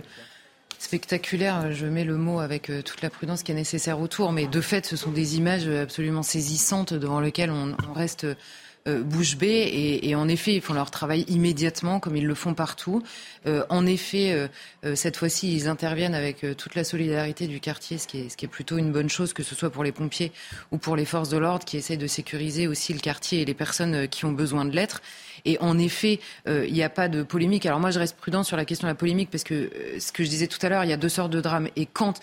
spectaculaires, 0.79 1.73
je 1.73 1.87
mets 1.87 2.05
le 2.05 2.19
mot 2.19 2.39
avec 2.39 2.71
toute 2.85 3.01
la 3.01 3.09
prudence 3.09 3.43
qui 3.43 3.51
est 3.51 3.55
nécessaire 3.55 3.99
autour, 3.99 4.33
mais 4.33 4.47
de 4.47 4.61
fait, 4.61 4.85
ce 4.85 4.95
sont 4.95 5.11
des 5.11 5.39
images 5.39 5.67
absolument 5.69 6.23
saisissantes 6.23 6.93
devant 6.93 7.19
lesquelles 7.19 7.51
on 7.51 7.75
reste 7.95 8.27
euh, 8.87 9.03
bouche 9.03 9.37
bée. 9.37 10.01
Et, 10.03 10.15
en 10.15 10.29
effet, 10.29 10.55
ils 10.55 10.61
font 10.61 10.75
leur 10.75 10.91
travail 10.91 11.25
immédiatement, 11.29 12.01
comme 12.01 12.17
ils 12.17 12.27
le 12.27 12.35
font 12.35 12.55
partout. 12.55 13.03
Euh, 13.47 13.65
en 13.69 13.87
effet, 13.87 14.49
euh, 14.85 14.95
cette 14.95 15.17
fois-ci, 15.17 15.55
ils 15.55 15.69
interviennent 15.69 16.15
avec 16.15 16.45
toute 16.57 16.75
la 16.75 16.85
solidarité 16.85 17.47
du 17.47 17.61
quartier, 17.61 17.99
ce 17.99 18.07
qui, 18.07 18.21
est, 18.21 18.29
ce 18.29 18.37
qui 18.37 18.45
est 18.45 18.49
plutôt 18.49 18.79
une 18.79 18.93
bonne 18.93 19.09
chose, 19.09 19.33
que 19.33 19.43
ce 19.43 19.55
soit 19.55 19.71
pour 19.71 19.85
les 19.85 19.93
pompiers 19.93 20.33
ou 20.71 20.79
pour 20.79 20.97
les 20.97 21.05
forces 21.05 21.29
de 21.29 21.39
l'ordre, 21.39 21.65
qui 21.65 21.77
essaient 21.77 21.97
de 21.97 22.07
sécuriser 22.07 22.67
aussi 22.69 22.93
le 22.93 23.01
quartier 23.01 23.43
et 23.43 23.45
les 23.45 23.55
personnes 23.55 24.09
qui 24.09 24.25
ont 24.25 24.33
besoin 24.33 24.65
de 24.65 24.75
l'être. 24.75 25.03
Et 25.45 25.59
en 25.61 25.79
effet, 25.79 26.21
il 26.47 26.73
n'y 26.73 26.83
a 26.83 26.89
pas 26.89 27.09
de 27.09 27.23
polémique. 27.23 27.67
Alors 27.67 27.81
moi, 27.81 27.91
je 27.91 27.99
reste 27.99 28.17
prudent 28.17 28.43
sur 28.43 28.57
la 28.57 28.65
question 28.65 28.87
de 28.87 28.91
la 28.91 28.97
polémique 28.97 29.31
parce 29.31 29.45
que 29.45 29.71
ce 29.99 30.13
que 30.13 30.25
je 30.25 30.29
disais 30.29 30.47
tout 30.47 30.59
à 30.63 30.69
l'heure, 30.69 30.85
il 30.85 30.91
y 30.91 30.93
a 30.93 30.97
deux 30.97 31.09
sortes 31.09 31.31
de 31.31 31.41
drames. 31.41 31.69
Et 31.77 31.87
quand 31.87 32.21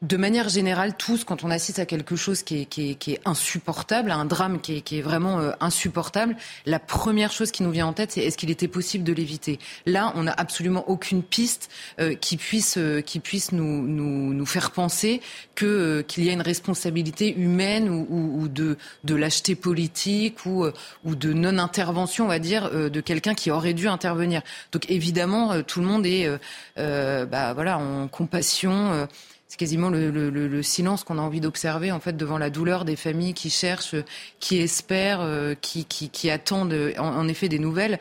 de 0.00 0.16
manière 0.16 0.48
générale, 0.48 0.96
tous, 0.96 1.24
quand 1.24 1.42
on 1.42 1.50
assiste 1.50 1.80
à 1.80 1.86
quelque 1.86 2.14
chose 2.14 2.44
qui 2.44 2.68
est, 2.76 3.20
insupportable, 3.24 4.12
à 4.12 4.16
un 4.16 4.26
drame 4.26 4.60
qui 4.60 4.84
est, 4.90 5.02
vraiment 5.02 5.40
euh, 5.40 5.50
insupportable, 5.60 6.36
la 6.66 6.78
première 6.78 7.32
chose 7.32 7.50
qui 7.50 7.64
nous 7.64 7.72
vient 7.72 7.88
en 7.88 7.92
tête, 7.92 8.12
c'est 8.12 8.20
est-ce 8.20 8.36
qu'il 8.36 8.50
était 8.50 8.68
possible 8.68 9.02
de 9.02 9.12
l'éviter? 9.12 9.58
Là, 9.86 10.12
on 10.14 10.24
n'a 10.24 10.32
absolument 10.32 10.88
aucune 10.88 11.24
piste 11.24 11.68
euh, 11.98 12.14
qui 12.14 12.36
puisse, 12.36 12.78
euh, 12.78 13.00
qui 13.00 13.18
puisse 13.18 13.50
nous, 13.50 14.46
faire 14.46 14.70
penser 14.70 15.20
que 15.54 16.00
qu'il 16.02 16.24
y 16.24 16.30
a 16.30 16.32
une 16.32 16.42
responsabilité 16.42 17.34
humaine 17.36 17.90
ou 17.90 18.48
de, 18.48 18.78
de 19.04 19.14
lâcheté 19.14 19.56
politique 19.56 20.46
ou, 20.46 20.64
ou 21.04 21.14
de 21.14 21.32
non-intervention, 21.34 22.24
on 22.24 22.28
va 22.28 22.38
dire, 22.38 22.70
de 22.70 23.00
quelqu'un 23.00 23.34
qui 23.34 23.50
aurait 23.50 23.74
dû 23.74 23.88
intervenir. 23.88 24.40
Donc 24.72 24.88
évidemment, 24.90 25.62
tout 25.62 25.80
le 25.80 25.86
monde 25.86 26.06
est 26.06 26.30
bah, 26.76 27.52
voilà, 27.52 27.78
en 27.78 28.08
compassion 28.08 29.06
c'est 29.48 29.56
quasiment 29.56 29.88
le, 29.88 30.62
silence 30.62 31.04
qu'on 31.04 31.18
a 31.18 31.22
envie 31.22 31.40
d'observer 31.40 31.90
en 31.90 32.00
fait 32.00 32.16
devant 32.16 32.36
la 32.36 32.50
douleur 32.50 32.84
des 32.84 32.96
familles 32.96 33.32
qui 33.32 33.48
cherchent, 33.48 33.96
qui 34.40 34.58
espèrent, 34.58 35.22
euh, 35.22 35.54
qui, 35.58 35.86
qui, 35.86 36.30
attendent 36.30 36.76
en, 36.98 37.28
effet 37.28 37.48
des 37.48 37.58
nouvelles. 37.58 37.98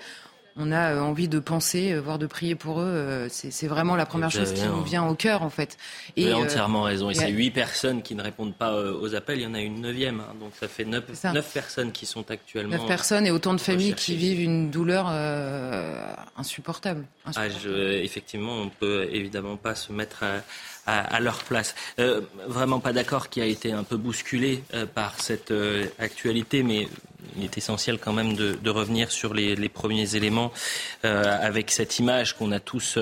On 0.60 0.72
a 0.72 0.94
euh, 0.94 1.00
envie 1.00 1.28
de 1.28 1.38
penser, 1.40 1.94
euh, 1.94 2.00
voire 2.00 2.18
de 2.18 2.26
prier 2.26 2.56
pour 2.56 2.82
eux. 2.82 3.28
C'est 3.30 3.68
vraiment 3.68 3.96
la 3.96 4.06
première 4.06 4.30
chose 4.30 4.52
qui 4.52 4.64
nous 4.64 4.84
vient 4.84 5.08
au 5.08 5.16
cœur 5.16 5.42
en 5.42 5.50
fait. 5.50 5.78
Et, 6.18 6.26
Vous 6.26 6.32
avez 6.32 6.44
entièrement 6.44 6.82
raison. 6.82 7.10
Et 7.12 7.14
c'est 7.14 7.30
huit 7.30 7.52
personnes 7.52 8.02
qui 8.02 8.16
ne 8.16 8.24
répondent 8.24 8.56
pas 8.56 8.76
aux 8.76 9.16
appels. 9.16 9.40
Il 9.40 9.44
y 9.44 9.48
en 9.48 9.54
a 9.54 9.62
une 9.62 9.80
neuvième. 9.80 10.20
Hein. 10.20 10.34
donc 10.42 10.52
ça 10.60 10.68
fait 10.68 10.84
neuf, 10.84 11.06
neuf, 11.24 11.54
personnes 11.54 11.94
qui 11.94 12.06
sont 12.06 12.30
actuellement. 12.30 12.76
Neuf 12.76 12.88
personnes 12.88 13.26
et 13.26 13.32
autant 13.32 13.54
de 13.54 13.62
familles 13.62 13.94
qui 13.94 14.18
vivent 14.18 14.42
une 14.42 14.70
douleur 14.70 15.08
insupportable. 16.36 17.06
Ah, 17.36 17.46
effectivement, 17.48 18.58
on 18.58 18.68
peut 18.68 19.08
évidemment 19.14 19.56
pas 19.56 19.76
se 19.76 19.94
mettre 19.94 20.24
à 20.24 20.42
à, 20.88 21.20
leur 21.20 21.44
place. 21.44 21.76
Euh, 22.00 22.22
vraiment 22.48 22.80
pas 22.80 22.94
d'accord 22.94 23.30
qui 23.30 23.42
a 23.42 23.46
été 23.46 23.72
un 23.74 23.84
peu 23.84 23.98
bousculé 23.98 24.64
euh, 24.74 24.86
par 24.86 25.20
cette 25.20 25.52
euh, 25.52 25.86
actualité, 26.00 26.64
mais 26.64 26.88
il 27.36 27.44
est 27.44 27.58
essentiel 27.58 28.00
quand 28.00 28.14
même 28.14 28.36
de, 28.36 28.70
revenir 28.70 29.12
sur 29.12 29.34
les, 29.34 29.56
les 29.56 29.70
premiers 29.70 30.16
éléments 30.16 30.52
avec 31.04 31.72
cette 31.72 32.00
image 32.00 32.36
qu'on 32.36 32.52
a 32.52 32.60
tous 32.60 32.98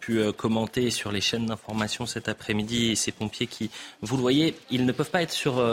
pu 0.00 0.32
commenter 0.32 0.90
sur 0.90 1.12
les 1.12 1.20
chaînes 1.20 1.46
d'information 1.46 2.06
cet 2.06 2.28
après-midi 2.28 2.92
et 2.92 2.96
ces 2.96 3.12
pompiers 3.12 3.46
qui, 3.46 3.70
vous 4.00 4.16
le 4.16 4.22
voyez, 4.22 4.56
ils 4.70 4.86
ne 4.86 4.92
peuvent 4.92 5.10
pas 5.10 5.22
être 5.22 5.32
sur, 5.32 5.64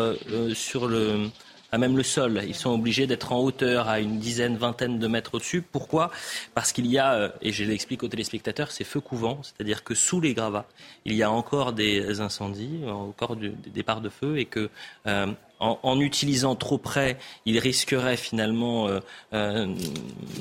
sur 0.53 0.87
le 0.87 1.29
à 1.71 1.77
même 1.77 1.97
le 1.97 2.03
sol. 2.03 2.41
Ils 2.47 2.55
sont 2.55 2.71
obligés 2.71 3.07
d'être 3.07 3.31
en 3.31 3.39
hauteur 3.39 3.87
à 3.89 3.99
une 3.99 4.19
dizaine, 4.19 4.57
vingtaine 4.57 4.99
de 4.99 5.07
mètres 5.07 5.35
au-dessus. 5.35 5.61
Pourquoi? 5.61 6.11
Parce 6.53 6.71
qu'il 6.71 6.87
y 6.87 6.97
a, 6.97 7.13
euh, 7.13 7.29
et 7.41 7.51
je 7.51 7.63
l'explique 7.63 8.03
aux 8.03 8.07
téléspectateurs, 8.07 8.71
ces 8.71 8.83
feux 8.83 9.01
couvents, 9.01 9.41
c'est-à-dire 9.43 9.83
que 9.83 9.95
sous 9.95 10.19
les 10.21 10.33
gravats, 10.33 10.65
il 11.05 11.13
y 11.13 11.23
a 11.23 11.31
encore 11.31 11.73
des 11.73 12.21
incendies, 12.21 12.81
encore 12.87 13.35
des 13.35 13.53
départs 13.73 14.01
de 14.01 14.09
feu, 14.09 14.39
et 14.39 14.45
que 14.45 14.69
euh, 15.07 15.27
en, 15.59 15.99
utilisant 15.99 16.55
trop 16.55 16.77
près, 16.77 17.17
il 17.45 17.59
risquerait 17.59 18.15
finalement 18.15 18.87
euh, 19.33 19.67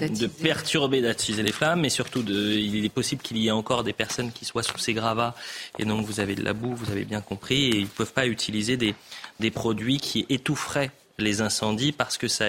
de 0.01 0.27
perturber, 0.29 1.01
d'attiser 1.01 1.43
les 1.43 1.51
flammes, 1.51 1.81
mais 1.81 1.89
surtout, 1.89 2.23
de, 2.23 2.53
il 2.53 2.85
est 2.85 2.89
possible 2.89 3.21
qu'il 3.21 3.37
y 3.39 3.49
ait 3.49 3.53
encore 3.53 3.83
des 3.83 3.93
personnes 3.93 4.31
qui 4.31 4.45
soient 4.45 4.63
sous 4.63 4.79
ces 4.79 4.95
gravats, 4.95 5.35
et 5.79 5.85
donc 5.85 6.07
vous 6.07 6.21
avez 6.21 6.37
de 6.37 6.45
la 6.45 6.53
boue, 6.53 6.75
vous 6.75 6.93
avez 6.93 7.05
bien 7.05 7.21
compris, 7.21 7.65
et 7.65 7.77
ils 7.79 7.85
ne 7.85 7.89
peuvent 7.89 8.13
pas 8.13 8.27
utiliser 8.27 8.77
des, 8.77 8.95
des 9.41 9.51
produits 9.51 9.99
qui 9.99 10.25
étoufferaient 10.29 10.93
les 11.19 11.41
incendies 11.41 11.93
parce 11.93 12.17
que 12.17 12.29
ça 12.29 12.47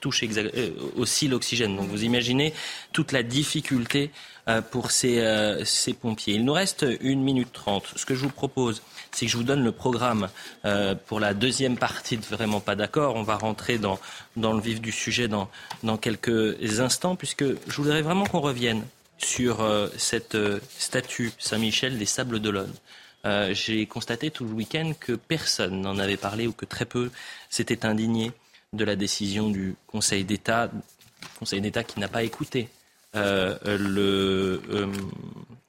touche 0.00 0.22
euh, 0.22 0.70
aussi 0.96 1.28
l'oxygène. 1.28 1.76
Donc 1.76 1.88
vous 1.88 2.04
imaginez 2.04 2.54
toute 2.92 3.12
la 3.12 3.22
difficulté 3.22 4.10
euh, 4.48 4.62
pour 4.62 4.90
ces, 4.90 5.18
euh, 5.18 5.64
ces, 5.64 5.92
pompiers. 5.92 6.34
Il 6.34 6.44
nous 6.44 6.52
reste 6.52 6.86
une 7.00 7.22
minute 7.22 7.52
trente. 7.52 7.92
Ce 7.96 8.06
que 8.06 8.14
je 8.14 8.20
vous 8.20 8.30
propose, 8.30 8.82
c'est 9.10 9.26
que 9.26 9.32
je 9.32 9.36
vous 9.36 9.42
donne 9.42 9.62
le 9.62 9.72
programme 9.72 10.28
pour 11.06 11.20
la 11.20 11.34
deuxième 11.34 11.76
partie 11.76 12.16
de 12.16 12.22
Vraiment 12.24 12.60
pas 12.60 12.76
d'accord. 12.76 13.16
On 13.16 13.22
va 13.22 13.36
rentrer 13.36 13.76
dans, 13.76 13.98
dans 14.36 14.54
le 14.54 14.62
vif 14.62 14.80
du 14.80 14.90
sujet 14.90 15.28
dans, 15.28 15.50
dans 15.82 15.98
quelques 15.98 16.80
instants, 16.80 17.14
puisque 17.14 17.44
je 17.44 17.76
voudrais 17.76 18.00
vraiment 18.00 18.24
qu'on 18.24 18.40
revienne 18.40 18.82
sur 19.18 19.58
cette 19.98 20.38
statue 20.78 21.32
Saint-Michel 21.38 21.98
des 21.98 22.06
Sables 22.06 22.40
d'Olonne. 22.40 22.72
Euh, 23.24 23.54
j'ai 23.54 23.86
constaté 23.86 24.30
tout 24.30 24.44
le 24.44 24.52
week-end 24.52 24.92
que 24.98 25.12
personne 25.12 25.80
n'en 25.80 25.98
avait 25.98 26.16
parlé 26.16 26.46
ou 26.46 26.52
que 26.52 26.64
très 26.64 26.84
peu 26.84 27.10
s'était 27.50 27.86
indigné 27.86 28.32
de 28.72 28.84
la 28.84 28.96
décision 28.96 29.48
du 29.48 29.76
Conseil 29.86 30.24
d'État, 30.24 30.70
Conseil 31.38 31.60
d'État 31.60 31.84
qui 31.84 32.00
n'a 32.00 32.08
pas 32.08 32.24
écouté 32.24 32.68
euh, 33.14 33.56
le, 33.64 34.62
euh, 34.70 34.92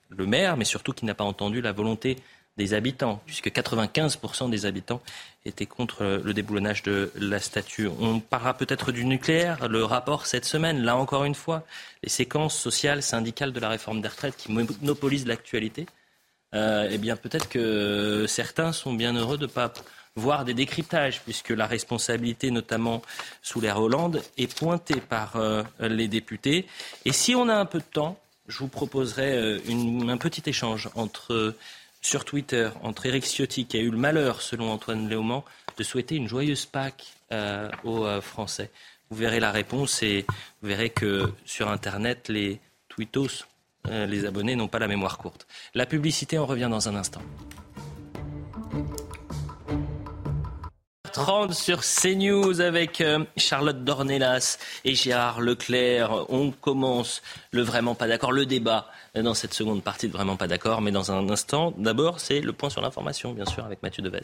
le 0.10 0.26
maire, 0.26 0.58
mais 0.58 0.66
surtout 0.66 0.94
qui 0.94 1.06
n'a 1.06 1.14
pas 1.14 1.26
entendu 1.26 1.62
la 1.62 1.74
volonté 1.74 2.18
des 2.58 2.74
habitants, 2.74 3.22
puisque 3.26 3.48
95% 3.48 4.50
des 4.50 4.66
habitants 4.66 5.02
étaient 5.44 5.66
contre 5.66 6.22
le 6.24 6.34
déboulonnage 6.36 6.84
de 6.84 7.12
la 7.16 7.40
statue. 7.40 7.88
On 8.00 8.20
parlera 8.20 8.54
peut-être 8.54 8.92
du 8.92 9.06
nucléaire, 9.06 9.68
le 9.68 9.84
rapport 9.84 10.28
cette 10.28 10.46
semaine, 10.46 10.84
là 10.84 10.96
encore 10.96 11.24
une 11.24 11.34
fois, 11.34 11.64
les 12.04 12.10
séquences 12.10 12.56
sociales, 12.56 13.02
syndicales 13.02 13.54
de 13.54 13.60
la 13.60 13.70
réforme 13.70 14.02
des 14.02 14.08
retraites 14.08 14.38
qui 14.38 14.52
monopolisent 14.52 15.26
l'actualité. 15.26 15.88
Euh, 16.54 16.88
eh 16.92 16.98
bien 16.98 17.16
peut-être 17.16 17.50
que 17.50 18.26
certains 18.28 18.72
sont 18.72 18.94
bien 18.94 19.14
heureux 19.14 19.38
de 19.38 19.46
ne 19.46 19.52
pas 19.52 19.74
voir 20.16 20.46
des 20.46 20.54
décryptages, 20.54 21.22
puisque 21.22 21.50
la 21.50 21.66
responsabilité, 21.66 22.52
notamment 22.52 23.02
sous 23.42 23.60
l'ère 23.60 23.80
Hollande, 23.80 24.22
est 24.38 24.54
pointée 24.54 25.02
par 25.02 25.38
euh, 25.38 25.64
les 25.80 26.08
députés. 26.08 26.68
Et 27.06 27.12
si 27.12 27.34
on 27.34 27.50
a 27.50 27.56
un 27.56 27.66
peu 27.66 27.80
de 27.80 27.84
temps, 27.84 28.20
je 28.48 28.60
vous 28.60 28.68
proposerai 28.68 29.32
euh, 29.36 29.60
un 30.08 30.18
petit 30.18 30.48
échange 30.48 30.90
entre, 30.94 31.56
sur 32.02 32.26
Twitter 32.26 32.70
entre 32.84 33.08
Eric 33.08 33.26
Ciotti, 33.26 33.66
qui 33.66 33.78
a 33.78 33.80
eu 33.80 33.90
le 33.90 33.98
malheur, 33.98 34.42
selon 34.42 34.72
Antoine 34.72 35.10
Léaumont, 35.10 35.44
de 35.78 35.84
souhaiter 35.84 36.16
une 36.16 36.28
joyeuse 36.28 36.66
Pâques 36.66 37.14
aux 37.84 38.06
Français. 38.22 38.70
Vous 39.10 39.18
verrez 39.18 39.40
la 39.40 39.52
réponse 39.52 40.04
et 40.04 40.24
vous 40.62 40.68
verrez 40.70 40.92
que 40.92 41.32
sur 41.46 41.72
Internet, 41.72 42.30
les 42.30 42.60
tweetos 42.90 43.46
euh, 43.90 44.06
les 44.06 44.26
abonnés 44.26 44.56
n'ont 44.56 44.68
pas 44.68 44.80
la 44.80 44.88
mémoire 44.88 45.18
courte. 45.18 45.48
La 45.74 45.86
publicité, 45.86 46.38
on 46.40 46.46
revient 46.46 46.70
dans 46.70 46.90
un 46.90 46.96
instant. 46.96 47.22
18h30 51.14 51.54
sur 51.54 51.82
CNews 51.82 52.62
avec 52.62 53.02
euh, 53.02 53.24
Charlotte 53.38 53.84
Dornelas 53.84 54.58
et 54.84 54.96
Gérard 54.96 55.42
Leclerc. 55.42 56.26
On 56.30 56.52
commence 56.52 57.22
le 57.52 57.62
vraiment 57.62 57.96
pas 57.96 58.08
d'accord, 58.08 58.32
le 58.32 58.46
débat 58.46 58.90
dans 59.16 59.34
cette 59.34 59.54
seconde 59.54 59.84
partie 59.84 60.08
de 60.08 60.14
vraiment 60.14 60.38
pas 60.38 60.48
d'accord. 60.48 60.82
Mais 60.82 60.92
dans 60.92 61.12
un 61.12 61.30
instant, 61.30 61.74
d'abord, 61.78 62.20
c'est 62.20 62.40
le 62.40 62.54
point 62.54 62.70
sur 62.70 62.82
l'information, 62.82 63.34
bien 63.34 63.46
sûr, 63.46 63.64
avec 63.64 63.84
Mathieu 63.84 64.02
Devez. 64.02 64.22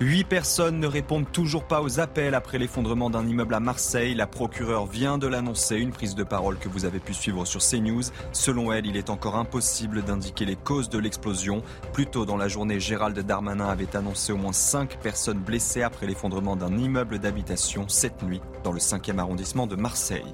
Huit 0.00 0.22
personnes 0.22 0.78
ne 0.78 0.86
répondent 0.86 1.30
toujours 1.32 1.64
pas 1.64 1.82
aux 1.82 1.98
appels 1.98 2.36
après 2.36 2.58
l'effondrement 2.58 3.10
d'un 3.10 3.26
immeuble 3.26 3.52
à 3.54 3.58
Marseille. 3.58 4.14
La 4.14 4.28
procureure 4.28 4.86
vient 4.86 5.18
de 5.18 5.26
l'annoncer, 5.26 5.74
une 5.74 5.90
prise 5.90 6.14
de 6.14 6.22
parole 6.22 6.56
que 6.56 6.68
vous 6.68 6.84
avez 6.84 7.00
pu 7.00 7.12
suivre 7.12 7.44
sur 7.44 7.60
CNews. 7.60 8.04
Selon 8.30 8.70
elle, 8.72 8.86
il 8.86 8.96
est 8.96 9.10
encore 9.10 9.34
impossible 9.34 10.04
d'indiquer 10.04 10.44
les 10.44 10.54
causes 10.54 10.88
de 10.88 10.98
l'explosion. 10.98 11.64
Plus 11.92 12.06
tôt 12.06 12.24
dans 12.24 12.36
la 12.36 12.46
journée, 12.46 12.78
Gérald 12.78 13.18
Darmanin 13.18 13.68
avait 13.68 13.96
annoncé 13.96 14.32
au 14.32 14.36
moins 14.36 14.52
cinq 14.52 15.00
personnes 15.02 15.40
blessées 15.40 15.82
après 15.82 16.06
l'effondrement 16.06 16.54
d'un 16.54 16.78
immeuble 16.78 17.18
d'habitation 17.18 17.88
cette 17.88 18.22
nuit 18.22 18.40
dans 18.62 18.72
le 18.72 18.78
5e 18.78 19.18
arrondissement 19.18 19.66
de 19.66 19.74
Marseille. 19.74 20.32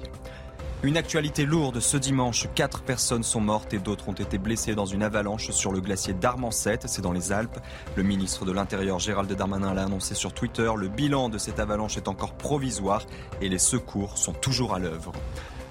Une 0.85 0.97
actualité 0.97 1.47
lourde 1.47 1.79
ce 1.79 1.97
dimanche. 1.97 2.45
Quatre 2.53 2.83
personnes 2.83 3.23
sont 3.23 3.41
mortes 3.41 3.73
et 3.73 3.79
d'autres 3.79 4.07
ont 4.07 4.13
été 4.13 4.37
blessées 4.37 4.75
dans 4.75 4.85
une 4.85 5.01
avalanche 5.01 5.49
sur 5.49 5.71
le 5.71 5.81
glacier 5.81 6.13
d'Armancette, 6.13 6.87
c'est 6.87 7.01
dans 7.01 7.11
les 7.11 7.31
Alpes. 7.31 7.57
Le 7.95 8.03
ministre 8.03 8.45
de 8.45 8.51
l'Intérieur 8.51 8.99
Gérald 8.99 9.33
Darmanin 9.33 9.73
l'a 9.73 9.85
annoncé 9.85 10.13
sur 10.13 10.31
Twitter. 10.31 10.69
Le 10.77 10.87
bilan 10.87 11.29
de 11.29 11.39
cette 11.39 11.59
avalanche 11.59 11.97
est 11.97 12.07
encore 12.07 12.33
provisoire 12.33 13.01
et 13.41 13.49
les 13.49 13.57
secours 13.57 14.19
sont 14.19 14.33
toujours 14.33 14.75
à 14.75 14.79
l'œuvre. 14.79 15.11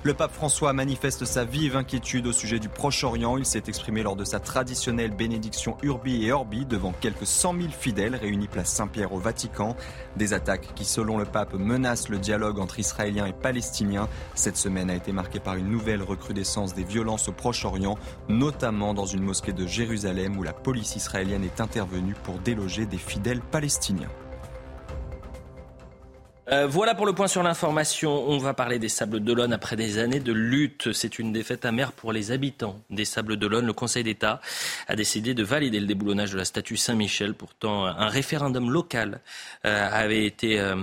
Le 0.06 0.12
pape 0.12 0.34
François 0.34 0.74
manifeste 0.74 1.24
sa 1.24 1.46
vive 1.46 1.76
inquiétude 1.76 2.26
au 2.26 2.32
sujet 2.32 2.58
du 2.58 2.68
Proche-Orient. 2.68 3.38
Il 3.38 3.46
s'est 3.46 3.62
exprimé 3.68 4.02
lors 4.02 4.16
de 4.16 4.24
sa 4.24 4.38
traditionnelle 4.38 5.12
bénédiction 5.12 5.78
Urbi 5.82 6.26
et 6.26 6.30
Orbi 6.30 6.66
devant 6.66 6.92
quelques 6.92 7.26
100 7.26 7.54
000 7.54 7.68
fidèles 7.70 8.14
réunis 8.14 8.46
place 8.46 8.70
Saint-Pierre 8.70 9.14
au 9.14 9.18
Vatican. 9.18 9.76
Des 10.16 10.34
attaques 10.34 10.74
qui, 10.74 10.84
selon 10.84 11.16
le 11.16 11.24
pape, 11.24 11.54
menacent 11.54 12.10
le 12.10 12.18
dialogue 12.18 12.58
entre 12.58 12.80
Israéliens 12.80 13.24
et 13.24 13.32
Palestiniens. 13.32 14.10
Cette 14.34 14.58
semaine 14.58 14.90
a 14.90 14.94
été 14.94 15.10
marquée 15.10 15.40
par 15.40 15.54
une 15.54 15.70
nouvelle 15.70 16.02
recrudescence 16.02 16.74
des 16.74 16.84
violences 16.84 17.28
au 17.28 17.32
Proche-Orient, 17.32 17.96
notamment 18.28 18.92
dans 18.92 19.06
une 19.06 19.22
mosquée 19.22 19.54
de 19.54 19.66
Jérusalem 19.66 20.36
où 20.36 20.42
la 20.42 20.52
police 20.52 20.96
israélienne 20.96 21.44
est 21.44 21.62
intervenue 21.62 22.14
pour 22.24 22.38
déloger 22.40 22.84
des 22.84 22.98
fidèles 22.98 23.40
palestiniens. 23.40 24.10
Euh, 26.52 26.66
voilà 26.66 26.94
pour 26.94 27.06
le 27.06 27.14
point 27.14 27.26
sur 27.26 27.42
l'information. 27.42 28.28
On 28.28 28.36
va 28.36 28.52
parler 28.52 28.78
des 28.78 28.90
Sables 28.90 29.20
d'Olonne 29.20 29.52
après 29.54 29.76
des 29.76 29.98
années 29.98 30.20
de 30.20 30.32
lutte. 30.32 30.92
C'est 30.92 31.18
une 31.18 31.32
défaite 31.32 31.64
amère 31.64 31.92
pour 31.92 32.12
les 32.12 32.32
habitants 32.32 32.78
des 32.90 33.06
Sables 33.06 33.36
d'Olonne. 33.36 33.64
Le 33.64 33.72
Conseil 33.72 34.04
d'État 34.04 34.40
a 34.86 34.94
décidé 34.94 35.32
de 35.32 35.42
valider 35.42 35.80
le 35.80 35.86
déboulonnage 35.86 36.32
de 36.32 36.36
la 36.36 36.44
statue 36.44 36.76
Saint-Michel. 36.76 37.32
Pourtant, 37.34 37.86
un 37.86 38.08
référendum 38.08 38.70
local 38.70 39.20
euh, 39.64 39.88
avait 39.90 40.26
été 40.26 40.60
euh, 40.60 40.76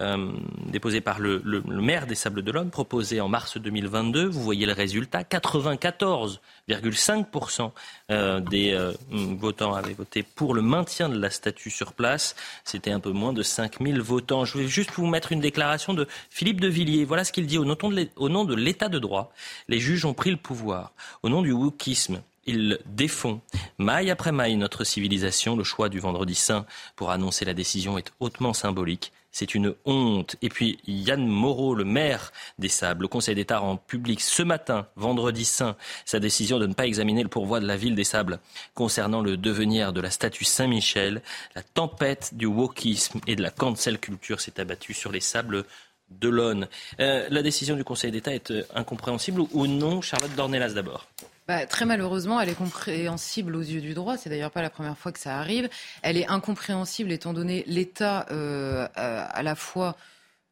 euh, 0.00 0.30
déposé 0.66 1.00
par 1.00 1.18
le, 1.18 1.42
maire 1.66 2.06
des 2.06 2.14
Sables 2.14 2.42
d'Olonne, 2.42 2.70
proposé 2.70 3.20
en 3.20 3.26
mars 3.28 3.58
2022. 3.58 4.26
Vous 4.26 4.42
voyez 4.42 4.66
le 4.66 4.72
résultat 4.72 5.22
94,5% 5.22 7.72
euh, 8.10 8.40
des 8.40 8.72
euh, 8.72 8.92
votants 9.10 9.74
avaient 9.74 9.94
voté 9.94 10.22
pour 10.22 10.54
le 10.54 10.62
maintien 10.62 11.08
de 11.08 11.18
la 11.18 11.30
statue 11.30 11.70
sur 11.70 11.92
place. 11.92 12.36
C'était 12.64 12.92
un 12.92 13.00
peu 13.00 13.10
moins 13.10 13.32
de 13.32 13.42
5000 13.42 14.00
votants. 14.00 14.44
Je 14.44 14.58
vais 14.58 14.68
juste 14.68 14.92
vous 14.92 15.06
mettre 15.06 15.32
une 15.32 15.40
déclaration 15.40 15.94
de 15.94 16.06
Philippe 16.30 16.60
de 16.60 16.68
Villiers. 16.68 17.04
Voilà 17.04 17.24
ce 17.24 17.32
qu'il 17.32 17.46
dit 17.46 17.58
au 17.58 17.64
nom 17.64 18.44
de 18.44 18.54
l'état 18.54 18.88
de 18.88 18.98
droit. 18.98 19.32
Les 19.68 19.80
juges 19.80 20.04
ont 20.04 20.14
pris 20.14 20.30
le 20.30 20.36
pouvoir. 20.36 20.92
Au 21.22 21.28
nom 21.28 21.42
du 21.42 21.52
wokisme, 21.52 22.22
ils 22.48 22.78
défont 22.86 23.42
maille 23.76 24.10
après 24.10 24.32
maille 24.32 24.56
notre 24.56 24.82
civilisation. 24.82 25.54
Le 25.54 25.64
choix 25.64 25.90
du 25.90 26.00
vendredi 26.00 26.34
saint 26.34 26.64
pour 26.96 27.10
annoncer 27.10 27.44
la 27.44 27.52
décision 27.52 27.98
est 27.98 28.10
hautement 28.20 28.54
symbolique. 28.54 29.12
C'est 29.38 29.54
une 29.54 29.72
honte. 29.84 30.34
Et 30.42 30.48
puis 30.48 30.80
Yann 30.88 31.24
Moreau, 31.24 31.76
le 31.76 31.84
maire 31.84 32.32
des 32.58 32.68
Sables, 32.68 33.02
le 33.02 33.08
Conseil 33.08 33.36
d'État 33.36 33.58
rend 33.58 33.76
public 33.76 34.20
ce 34.20 34.42
matin, 34.42 34.88
vendredi 34.96 35.44
saint, 35.44 35.76
sa 36.04 36.18
décision 36.18 36.58
de 36.58 36.66
ne 36.66 36.74
pas 36.74 36.88
examiner 36.88 37.22
le 37.22 37.28
pourvoi 37.28 37.60
de 37.60 37.66
la 37.66 37.76
ville 37.76 37.94
des 37.94 38.02
Sables 38.02 38.40
concernant 38.74 39.20
le 39.20 39.36
devenir 39.36 39.92
de 39.92 40.00
la 40.00 40.10
statue 40.10 40.42
Saint-Michel. 40.42 41.22
La 41.54 41.62
tempête 41.62 42.30
du 42.32 42.46
wokisme 42.46 43.20
et 43.28 43.36
de 43.36 43.42
la 43.42 43.52
cancel 43.52 44.00
culture 44.00 44.40
s'est 44.40 44.58
abattue 44.58 44.92
sur 44.92 45.12
les 45.12 45.20
Sables 45.20 45.64
de 46.10 46.28
l'Aune. 46.28 46.66
Euh, 46.98 47.28
la 47.30 47.42
décision 47.42 47.76
du 47.76 47.84
Conseil 47.84 48.10
d'État 48.10 48.34
est 48.34 48.50
euh, 48.50 48.64
incompréhensible 48.74 49.42
ou 49.52 49.66
non 49.68 50.02
Charlotte 50.02 50.34
Dornelas 50.34 50.72
d'abord? 50.72 51.06
Bah, 51.48 51.64
très 51.64 51.86
malheureusement, 51.86 52.38
elle 52.40 52.50
est 52.50 52.54
compréhensible 52.54 53.56
aux 53.56 53.62
yeux 53.62 53.80
du 53.80 53.94
droit. 53.94 54.18
C'est 54.18 54.28
d'ailleurs 54.28 54.50
pas 54.50 54.60
la 54.60 54.68
première 54.68 54.98
fois 54.98 55.12
que 55.12 55.18
ça 55.18 55.38
arrive. 55.38 55.70
Elle 56.02 56.18
est 56.18 56.28
incompréhensible 56.28 57.10
étant 57.10 57.32
donné 57.32 57.64
l'état 57.66 58.26
euh, 58.30 58.86
à 58.94 59.42
la 59.42 59.54
fois 59.54 59.96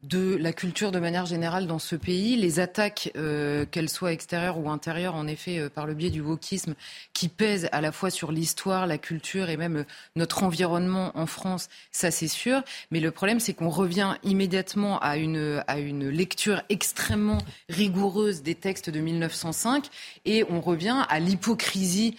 de 0.08 0.36
la 0.36 0.52
culture 0.52 0.92
de 0.92 0.98
manière 0.98 1.26
générale 1.26 1.66
dans 1.66 1.78
ce 1.78 1.96
pays. 1.96 2.36
Les 2.36 2.60
attaques, 2.60 3.10
euh, 3.16 3.66
qu'elles 3.66 3.88
soient 3.88 4.12
extérieures 4.12 4.58
ou 4.58 4.70
intérieures, 4.70 5.14
en 5.14 5.26
effet, 5.26 5.58
euh, 5.58 5.68
par 5.68 5.86
le 5.86 5.94
biais 5.94 6.10
du 6.10 6.20
wokisme, 6.20 6.74
qui 7.12 7.28
pèsent 7.28 7.68
à 7.72 7.80
la 7.80 7.92
fois 7.92 8.10
sur 8.10 8.30
l'histoire, 8.30 8.86
la 8.86 8.98
culture 8.98 9.50
et 9.50 9.56
même 9.56 9.78
euh, 9.78 9.84
notre 10.14 10.44
environnement 10.44 11.10
en 11.14 11.26
France, 11.26 11.68
ça 11.90 12.10
c'est 12.10 12.28
sûr. 12.28 12.62
Mais 12.90 13.00
le 13.00 13.10
problème, 13.10 13.40
c'est 13.40 13.54
qu'on 13.54 13.68
revient 13.68 14.14
immédiatement 14.22 14.98
à 15.00 15.16
une, 15.16 15.62
à 15.66 15.78
une 15.78 16.08
lecture 16.08 16.62
extrêmement 16.68 17.38
rigoureuse 17.68 18.42
des 18.42 18.54
textes 18.54 18.90
de 18.90 19.00
1905 19.00 19.88
et 20.24 20.44
on 20.48 20.60
revient 20.60 21.04
à 21.08 21.18
l'hypocrisie 21.20 22.16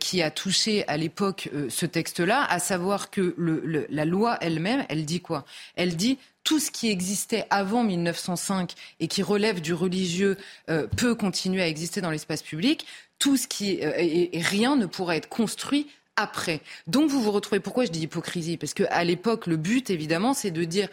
qui 0.00 0.22
a 0.22 0.30
touché 0.30 0.86
à 0.88 0.96
l'époque 0.96 1.50
ce 1.68 1.86
texte-là, 1.86 2.44
à 2.44 2.58
savoir 2.58 3.10
que 3.10 3.34
le, 3.36 3.86
la 3.90 4.04
loi 4.04 4.38
elle-même, 4.40 4.84
elle 4.88 5.04
dit 5.04 5.20
quoi? 5.20 5.44
Elle 5.76 5.96
dit 5.96 6.18
tout 6.48 6.60
ce 6.60 6.70
qui 6.70 6.88
existait 6.88 7.44
avant 7.50 7.84
1905 7.84 8.72
et 9.00 9.06
qui 9.06 9.22
relève 9.22 9.60
du 9.60 9.74
religieux 9.74 10.38
euh, 10.70 10.86
peut 10.86 11.14
continuer 11.14 11.60
à 11.60 11.68
exister 11.68 12.00
dans 12.00 12.10
l'espace 12.10 12.40
public. 12.40 12.86
Tout 13.18 13.36
ce 13.36 13.46
qui 13.46 13.84
euh, 13.84 13.92
et, 13.98 14.30
rien 14.40 14.74
ne 14.74 14.86
pourra 14.86 15.16
être 15.16 15.28
construit 15.28 15.88
après. 16.16 16.62
Donc 16.86 17.10
vous 17.10 17.20
vous 17.20 17.32
retrouvez. 17.32 17.60
Pourquoi 17.60 17.84
je 17.84 17.90
dis 17.90 18.00
hypocrisie? 18.00 18.56
Parce 18.56 18.72
qu'à 18.72 19.04
l'époque, 19.04 19.46
le 19.46 19.58
but, 19.58 19.90
évidemment, 19.90 20.32
c'est 20.32 20.50
de 20.50 20.64
dire 20.64 20.88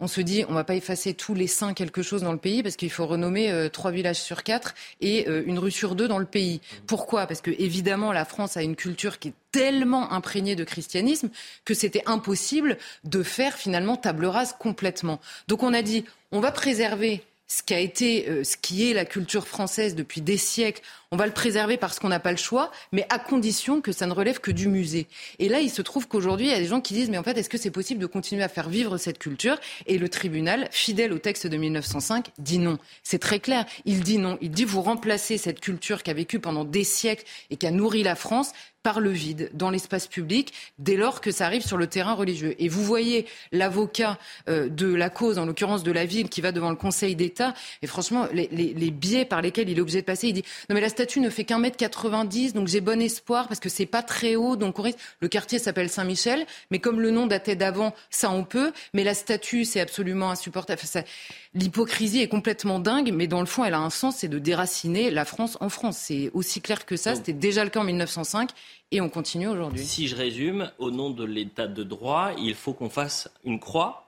on 0.00 0.08
se 0.08 0.20
dit 0.20 0.44
on 0.48 0.54
va 0.54 0.64
pas 0.64 0.74
effacer 0.74 1.14
tous 1.14 1.34
les 1.34 1.46
saints 1.46 1.74
quelque 1.74 2.02
chose 2.02 2.22
dans 2.22 2.32
le 2.32 2.38
pays 2.38 2.62
parce 2.62 2.76
qu'il 2.76 2.90
faut 2.90 3.06
renommer 3.06 3.50
euh, 3.50 3.68
trois 3.68 3.90
villages 3.90 4.20
sur 4.20 4.42
quatre 4.42 4.74
et 5.00 5.28
euh, 5.28 5.42
une 5.46 5.58
rue 5.58 5.70
sur 5.70 5.94
deux 5.94 6.08
dans 6.08 6.18
le 6.18 6.26
pays. 6.26 6.60
Pourquoi? 6.86 7.26
Parce 7.26 7.40
que 7.40 7.50
évidemment 7.58 8.12
la 8.12 8.24
France 8.24 8.56
a 8.56 8.62
une 8.62 8.76
culture 8.76 9.18
qui 9.18 9.28
est 9.28 9.34
tellement 9.52 10.12
imprégnée 10.12 10.56
de 10.56 10.64
christianisme 10.64 11.30
que 11.64 11.74
c'était 11.74 12.02
impossible 12.06 12.76
de 13.04 13.22
faire 13.22 13.54
finalement 13.54 13.96
table 13.96 14.26
rase 14.26 14.54
complètement. 14.58 15.20
Donc 15.48 15.62
on 15.62 15.72
a 15.72 15.82
dit 15.82 16.04
on 16.32 16.40
va 16.40 16.52
préserver 16.52 17.22
ce 17.48 17.62
qui 17.62 17.74
a 17.74 17.78
été, 17.78 18.28
euh, 18.28 18.44
ce 18.44 18.56
qui 18.56 18.90
est 18.90 18.94
la 18.94 19.04
culture 19.04 19.46
française 19.46 19.94
depuis 19.94 20.20
des 20.20 20.36
siècles. 20.36 20.82
On 21.12 21.16
va 21.16 21.26
le 21.26 21.32
préserver 21.32 21.76
parce 21.76 21.98
qu'on 21.98 22.08
n'a 22.08 22.18
pas 22.18 22.32
le 22.32 22.36
choix, 22.36 22.70
mais 22.90 23.06
à 23.10 23.18
condition 23.18 23.80
que 23.80 23.92
ça 23.92 24.06
ne 24.06 24.12
relève 24.12 24.40
que 24.40 24.50
du 24.50 24.68
musée. 24.68 25.06
Et 25.38 25.48
là, 25.48 25.60
il 25.60 25.70
se 25.70 25.82
trouve 25.82 26.08
qu'aujourd'hui, 26.08 26.46
il 26.46 26.52
y 26.52 26.54
a 26.54 26.58
des 26.58 26.66
gens 26.66 26.80
qui 26.80 26.94
disent, 26.94 27.10
mais 27.10 27.18
en 27.18 27.22
fait, 27.22 27.38
est-ce 27.38 27.48
que 27.48 27.58
c'est 27.58 27.70
possible 27.70 28.00
de 28.00 28.06
continuer 28.06 28.42
à 28.42 28.48
faire 28.48 28.68
vivre 28.68 28.96
cette 28.96 29.18
culture? 29.18 29.56
Et 29.86 29.98
le 29.98 30.08
tribunal, 30.08 30.68
fidèle 30.72 31.12
au 31.12 31.18
texte 31.18 31.46
de 31.46 31.56
1905, 31.56 32.30
dit 32.38 32.58
non. 32.58 32.78
C'est 33.02 33.20
très 33.20 33.38
clair. 33.38 33.66
Il 33.84 34.00
dit 34.00 34.18
non. 34.18 34.36
Il 34.40 34.50
dit, 34.50 34.64
vous 34.64 34.82
remplacez 34.82 35.38
cette 35.38 35.60
culture 35.60 36.02
qui 36.02 36.10
a 36.10 36.14
vécu 36.14 36.40
pendant 36.40 36.64
des 36.64 36.84
siècles 36.84 37.24
et 37.50 37.56
qui 37.56 37.66
a 37.66 37.70
nourri 37.70 38.02
la 38.02 38.16
France 38.16 38.52
par 38.86 39.00
le 39.00 39.10
vide 39.10 39.50
dans 39.52 39.70
l'espace 39.70 40.06
public 40.06 40.52
dès 40.78 40.94
lors 40.94 41.20
que 41.20 41.32
ça 41.32 41.44
arrive 41.46 41.66
sur 41.66 41.76
le 41.76 41.88
terrain 41.88 42.14
religieux. 42.14 42.54
Et 42.60 42.68
vous 42.68 42.84
voyez 42.84 43.26
l'avocat 43.50 44.16
euh, 44.48 44.68
de 44.68 44.86
la 44.86 45.10
cause, 45.10 45.38
en 45.38 45.44
l'occurrence 45.44 45.82
de 45.82 45.90
la 45.90 46.04
ville, 46.04 46.28
qui 46.28 46.40
va 46.40 46.52
devant 46.52 46.70
le 46.70 46.76
Conseil 46.76 47.16
d'État, 47.16 47.52
et 47.82 47.88
franchement, 47.88 48.28
les, 48.32 48.46
biais 48.92 49.24
par 49.24 49.42
lesquels 49.42 49.68
il 49.68 49.76
est 49.76 49.80
obligé 49.80 50.02
de 50.02 50.06
passer, 50.06 50.28
il 50.28 50.34
dit 50.34 50.44
non 50.68 50.74
mais 50.76 50.80
la 50.80 50.88
statue 50.96 51.20
ne 51.20 51.28
fait 51.28 51.44
qu'un 51.44 51.58
mètre 51.58 51.76
90, 51.76 52.54
donc 52.54 52.68
j'ai 52.68 52.80
bon 52.80 53.02
espoir 53.02 53.48
parce 53.48 53.60
que 53.60 53.68
c'est 53.68 53.84
pas 53.84 54.02
très 54.02 54.34
haut, 54.34 54.56
donc 54.56 54.78
on 54.78 54.82
risque... 54.82 54.98
le 55.20 55.28
quartier 55.28 55.58
s'appelle 55.58 55.90
Saint-Michel, 55.90 56.46
mais 56.70 56.78
comme 56.78 57.02
le 57.02 57.10
nom 57.10 57.26
datait 57.26 57.54
d'avant, 57.54 57.94
ça 58.08 58.30
on 58.30 58.44
peut, 58.44 58.72
mais 58.94 59.04
la 59.04 59.12
statue 59.12 59.66
c'est 59.66 59.80
absolument 59.80 60.30
insupportable. 60.30 60.80
Enfin, 60.80 61.00
ça... 61.00 61.06
L'hypocrisie 61.52 62.22
est 62.22 62.28
complètement 62.28 62.78
dingue, 62.78 63.12
mais 63.12 63.26
dans 63.26 63.40
le 63.40 63.46
fond, 63.46 63.62
elle 63.62 63.74
a 63.74 63.78
un 63.78 63.90
sens, 63.90 64.16
c'est 64.16 64.28
de 64.28 64.38
déraciner 64.38 65.10
la 65.10 65.26
France 65.26 65.58
en 65.60 65.68
France. 65.68 65.98
C'est 65.98 66.30
aussi 66.32 66.62
clair 66.62 66.86
que 66.86 66.96
ça. 66.96 67.14
C'était 67.14 67.32
déjà 67.32 67.62
le 67.64 67.70
cas 67.70 67.80
en 67.80 67.84
1905 67.84 68.50
et 68.90 69.00
on 69.00 69.08
continue 69.08 69.48
aujourd'hui. 69.48 69.84
Si 69.84 70.08
je 70.08 70.16
résume, 70.16 70.70
au 70.78 70.90
nom 70.90 71.10
de 71.10 71.24
l'état 71.24 71.66
de 71.66 71.82
droit, 71.82 72.32
il 72.38 72.54
faut 72.54 72.72
qu'on 72.72 72.90
fasse 72.90 73.28
une 73.44 73.60
croix 73.60 74.05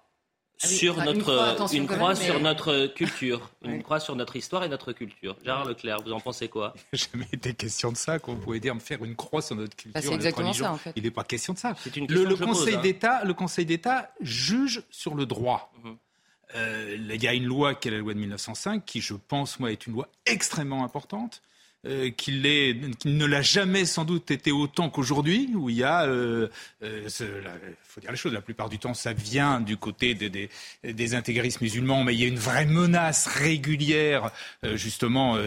ah 0.62 0.66
sur 0.66 0.96
notre 0.96 1.72
une 1.72 1.86
croix, 1.86 2.14
sur 2.14 2.40
notre 2.40 2.86
culture, 2.88 3.50
une 3.64 3.82
croix 3.82 4.00
sur 4.00 4.16
notre 4.16 4.36
histoire 4.36 4.64
et 4.64 4.68
notre 4.68 4.92
culture. 4.92 5.36
Gérard 5.44 5.66
Leclerc, 5.66 6.02
vous 6.04 6.12
en 6.12 6.20
pensez 6.20 6.48
quoi? 6.48 6.74
Il 6.92 6.98
n'a 6.98 7.06
jamais 7.12 7.28
été 7.32 7.54
question 7.54 7.92
de 7.92 7.96
ça 7.96 8.18
qu'on 8.18 8.36
pouvait 8.36 8.60
dire 8.60 8.74
me 8.74 8.80
faire 8.80 9.04
une 9.04 9.14
croix 9.14 9.42
sur 9.42 9.56
notre 9.56 9.76
culture. 9.76 9.94
Bah, 9.94 10.00
c'est 10.02 10.14
exactement 10.14 10.52
ça 10.52 10.72
en 10.72 10.78
fait. 10.78 10.92
Il 10.96 11.04
n'est 11.04 11.10
pas 11.10 11.24
question 11.24 11.52
de 11.52 11.58
ça. 11.58 11.74
le, 11.94 12.24
le 12.24 12.36
Conseil 12.36 12.74
hein. 12.74 12.80
d'État, 12.80 13.24
le 13.24 13.34
Conseil 13.34 13.66
d'État 13.66 14.12
juge 14.20 14.82
sur 14.90 15.14
le 15.14 15.26
droit. 15.26 15.72
Mhm. 15.84 15.96
Euh, 16.54 16.96
il 16.98 17.22
y 17.22 17.28
a 17.28 17.34
une 17.34 17.44
loi 17.44 17.74
qui 17.74 17.88
est 17.88 17.90
la 17.90 17.98
loi 17.98 18.14
de 18.14 18.18
1905, 18.18 18.84
qui, 18.84 19.00
je 19.00 19.14
pense, 19.14 19.60
moi, 19.60 19.70
est 19.70 19.86
une 19.86 19.92
loi 19.92 20.08
extrêmement 20.26 20.84
importante. 20.84 21.42
Euh, 21.86 22.10
qu'il 22.10 22.42
ne 22.42 23.24
l'a 23.24 23.40
jamais 23.40 23.84
sans 23.84 24.04
doute 24.04 24.32
été 24.32 24.50
autant 24.50 24.90
qu'aujourd'hui, 24.90 25.48
où 25.54 25.70
il 25.70 25.76
y 25.76 25.84
a, 25.84 26.06
euh, 26.06 26.48
euh 26.82 27.08
faut 27.84 28.00
dire 28.00 28.10
les 28.10 28.16
choses, 28.16 28.32
la 28.32 28.40
plupart 28.40 28.68
du 28.68 28.80
temps 28.80 28.94
ça 28.94 29.12
vient 29.12 29.60
du 29.60 29.76
côté 29.76 30.14
des, 30.14 30.50
des, 30.82 31.14
intégristes 31.14 31.60
musulmans, 31.60 32.02
mais 32.02 32.14
il 32.14 32.20
y 32.20 32.24
a 32.24 32.26
une 32.26 32.38
vraie 32.38 32.66
menace 32.66 33.28
régulière 33.28 34.32
euh, 34.64 34.76
justement 34.76 35.38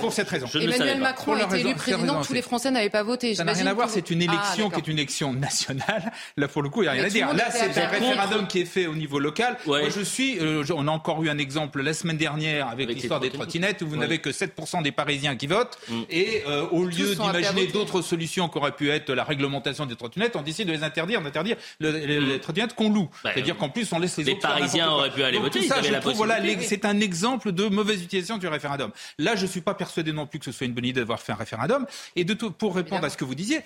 pour 0.00 0.12
cette 0.12 0.28
raison. 0.28 0.46
Emmanuel 0.54 1.00
Macron 1.00 1.34
a 1.34 1.44
été 1.44 1.60
élu 1.60 1.74
président, 1.74 2.22
tous 2.22 2.32
les 2.32 2.42
Français 2.42 2.70
n'avaient 2.70 2.90
pas 2.90 3.02
voté. 3.02 3.34
Ça 3.34 3.44
n'a 3.44 3.52
rien 3.52 3.66
à 3.66 3.74
voir, 3.74 3.88
c'est 3.88 4.10
une 4.10 4.22
élection 4.22 4.70
ah, 4.70 4.74
qui 4.74 4.80
est 4.80 4.92
une 4.92 4.98
élection 4.98 5.32
nationale. 5.32 6.12
Là, 6.36 6.48
pour 6.48 6.62
le 6.62 6.68
coup, 6.68 6.82
il 6.82 6.84
n'y 6.84 6.88
a 6.88 6.92
rien 6.92 7.04
à 7.04 7.08
dire. 7.08 7.32
Là, 7.34 7.50
c'est 7.50 7.80
un 7.80 7.88
référendum 7.88 8.46
qui 8.46 8.60
est 8.60 8.64
fait 8.64 8.86
au 8.86 8.94
niveau 8.94 9.18
local. 9.18 9.56
Moi, 9.66 9.88
je 9.88 10.00
suis, 10.00 10.38
euh, 10.38 10.64
on 10.74 10.88
a 10.88 10.90
encore 10.90 11.22
eu 11.22 11.28
un 11.28 11.38
exemple 11.38 11.82
la 11.82 11.94
semaine 11.94 12.16
dernière 12.16 12.68
avec, 12.68 12.88
l'histoire 12.88 13.20
des 13.20 13.30
trottinettes 13.30 13.82
où 13.82 13.88
vous 13.88 13.96
n'avez 13.96 14.18
que 14.18 14.30
7% 14.30 14.82
des 14.82 14.92
Parisiens 14.92 15.36
qui 15.36 15.46
votent. 15.46 15.78
Mm. 15.88 16.00
Et 16.10 16.42
euh, 16.46 16.66
au 16.70 16.84
lieu 16.84 17.14
d'imaginer 17.14 17.66
d'autres 17.66 18.02
solutions 18.02 18.48
qu'aurait 18.48 18.72
pu 18.72 18.90
être 18.90 19.12
la 19.12 19.24
réglementation 19.24 19.86
des 19.86 19.96
trottinettes, 19.96 20.36
on 20.36 20.42
décide 20.42 20.68
de 20.68 20.72
les 20.72 20.82
interdire, 20.84 21.20
d'interdire 21.22 21.56
les 21.80 22.40
trottinettes 22.40 22.74
qu'on 22.74 22.90
loue. 22.90 23.08
Bah, 23.24 23.30
C'est-à-dire 23.34 23.56
qu'en 23.56 23.68
plus, 23.68 23.92
on 23.92 23.98
laisse 23.98 24.16
les, 24.18 24.24
les 24.24 24.34
Parisiens 24.36 24.90
auraient 24.90 25.10
pu 25.10 25.22
aller 25.22 25.38
voter. 25.38 25.62
Ça, 25.62 25.82
je 25.82 25.92
trouve, 25.94 26.26
voilà, 26.40 26.62
c'est 26.62 26.84
un 26.84 27.00
exemple 27.00 27.52
de 27.52 27.66
mauvaise 27.66 28.02
utilisation 28.02 28.38
du 28.38 28.48
référendum. 28.48 28.90
Là, 29.18 29.36
je 29.36 29.42
ne 29.42 29.48
suis 29.48 29.60
pas 29.60 29.74
persuadé 29.74 30.12
non 30.12 30.26
plus 30.26 30.38
que 30.38 30.44
ce 30.44 30.52
soit 30.52 30.66
une 30.66 30.74
bonne 30.74 30.86
idée 30.86 31.00
d'avoir 31.00 31.20
fait 31.20 31.32
un 31.32 31.36
référendum. 31.36 31.86
Et 32.16 32.24
de 32.24 32.34
tout, 32.34 32.50
pour 32.50 32.74
répondre 32.74 33.04
à 33.04 33.10
ce 33.10 33.16
que 33.16 33.24
vous 33.24 33.34
disiez, 33.34 33.60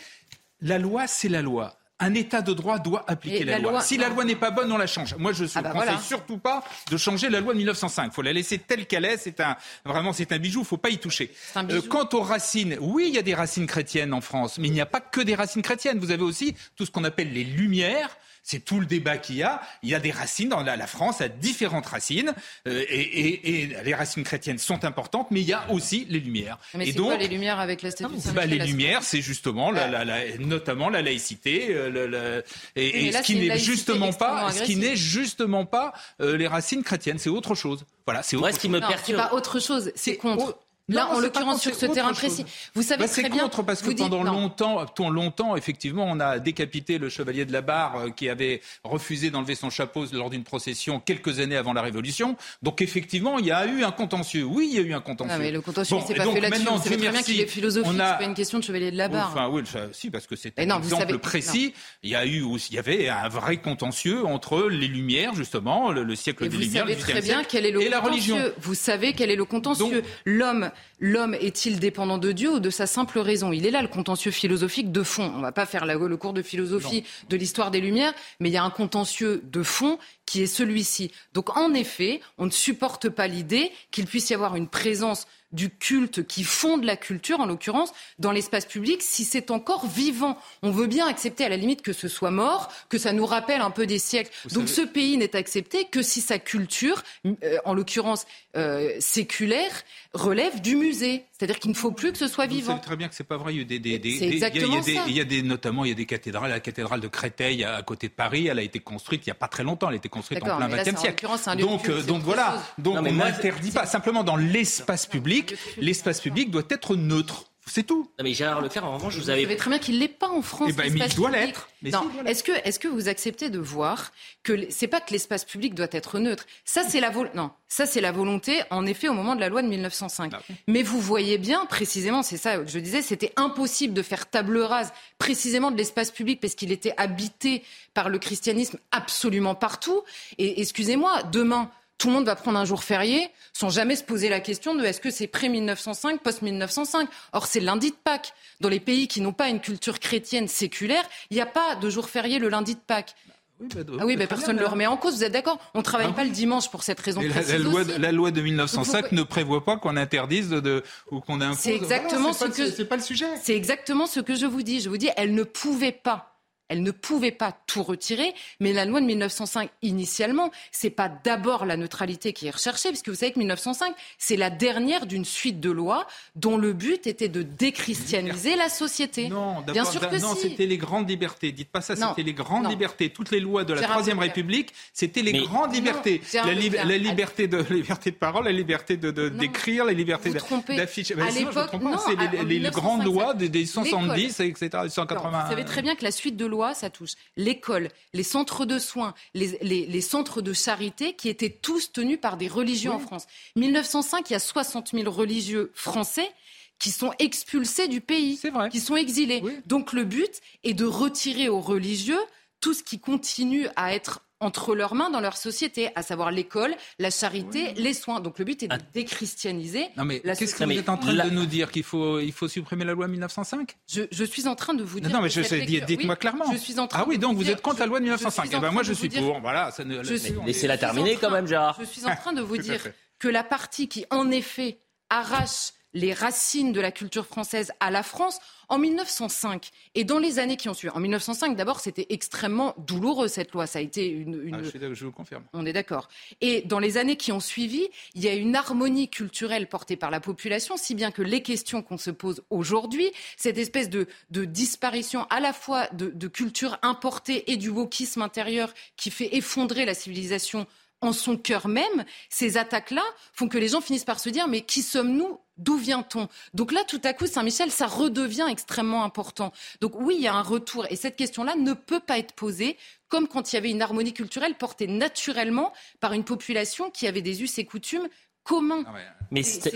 la 0.60 0.78
loi, 0.78 1.06
c'est 1.06 1.28
la 1.28 1.42
loi 1.42 1.76
un 1.98 2.14
État 2.14 2.42
de 2.42 2.52
droit 2.52 2.78
doit 2.78 3.04
appliquer 3.08 3.44
la, 3.44 3.58
loi. 3.58 3.80
Si 3.80 3.96
la 3.96 4.08
loi 4.08 4.24
n'est 4.24 4.36
pas 4.36 4.50
bonne, 4.50 4.70
on 4.70 4.76
la 4.76 4.86
change. 4.86 5.14
Moi, 5.16 5.32
je 5.32 5.44
ne 5.44 5.48
ah 5.54 5.62
bah 5.62 5.70
conseille 5.70 5.98
surtout 6.02 6.38
pas 6.38 6.62
de 6.90 6.96
changer 6.96 7.30
la 7.30 7.40
loi 7.40 7.52
de 7.54 7.58
1905. 7.58 8.04
Il 8.04 8.10
faut 8.12 8.22
la 8.22 8.32
laisser 8.32 8.58
telle 8.58 8.86
qu'elle 8.86 9.04
est. 9.04 9.16
C'est 9.16 9.40
un 9.40 9.56
vraiment 9.84 10.12
c'est 10.12 10.30
un 10.32 10.38
bijou. 10.38 10.60
Il 10.60 10.62
ne 10.62 10.66
faut 10.66 10.76
pas 10.76 10.90
y 10.90 10.98
toucher. 10.98 11.32
Euh, 11.56 11.80
quant 11.88 12.08
aux 12.12 12.20
racines, 12.20 12.76
oui, 12.80 13.06
il 13.08 13.14
y 13.14 13.18
a 13.18 13.22
des 13.22 13.34
racines 13.34 13.66
chrétiennes 13.66 14.12
en 14.12 14.20
France, 14.20 14.58
mais 14.58 14.68
il 14.68 14.72
n'y 14.74 14.80
a 14.80 14.86
pas 14.86 15.00
que 15.00 15.20
des 15.20 15.34
racines 15.34 15.62
chrétiennes. 15.62 15.98
Vous 15.98 16.10
avez 16.10 16.22
aussi 16.22 16.54
tout 16.76 16.84
ce 16.84 16.90
qu'on 16.90 17.04
appelle 17.04 17.32
les 17.32 17.44
Lumières 17.44 18.18
c'est 18.46 18.60
tout 18.60 18.78
le 18.78 18.86
débat 18.86 19.18
qu'il 19.18 19.36
y 19.36 19.42
a. 19.42 19.60
Il 19.82 19.90
y 19.90 19.94
a 19.94 19.98
des 19.98 20.12
racines 20.12 20.50
dans 20.50 20.62
la, 20.62 20.86
France, 20.86 21.20
a 21.20 21.28
différentes 21.28 21.86
racines, 21.86 22.32
euh, 22.68 22.84
et, 22.88 23.76
les 23.84 23.94
racines 23.94 24.22
chrétiennes 24.22 24.58
sont 24.58 24.84
importantes, 24.84 25.32
mais 25.32 25.40
il 25.40 25.48
y 25.48 25.52
a 25.52 25.68
aussi 25.70 26.06
les 26.08 26.20
Lumières. 26.20 26.56
Mais 26.74 26.88
et 26.88 26.92
donc, 26.92 27.08
quoi, 27.08 27.16
les 27.16 27.26
Lumières 27.26 27.58
avec 27.58 27.82
la 27.82 27.90
statue 27.90 28.14
bah, 28.34 28.46
Les 28.46 28.58
Lumières, 28.58 29.02
c'est 29.02 29.20
justement, 29.20 29.72
la, 29.72 30.04
notamment 30.38 30.88
la 30.88 31.02
laïcité, 31.02 31.66
euh, 31.70 32.40
et, 32.76 33.10
ce 33.10 33.22
qui 33.22 33.34
n'est 33.34 33.58
justement 33.58 34.12
pas, 34.12 34.52
ce 34.52 34.62
qui 34.62 34.76
n'est 34.76 34.96
justement 34.96 35.66
pas 35.66 35.92
les 36.20 36.46
racines 36.46 36.84
chrétiennes, 36.84 37.18
c'est 37.18 37.30
autre 37.30 37.56
chose. 37.56 37.84
Voilà, 38.06 38.22
c'est 38.22 38.36
autre 38.36 38.52
ce 38.52 38.60
qui 38.60 38.68
me 38.68 38.78
perturbe. 38.78 39.20
C'est 39.20 39.28
pas 39.28 39.34
autre 39.34 39.58
chose, 39.58 39.90
c'est 39.96 40.16
contre. 40.16 40.56
Là, 40.88 41.08
en 41.10 41.18
l'occurrence, 41.18 41.62
sur 41.62 41.74
ce 41.74 41.86
terrain 41.86 42.12
précis. 42.12 42.44
Vous 42.74 42.82
savez 42.82 43.04
bah, 43.04 43.08
très 43.08 43.22
bien. 43.22 43.32
C'est 43.32 43.40
contre 43.40 43.64
parce 43.64 43.82
que 43.82 43.90
pendant 43.90 44.22
longtemps, 44.22 44.86
longtemps, 45.10 45.56
effectivement, 45.56 46.06
on 46.08 46.20
a 46.20 46.38
décapité 46.38 46.98
le 46.98 47.08
chevalier 47.08 47.44
de 47.44 47.52
la 47.52 47.60
Barre 47.60 47.96
euh, 47.96 48.10
qui 48.10 48.28
avait 48.28 48.60
refusé 48.84 49.30
d'enlever 49.30 49.56
son 49.56 49.68
chapeau 49.68 50.04
lors 50.12 50.30
d'une 50.30 50.44
procession 50.44 51.00
quelques 51.00 51.40
années 51.40 51.56
avant 51.56 51.72
la 51.72 51.82
Révolution. 51.82 52.36
Donc, 52.62 52.82
effectivement, 52.82 53.38
il 53.40 53.46
y 53.46 53.50
a 53.50 53.66
eu 53.66 53.82
un 53.82 53.90
contentieux. 53.90 54.44
Oui, 54.44 54.68
il 54.70 54.76
y 54.76 54.78
a 54.78 54.82
eu 54.82 54.94
un 54.94 55.00
contentieux. 55.00 55.34
Non, 55.34 55.40
mais 55.40 55.50
le 55.50 55.60
contentieux, 55.60 55.96
c'est 56.06 56.14
pas 56.14 56.24
fait 56.24 56.40
là-dessus. 56.40 56.64
C'est 56.84 56.96
très 56.96 56.96
bien 56.96 57.22
qu'il 57.22 57.40
est 57.40 57.46
philosophique. 57.48 57.92
C'est 57.92 57.98
pas 57.98 58.22
une 58.22 58.34
question 58.34 58.60
de 58.60 58.64
chevalier 58.64 58.92
de 58.92 58.96
la 58.96 59.08
Barre. 59.08 59.32
Enfin, 59.32 59.48
oui, 59.48 59.62
si, 59.92 60.10
parce 60.10 60.28
que 60.28 60.36
c'est 60.36 60.56
un 60.56 60.78
exemple 60.78 61.18
précis. 61.18 61.74
Il 62.04 62.10
y 62.10 62.14
a 62.14 62.24
eu, 62.26 62.44
il 62.70 62.74
y 62.74 62.78
avait 62.78 63.08
un 63.08 63.28
vrai 63.28 63.56
contentieux 63.56 64.24
entre 64.24 64.68
les 64.68 64.86
Lumières, 64.86 65.34
justement, 65.34 65.90
le, 65.90 66.14
siècle 66.14 66.48
des 66.48 66.56
Lumières, 66.56 66.84
vous 66.84 66.92
savez 66.92 66.96
très 66.96 67.20
bien 67.22 67.42
quel 67.42 67.66
est 67.66 67.72
le 67.72 67.82
et 67.82 67.88
la 67.88 67.98
religion. 67.98 68.38
Vous 68.60 68.74
savez 68.74 69.14
quel 69.14 69.32
est 69.32 69.36
le 69.36 69.44
contentieux. 69.44 70.04
L'homme 70.24 70.70
l'homme 70.98 71.34
est-il 71.34 71.78
dépendant 71.78 72.18
de 72.18 72.32
Dieu 72.32 72.54
ou 72.54 72.60
de 72.60 72.70
sa 72.70 72.86
simple 72.86 73.18
raison? 73.18 73.52
Il 73.52 73.66
est 73.66 73.70
là 73.70 73.82
le 73.82 73.88
contentieux 73.88 74.30
philosophique 74.30 74.92
de 74.92 75.02
fond. 75.02 75.30
On 75.34 75.38
ne 75.38 75.42
va 75.42 75.52
pas 75.52 75.66
faire 75.66 75.86
le 75.86 76.16
cours 76.16 76.32
de 76.32 76.42
philosophie 76.42 77.04
de 77.28 77.36
l'histoire 77.36 77.70
des 77.70 77.80
Lumières, 77.80 78.14
mais 78.40 78.48
il 78.48 78.52
y 78.52 78.56
a 78.56 78.64
un 78.64 78.70
contentieux 78.70 79.42
de 79.44 79.62
fond 79.62 79.98
qui 80.24 80.42
est 80.42 80.46
celui-ci. 80.46 81.10
Donc 81.34 81.56
en 81.56 81.74
effet, 81.74 82.20
on 82.38 82.46
ne 82.46 82.50
supporte 82.50 83.08
pas 83.08 83.26
l'idée 83.26 83.72
qu'il 83.90 84.06
puisse 84.06 84.30
y 84.30 84.34
avoir 84.34 84.56
une 84.56 84.68
présence 84.68 85.26
du 85.56 85.70
culte 85.70 86.24
qui 86.26 86.44
fonde 86.44 86.84
la 86.84 86.96
culture, 86.96 87.40
en 87.40 87.46
l'occurrence, 87.46 87.92
dans 88.20 88.30
l'espace 88.30 88.66
public, 88.66 89.02
si 89.02 89.24
c'est 89.24 89.50
encore 89.50 89.86
vivant. 89.86 90.38
On 90.62 90.70
veut 90.70 90.86
bien 90.86 91.06
accepter 91.08 91.44
à 91.44 91.48
la 91.48 91.56
limite 91.56 91.82
que 91.82 91.92
ce 91.92 92.06
soit 92.06 92.30
mort, 92.30 92.70
que 92.88 92.98
ça 92.98 93.12
nous 93.12 93.26
rappelle 93.26 93.62
un 93.62 93.70
peu 93.70 93.86
des 93.86 93.98
siècles. 93.98 94.30
Donc 94.52 94.68
ce 94.68 94.82
pays 94.82 95.16
n'est 95.16 95.34
accepté 95.34 95.86
que 95.86 96.02
si 96.02 96.20
sa 96.20 96.38
culture, 96.38 97.02
euh, 97.26 97.56
en 97.64 97.74
l'occurrence 97.74 98.26
euh, 98.56 98.92
séculaire, 99.00 99.82
relève 100.12 100.60
du 100.60 100.76
musée. 100.76 101.24
C'est-à-dire 101.38 101.58
qu'il 101.58 101.70
ne 101.70 101.76
faut 101.76 101.90
plus 101.90 102.12
que 102.12 102.18
ce 102.18 102.28
soit 102.28 102.46
vivant. 102.46 102.72
Vous 102.72 102.78
savez 102.78 102.86
très 102.86 102.96
bien 102.96 103.08
que 103.08 103.14
c'est 103.14 103.24
pas 103.24 103.36
vrai. 103.36 103.54
Il 103.54 103.58
y 103.58 103.60
a 103.60 103.64
des, 103.64 103.78
des, 103.78 103.98
des, 103.98 104.18
c'est 104.18 104.28
exactement 104.28 104.80
il 104.86 104.94
y 104.94 104.98
a, 104.98 105.04
il 105.06 105.16
y 105.16 105.20
a 105.20 105.24
des, 105.24 105.42
notamment, 105.42 105.84
il 105.84 105.88
y 105.88 105.92
a 105.92 105.94
des 105.94 106.06
cathédrales. 106.06 106.48
La 106.48 106.60
cathédrale 106.60 107.00
de 107.00 107.08
Créteil, 107.08 107.62
à 107.62 107.82
côté 107.82 108.08
de 108.08 108.14
Paris, 108.14 108.46
elle 108.46 108.58
a 108.58 108.62
été 108.62 108.80
construite 108.80 109.26
il 109.26 109.28
n'y 109.28 109.32
a 109.32 109.34
pas 109.34 109.48
très 109.48 109.62
longtemps. 109.62 109.88
Elle 109.88 109.94
a 109.94 109.98
été 109.98 110.08
construite 110.08 110.42
en 110.42 110.56
plein 110.56 110.68
XXe 110.68 110.98
siècle. 110.98 111.26
Donc, 111.58 111.90
euh, 111.90 112.02
donc 112.02 112.22
voilà. 112.22 112.62
Donc 112.78 112.96
on 112.98 113.12
n'interdit 113.12 113.70
pas. 113.70 113.84
Simplement, 113.84 114.24
dans 114.24 114.36
l'espace 114.36 115.04
public, 115.04 115.54
l'espace 115.76 116.20
public 116.22 116.50
doit 116.50 116.64
être 116.70 116.96
neutre. 116.96 117.44
C'est 117.68 117.82
tout. 117.82 118.08
Non 118.18 118.24
mais 118.24 118.32
Gérard 118.32 118.60
Leclerc, 118.60 118.84
en 118.84 118.94
revanche, 118.94 119.16
vous 119.16 119.28
avez. 119.28 119.40
Vous 119.42 119.48
savez 119.48 119.56
très 119.56 119.70
bien 119.70 119.78
qu'il 119.78 119.98
l'est 119.98 120.08
pas 120.08 120.28
en 120.28 120.42
France. 120.42 120.68
Eh 120.70 120.72
ben, 120.72 120.92
mais 120.92 121.06
il 121.06 121.14
doit 121.16 121.30
l'être. 121.30 121.68
Non. 121.82 122.08
Est-ce 122.24 122.44
que, 122.44 122.52
est-ce 122.64 122.78
que 122.78 122.88
vous 122.88 123.08
acceptez 123.08 123.50
de 123.50 123.58
voir 123.58 124.12
que 124.42 124.70
c'est 124.70 124.86
pas 124.86 125.00
que 125.00 125.12
l'espace 125.12 125.44
public 125.44 125.74
doit 125.74 125.88
être 125.90 126.18
neutre. 126.18 126.46
Ça, 126.64 126.82
c'est 126.88 127.00
la 127.00 127.10
non. 127.34 127.50
Ça, 127.68 127.86
c'est 127.86 128.00
la 128.00 128.12
volonté, 128.12 128.62
en 128.70 128.86
effet, 128.86 129.08
au 129.08 129.12
moment 129.12 129.34
de 129.34 129.40
la 129.40 129.48
loi 129.48 129.62
de 129.62 129.68
1905. 129.68 130.32
Ah 130.34 130.40
mais 130.68 130.82
vous 130.82 131.00
voyez 131.00 131.38
bien, 131.38 131.66
précisément, 131.66 132.22
c'est 132.22 132.36
ça 132.36 132.58
que 132.58 132.68
je 132.68 132.78
disais, 132.78 133.02
c'était 133.02 133.32
impossible 133.36 133.92
de 133.92 134.02
faire 134.02 134.30
table 134.30 134.58
rase 134.58 134.92
précisément 135.18 135.70
de 135.70 135.76
l'espace 135.76 136.10
public 136.10 136.40
parce 136.40 136.54
qu'il 136.54 136.70
était 136.70 136.94
habité 136.96 137.64
par 137.94 138.08
le 138.08 138.18
christianisme 138.18 138.78
absolument 138.92 139.54
partout. 139.54 140.02
Et 140.38 140.60
excusez-moi, 140.60 141.24
demain 141.24 141.70
tout 141.98 142.08
le 142.08 142.14
monde 142.14 142.26
va 142.26 142.36
prendre 142.36 142.58
un 142.58 142.64
jour 142.64 142.84
férié 142.84 143.30
sans 143.52 143.70
jamais 143.70 143.96
se 143.96 144.04
poser 144.04 144.28
la 144.28 144.40
question 144.40 144.74
de 144.74 144.84
est-ce 144.84 145.00
que 145.00 145.10
c'est 145.10 145.26
pré-1905, 145.26 146.18
post-1905. 146.18 147.06
Or, 147.32 147.46
c'est 147.46 147.60
lundi 147.60 147.90
de 147.90 147.96
Pâques. 147.96 148.32
Dans 148.60 148.68
les 148.68 148.80
pays 148.80 149.08
qui 149.08 149.20
n'ont 149.20 149.32
pas 149.32 149.48
une 149.48 149.60
culture 149.60 149.98
chrétienne 149.98 150.48
séculaire, 150.48 151.04
il 151.30 151.34
n'y 151.34 151.40
a 151.40 151.46
pas 151.46 151.74
de 151.76 151.88
jour 151.88 152.08
férié 152.08 152.38
le 152.38 152.48
lundi 152.48 152.74
de 152.74 152.80
Pâques. 152.80 153.14
Oui, 153.58 153.68
bah, 153.74 153.92
ah 154.00 154.04
oui, 154.06 154.16
bah, 154.16 154.26
personne 154.26 154.56
ne 154.56 154.60
le 154.60 154.66
remet 154.66 154.86
en 154.86 154.98
cause, 154.98 155.14
vous 155.14 155.24
êtes 155.24 155.32
d'accord? 155.32 155.58
On 155.72 155.78
ne 155.78 155.82
travaille 155.82 156.08
ah 156.10 156.14
pas 156.14 156.24
le 156.24 156.30
dimanche 156.30 156.70
pour 156.70 156.82
cette 156.82 157.00
raison. 157.00 157.22
La, 157.22 157.58
loi, 157.58 157.84
la, 157.98 158.12
loi, 158.12 158.30
de 158.30 158.42
1905 158.42 159.12
ne 159.12 159.22
prévoit 159.22 159.64
pas 159.64 159.78
qu'on 159.78 159.96
interdise 159.96 160.50
de, 160.50 160.84
ou 161.10 161.20
qu'on 161.20 161.40
impose. 161.40 161.60
C'est 161.60 161.74
exactement 161.74 162.34
ce 162.34 162.44
que. 162.44 162.70
C'est 162.70 162.84
pas 162.84 162.96
le 162.96 163.02
sujet. 163.02 163.26
C'est 163.42 163.56
exactement 163.56 164.06
ce 164.06 164.20
que 164.20 164.34
je 164.34 164.44
vous 164.44 164.62
dis. 164.62 164.80
Je 164.80 164.90
vous 164.90 164.98
dis, 164.98 165.08
elle 165.16 165.34
ne 165.34 165.42
pouvait 165.42 165.92
pas 165.92 166.35
elle 166.68 166.82
ne 166.82 166.90
pouvait 166.90 167.32
pas 167.32 167.52
tout 167.66 167.82
retirer, 167.82 168.34
mais 168.60 168.72
la 168.72 168.84
loi 168.84 169.00
de 169.00 169.06
1905, 169.06 169.70
initialement, 169.82 170.50
c'est 170.72 170.90
pas 170.90 171.08
d'abord 171.08 171.64
la 171.64 171.76
neutralité 171.76 172.32
qui 172.32 172.46
est 172.46 172.50
recherchée, 172.50 172.88
puisque 172.88 173.08
vous 173.08 173.14
savez 173.14 173.32
que 173.32 173.38
1905, 173.38 173.94
c'est 174.18 174.36
la 174.36 174.50
dernière 174.50 175.06
d'une 175.06 175.24
suite 175.24 175.60
de 175.60 175.70
lois 175.70 176.06
dont 176.34 176.56
le 176.56 176.72
but 176.72 177.06
était 177.06 177.28
de 177.28 177.42
déchristianiser 177.42 178.56
la 178.56 178.68
société. 178.68 179.28
Non, 179.28 179.62
Bien 179.72 179.84
sûr 179.84 180.08
que 180.08 180.16
non, 180.16 180.34
c'était 180.34 180.66
les 180.66 180.78
grandes 180.78 181.08
libertés. 181.08 181.52
Dites 181.52 181.70
pas 181.70 181.80
ça, 181.80 181.94
c'était 181.94 182.22
les 182.22 182.34
grandes 182.34 182.68
libertés. 182.68 183.10
Toutes 183.10 183.30
les 183.30 183.40
lois 183.40 183.64
de 183.64 183.74
la 183.74 183.82
Troisième 183.82 184.18
République, 184.18 184.72
c'était 184.92 185.22
les 185.22 185.32
grandes 185.32 185.74
libertés. 185.74 186.20
la, 186.34 186.54
liberté 186.98 187.48
de 187.48 187.58
liberté 187.72 188.10
de 188.10 188.16
parole, 188.16 188.44
la 188.44 188.52
liberté 188.52 188.96
de 188.96 189.10
d'écrire, 189.28 189.84
la 189.84 189.92
liberté 189.92 190.30
d'afficher. 190.68 191.14
à 191.20 191.30
l'époque, 191.30 191.70
c'est 192.06 192.44
les, 192.44 192.60
grandes 192.70 193.04
lois 193.04 193.34
des, 193.34 193.66
170, 193.66 194.40
etc., 194.40 194.68
180. 194.88 195.44
Vous 195.44 195.50
savez 195.50 195.64
très 195.64 195.82
bien 195.82 195.94
que 195.94 196.04
la 196.04 196.10
suite 196.10 196.36
de 196.36 196.46
ça 196.74 196.90
touche 196.90 197.12
l'école, 197.36 197.88
les 198.12 198.22
centres 198.22 198.64
de 198.64 198.78
soins, 198.78 199.14
les, 199.34 200.00
centres 200.00 200.42
de 200.42 200.52
charité 200.52 201.14
qui 201.14 201.28
étaient 201.28 201.50
tous 201.50 201.92
tenus 201.92 202.20
par 202.20 202.36
des 202.36 202.48
religieux 202.48 202.90
en 202.90 202.98
France. 202.98 203.26
1905, 203.56 204.30
il 204.30 204.32
y 204.34 204.36
a 204.36 204.40
60 204.40 204.90
000 204.92 205.10
religieux 205.10 205.70
français 205.74 206.30
qui 206.78 206.90
sont 206.90 207.12
expulsés 207.18 207.88
du 207.88 208.00
pays, 208.00 208.38
qui 208.70 208.80
sont 208.80 208.96
exilés. 208.96 209.42
Donc 209.66 209.92
le 209.92 210.04
but 210.04 210.40
est 210.62 210.74
de 210.74 210.84
retirer 210.84 211.48
aux 211.48 211.60
religieux 211.60 212.20
tout 212.60 212.74
ce 212.74 212.82
qui 212.82 212.98
continue 212.98 213.68
à 213.76 213.94
être 213.94 214.25
entre 214.40 214.74
leurs 214.74 214.94
mains 214.94 215.10
dans 215.10 215.20
leur 215.20 215.36
société, 215.36 215.90
à 215.94 216.02
savoir 216.02 216.30
l'école, 216.30 216.74
la 216.98 217.10
charité, 217.10 217.72
les 217.74 217.94
soins. 217.94 218.20
Donc 218.20 218.38
le 218.38 218.44
but 218.44 218.62
est 218.62 218.68
de 218.68 218.74
ah. 218.74 218.78
déchristianiser. 218.92 219.86
Non 219.96 220.04
mais 220.04 220.20
qu'est-ce 220.20 220.54
que 220.54 220.64
vous 220.64 220.70
êtes 220.72 220.88
en 220.88 220.96
train 220.96 221.12
de 221.12 221.30
nous 221.30 221.46
dire 221.46 221.70
qu'il 221.70 221.84
faut 221.84 222.20
il 222.20 222.32
faut 222.32 222.48
supprimer 222.48 222.84
la 222.84 222.92
loi 222.92 223.08
1905 223.08 223.76
je, 223.88 224.02
je, 224.10 224.24
suis 224.24 224.46
en 224.46 224.54
train 224.54 224.74
de 224.74 224.82
vous 224.82 225.00
dire. 225.00 225.10
Non, 225.10 225.20
mais 225.20 225.30
je 225.30 225.42
sais, 225.42 225.60
dites-moi 225.60 226.16
clairement. 226.16 226.50
Je 226.52 226.56
suis 226.56 226.78
en 226.78 226.86
train 226.86 227.00
ah 227.02 227.04
oui, 227.06 227.18
donc 227.18 227.36
vous 227.36 227.50
êtes 227.50 227.62
contre 227.62 227.80
la 227.80 227.86
loi 227.86 227.98
de 227.98 228.04
1905. 228.04 228.50
Eh 228.52 228.58
ben 228.58 228.70
moi 228.70 228.82
je 228.82 228.92
suis 228.92 229.08
pour. 229.08 229.40
Voilà. 229.40 229.70
Ça 229.70 229.84
ne... 229.84 230.00
Laissez-la 230.46 230.78
terminer 230.78 231.16
quand 231.16 231.30
même, 231.30 231.46
Gérard. 231.46 231.76
Je 231.80 231.84
suis 231.84 232.04
en 232.04 232.14
train 232.14 232.32
de 232.32 232.42
vous 232.42 232.58
dire 232.58 232.80
que 233.18 233.28
la 233.28 233.44
partie 233.44 233.88
qui 233.88 234.04
en 234.10 234.30
effet 234.30 234.78
arrache 235.08 235.72
les 235.96 236.12
racines 236.12 236.72
de 236.72 236.80
la 236.80 236.92
culture 236.92 237.26
française 237.26 237.72
à 237.80 237.90
la 237.90 238.02
France 238.02 238.38
en 238.68 238.78
1905 238.78 239.70
et 239.94 240.04
dans 240.04 240.18
les 240.18 240.38
années 240.38 240.56
qui 240.56 240.68
ont 240.68 240.74
suivi. 240.74 240.92
En 240.94 241.00
1905, 241.00 241.56
d'abord, 241.56 241.80
c'était 241.80 242.06
extrêmement 242.10 242.74
douloureux 242.78 243.28
cette 243.28 243.52
loi. 243.52 243.66
Ça 243.66 243.78
a 243.78 243.82
été 243.82 244.06
une. 244.06 244.42
une... 244.44 244.54
Ah, 244.56 244.92
je, 244.92 245.04
vous 245.04 245.12
confirme. 245.12 245.44
On 245.54 245.64
est 245.64 245.72
d'accord. 245.72 246.08
Et 246.40 246.62
dans 246.62 246.78
les 246.78 246.98
années 246.98 247.16
qui 247.16 247.32
ont 247.32 247.40
suivi, 247.40 247.88
il 248.14 248.22
y 248.22 248.28
a 248.28 248.34
une 248.34 248.54
harmonie 248.54 249.08
culturelle 249.08 249.68
portée 249.68 249.96
par 249.96 250.10
la 250.10 250.20
population, 250.20 250.76
si 250.76 250.94
bien 250.94 251.10
que 251.10 251.22
les 251.22 251.42
questions 251.42 251.82
qu'on 251.82 251.98
se 251.98 252.10
pose 252.10 252.42
aujourd'hui, 252.50 253.10
cette 253.38 253.56
espèce 253.56 253.88
de, 253.88 254.06
de 254.30 254.44
disparition 254.44 255.26
à 255.30 255.40
la 255.40 255.54
fois 255.54 255.88
de, 255.94 256.08
de 256.08 256.28
culture 256.28 256.78
importée 256.82 257.50
et 257.50 257.56
du 257.56 257.70
wokisme 257.70 258.20
intérieur 258.20 258.74
qui 258.96 259.10
fait 259.10 259.34
effondrer 259.34 259.86
la 259.86 259.94
civilisation 259.94 260.66
en 261.06 261.12
son 261.12 261.36
cœur 261.36 261.68
même, 261.68 262.04
ces 262.28 262.56
attaques-là 262.56 263.02
font 263.32 263.48
que 263.48 263.58
les 263.58 263.68
gens 263.68 263.80
finissent 263.80 264.04
par 264.04 264.20
se 264.20 264.28
dire 264.28 264.48
mais 264.48 264.62
qui 264.62 264.82
sommes-nous? 264.82 265.38
D'où 265.58 265.78
vient-on? 265.78 266.28
Donc 266.52 266.70
là, 266.70 266.84
tout 266.86 267.00
à 267.02 267.14
coup, 267.14 267.26
Saint-Michel, 267.26 267.70
ça 267.70 267.86
redevient 267.86 268.46
extrêmement 268.50 269.04
important. 269.04 269.54
Donc 269.80 269.94
oui, 269.98 270.16
il 270.18 270.22
y 270.22 270.28
a 270.28 270.34
un 270.34 270.42
retour. 270.42 270.86
Et 270.90 270.96
cette 270.96 271.16
question-là 271.16 271.54
ne 271.56 271.72
peut 271.72 272.00
pas 272.00 272.18
être 272.18 272.34
posée 272.34 272.76
comme 273.08 273.26
quand 273.26 273.52
il 273.52 273.56
y 273.56 273.58
avait 273.58 273.70
une 273.70 273.80
harmonie 273.80 274.12
culturelle 274.12 274.54
portée 274.54 274.86
naturellement 274.86 275.72
par 275.98 276.12
une 276.12 276.24
population 276.24 276.90
qui 276.90 277.06
avait 277.06 277.22
des 277.22 277.42
us 277.42 277.56
et 277.56 277.64
coutumes 277.64 278.06
communs. 278.46 278.84
Juste 279.32 279.66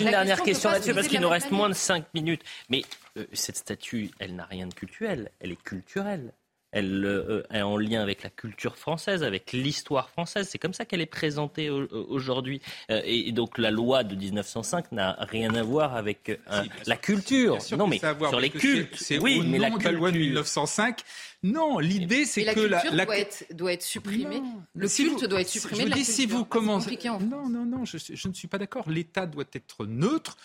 une 0.00 0.10
dernière 0.10 0.42
question 0.42 0.70
là-dessus, 0.70 0.94
parce 0.94 1.08
qu'il 1.08 1.20
nous 1.20 1.28
reste 1.28 1.50
moins 1.50 1.68
de 1.68 1.74
cinq 1.74 2.04
minutes. 2.14 2.42
Mais 2.68 2.82
euh, 3.16 3.26
cette 3.32 3.56
statue, 3.56 4.10
elle 4.18 4.34
n'a 4.34 4.44
rien 4.44 4.66
de 4.66 4.74
culturel, 4.74 5.30
elle 5.40 5.52
est 5.52 5.62
culturelle 5.62 6.32
elle 6.72 7.04
euh, 7.04 7.42
est 7.52 7.60
en 7.60 7.76
lien 7.76 8.02
avec 8.02 8.22
la 8.22 8.30
culture 8.30 8.76
française, 8.76 9.22
avec 9.22 9.52
l'histoire 9.52 10.08
française. 10.08 10.48
C'est 10.50 10.58
comme 10.58 10.72
ça 10.72 10.86
qu'elle 10.86 11.02
est 11.02 11.06
présentée 11.06 11.70
aujourd'hui. 11.70 12.62
Euh, 12.90 13.02
et 13.04 13.30
donc 13.32 13.58
la 13.58 13.70
loi 13.70 14.04
de 14.04 14.14
1905 14.14 14.92
n'a 14.92 15.16
rien 15.20 15.54
à 15.54 15.62
voir 15.62 15.94
avec 15.94 16.30
euh, 16.30 16.64
la 16.86 16.96
culture. 16.96 17.58
non, 17.76 17.86
mais 17.86 17.98
sur 17.98 18.40
les 18.40 18.50
cultes. 18.50 18.96
C'est 18.96 19.18
oui, 19.18 19.42
mais 19.46 19.58
la, 19.58 19.68
loi 19.68 20.10
de 20.10 20.18
1905 20.18 21.00
non, 21.42 21.80
l'idée 21.80 22.24
c'est 22.24 22.44
que 22.44 22.60
la, 22.60 22.84
la 22.92 23.04
doit, 23.04 23.18
être, 23.18 23.44
doit 23.52 23.72
être 23.72 23.82
supprimée. 23.82 24.40
le 24.74 24.88
culte 24.88 25.24
doit 25.24 25.40
être 25.40 25.48
supprimé. 25.48 25.90
Je, 25.90 25.94
dis 25.94 26.04
si 26.04 26.26
vous 26.26 26.44
commencez. 26.44 26.96
Non, 27.04 27.48
non, 27.48 27.64
non, 27.66 27.84
je, 27.84 27.98
je, 27.98 28.28
ne 28.28 28.32
suis 28.32 28.46
pas 28.46 28.58
d'accord. 28.58 28.88
L'État 28.88 29.26
doit 29.26 29.44
être 29.52 29.86
neutre. 29.86 30.36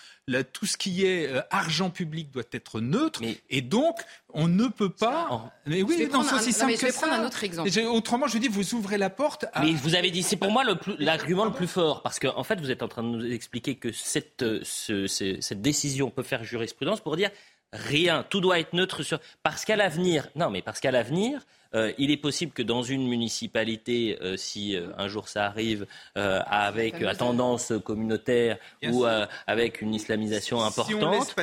tout 0.54 0.66
ce 0.66 0.76
qui 0.76 1.06
est 1.06 1.28
euh, 1.28 1.42
argent 1.52 1.92
public 1.92 2.32
doit 2.32 2.44
être 2.52 2.82
neutre. 2.82 3.22
Et 3.52 3.62
donc, 3.62 4.00
on 4.34 4.48
ne 4.48 4.68
peut 4.68 4.90
pas. 4.90 5.52
Mais 5.68 5.84
oui, 5.84 6.08
non, 6.12 6.24
c'est 6.24 6.36
aussi 6.36 6.54
simple 6.54 6.74
je 6.76 6.86
vais 6.86 6.92
prendre 6.92 7.14
un 7.14 7.26
autre 7.26 7.44
exemple. 7.44 7.70
Autrement, 7.92 8.28
je 8.28 8.40
dis, 8.40 8.48
vous 8.48 8.74
ouvrez 8.74 8.98
la 8.98 9.12
porte. 9.12 9.46
À... 9.54 9.64
Mais 9.64 9.74
vous 9.74 9.94
avez 9.94 10.10
dit, 10.10 10.24
c'est 10.24 10.36
pour 10.36 10.52
moi 10.52 10.64
l'argument 10.98 11.46
le, 11.46 11.52
plus 11.52 11.68
fort, 11.68 12.02
parce 12.02 12.18
qu'en 12.18 12.38
en 12.38 12.44
fait, 12.44 12.60
vous 12.60 12.72
êtes 12.72 12.82
en 12.82 12.88
train 12.88 13.04
de 13.04 13.10
nous 13.10 13.32
expliquer 13.32 13.76
que 13.76 13.92
cette, 13.92 14.42
euh, 14.42 14.62
ce, 14.64 15.06
cette 15.08 15.62
décision 15.62 16.10
peut 16.10 16.24
faire 16.24 16.44
jurisprudence 16.44 17.02
pour 17.02 17.16
dire 17.18 17.30
rien. 17.74 18.24
Tout 18.30 18.42
doit 18.42 18.60
être 18.60 18.74
neutre 18.74 19.04
sur 19.04 19.20
parce 19.44 19.66
qu'à 19.66 19.76
l'avenir, 19.76 20.30
non, 20.36 20.50
mais 20.50 20.62
parce 20.62 20.80
qu'à 20.80 20.92
l'avenir, 20.92 21.46
euh, 21.74 21.92
il 21.98 22.12
est 22.12 22.18
possible 22.18 22.52
que 22.52 22.62
dans 22.62 22.84
une 22.84 23.08
municipalité, 23.08 24.18
euh, 24.22 24.38
si 24.38 24.76
euh, 24.76 24.88
un 24.98 25.08
jour 25.08 25.28
ça 25.28 25.46
arrive 25.46 25.86
avec 26.16 27.02
à 27.02 27.16
tendance 27.16 27.74
communautaire 27.84 28.58
ou 28.84 29.06
avec 29.46 29.82
une 29.82 29.94
islamisation 29.94 30.62
importante, 30.62 30.88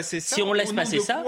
si 0.03 0.43
on 0.43 0.53
laisse 0.53 0.72
passer 0.72 1.01
ça, 1.01 1.22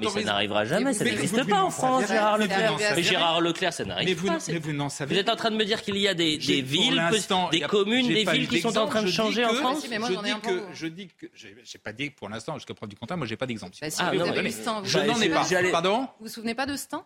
mais 0.00 0.08
ça 0.08 0.22
n'arrivera 0.22 0.64
jamais, 0.64 0.92
ça 0.92 1.04
n'existe 1.04 1.48
pas 1.48 1.62
en 1.62 1.70
France, 1.70 2.06
Gérard 2.08 2.38
Leclerc. 2.38 2.78
Mais 2.96 3.02
Gérard 3.02 3.40
Leclerc, 3.40 3.72
ça 3.72 3.84
n'arrive 3.84 4.24
pas. 4.24 4.38
Vous, 4.38 5.14
êtes 5.14 5.28
en 5.28 5.36
train 5.36 5.50
de 5.50 5.56
me 5.56 5.64
dire 5.64 5.82
qu'il 5.82 5.96
y 5.96 6.08
a 6.08 6.14
des, 6.14 6.36
villes, 6.36 7.02
des 7.50 7.60
communes, 7.60 8.08
des 8.08 8.24
villes 8.24 8.48
qui 8.48 8.60
sont 8.60 8.76
en 8.76 8.86
train 8.86 9.02
de 9.02 9.10
changer 9.10 9.44
en 9.44 9.54
France. 9.54 9.86
Je 10.72 10.86
dis 10.86 11.08
que, 11.08 11.26
j'ai 11.34 11.78
pas 11.78 11.92
dit 11.92 12.10
pour 12.10 12.28
l'instant, 12.28 12.54
jusqu'à 12.54 12.74
preuve 12.74 12.88
du 12.88 12.96
contraire, 12.96 13.18
moi 13.18 13.26
j'ai 13.26 13.36
pas 13.36 13.46
d'exemple. 13.46 13.76
Bah, 13.80 13.88
ah, 13.98 14.10
je 14.84 14.98
n'en 14.98 15.20
ai 15.20 15.28
pas. 15.28 15.46
Pardon? 15.70 16.00
Vous 16.18 16.26
vous 16.26 16.28
souvenez 16.28 16.54
pas 16.54 16.66
de 16.66 16.76
Stan 16.76 17.04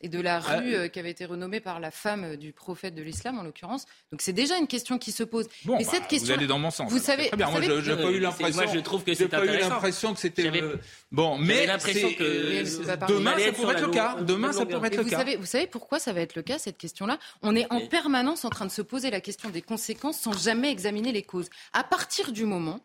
et 0.00 0.08
de 0.08 0.20
la 0.20 0.36
ah, 0.36 0.58
rue 0.58 0.74
euh, 0.74 0.88
qui 0.88 0.98
avait 0.98 1.10
été 1.10 1.24
renommée 1.24 1.60
par 1.60 1.80
la 1.80 1.90
femme 1.90 2.24
euh, 2.24 2.36
du 2.36 2.52
prophète 2.52 2.94
de 2.94 3.02
l'islam 3.02 3.38
en 3.38 3.42
l'occurrence. 3.42 3.86
Donc 4.12 4.20
c'est 4.20 4.32
déjà 4.32 4.58
une 4.58 4.66
question 4.66 4.98
qui 4.98 5.10
se 5.10 5.22
pose. 5.22 5.46
Bon, 5.64 5.76
Mais 5.78 5.84
cette 5.84 6.02
bah, 6.02 6.06
question, 6.08 6.34
vous 6.34 6.38
allez 6.38 6.46
dans 6.46 6.58
mon 6.58 6.70
sens. 6.70 6.90
Vous 6.90 6.98
savez, 6.98 7.28
très 7.28 7.36
bien. 7.36 7.50
moi, 7.50 7.60
je 7.62 7.90
n'ai 7.90 8.02
pas 8.02 8.10
eu 8.10 8.20
l'impression. 8.20 8.62
Moi, 8.62 8.72
je 8.74 8.80
trouve 8.80 9.04
que 9.04 9.14
c'est 9.14 9.28
pas 9.28 9.44
eu 9.44 9.58
l'impression 9.58 10.12
que 10.12 10.20
c'était 10.20 10.50
euh, 10.62 10.76
bon. 11.10 11.38
Mais 11.38 11.66
l'impression 11.66 12.12
que 12.12 13.06
demain 13.08 13.38
ça 13.38 13.52
pourrait 13.52 13.74
être 13.74 13.86
le 13.86 13.90
cas. 13.90 14.16
Demain 14.20 14.52
ça 14.52 14.66
pourrait 14.66 14.88
être 14.88 14.96
le 14.96 15.04
cas. 15.04 15.18
Savez, 15.18 15.36
vous 15.36 15.46
savez 15.46 15.66
pourquoi 15.66 15.98
ça 15.98 16.12
va 16.12 16.20
être 16.20 16.36
le 16.36 16.42
cas 16.42 16.58
cette 16.58 16.78
question-là? 16.78 17.18
On 17.42 17.56
est 17.56 17.70
en 17.72 17.86
permanence 17.86 18.44
en 18.44 18.50
train 18.50 18.66
de 18.66 18.70
se 18.70 18.82
poser 18.82 19.10
la 19.10 19.20
question 19.20 19.48
des 19.50 19.62
conséquences 19.62 20.18
sans 20.18 20.36
jamais 20.36 20.70
examiner 20.70 21.12
les 21.12 21.22
causes. 21.22 21.48
À 21.72 21.84
partir 21.84 22.32
du 22.32 22.44
moment 22.44 22.80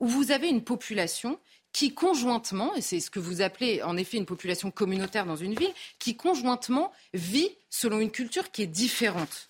où 0.00 0.06
vous 0.06 0.30
avez 0.30 0.48
une 0.48 0.62
population 0.62 1.38
qui 1.78 1.94
conjointement, 1.94 2.74
et 2.74 2.80
c'est 2.80 2.98
ce 2.98 3.08
que 3.08 3.20
vous 3.20 3.40
appelez 3.40 3.84
en 3.84 3.96
effet 3.96 4.16
une 4.16 4.26
population 4.26 4.72
communautaire 4.72 5.26
dans 5.26 5.36
une 5.36 5.54
ville, 5.54 5.72
qui 6.00 6.16
conjointement 6.16 6.90
vit 7.14 7.50
selon 7.70 8.00
une 8.00 8.10
culture 8.10 8.50
qui 8.50 8.62
est 8.62 8.66
différente. 8.66 9.47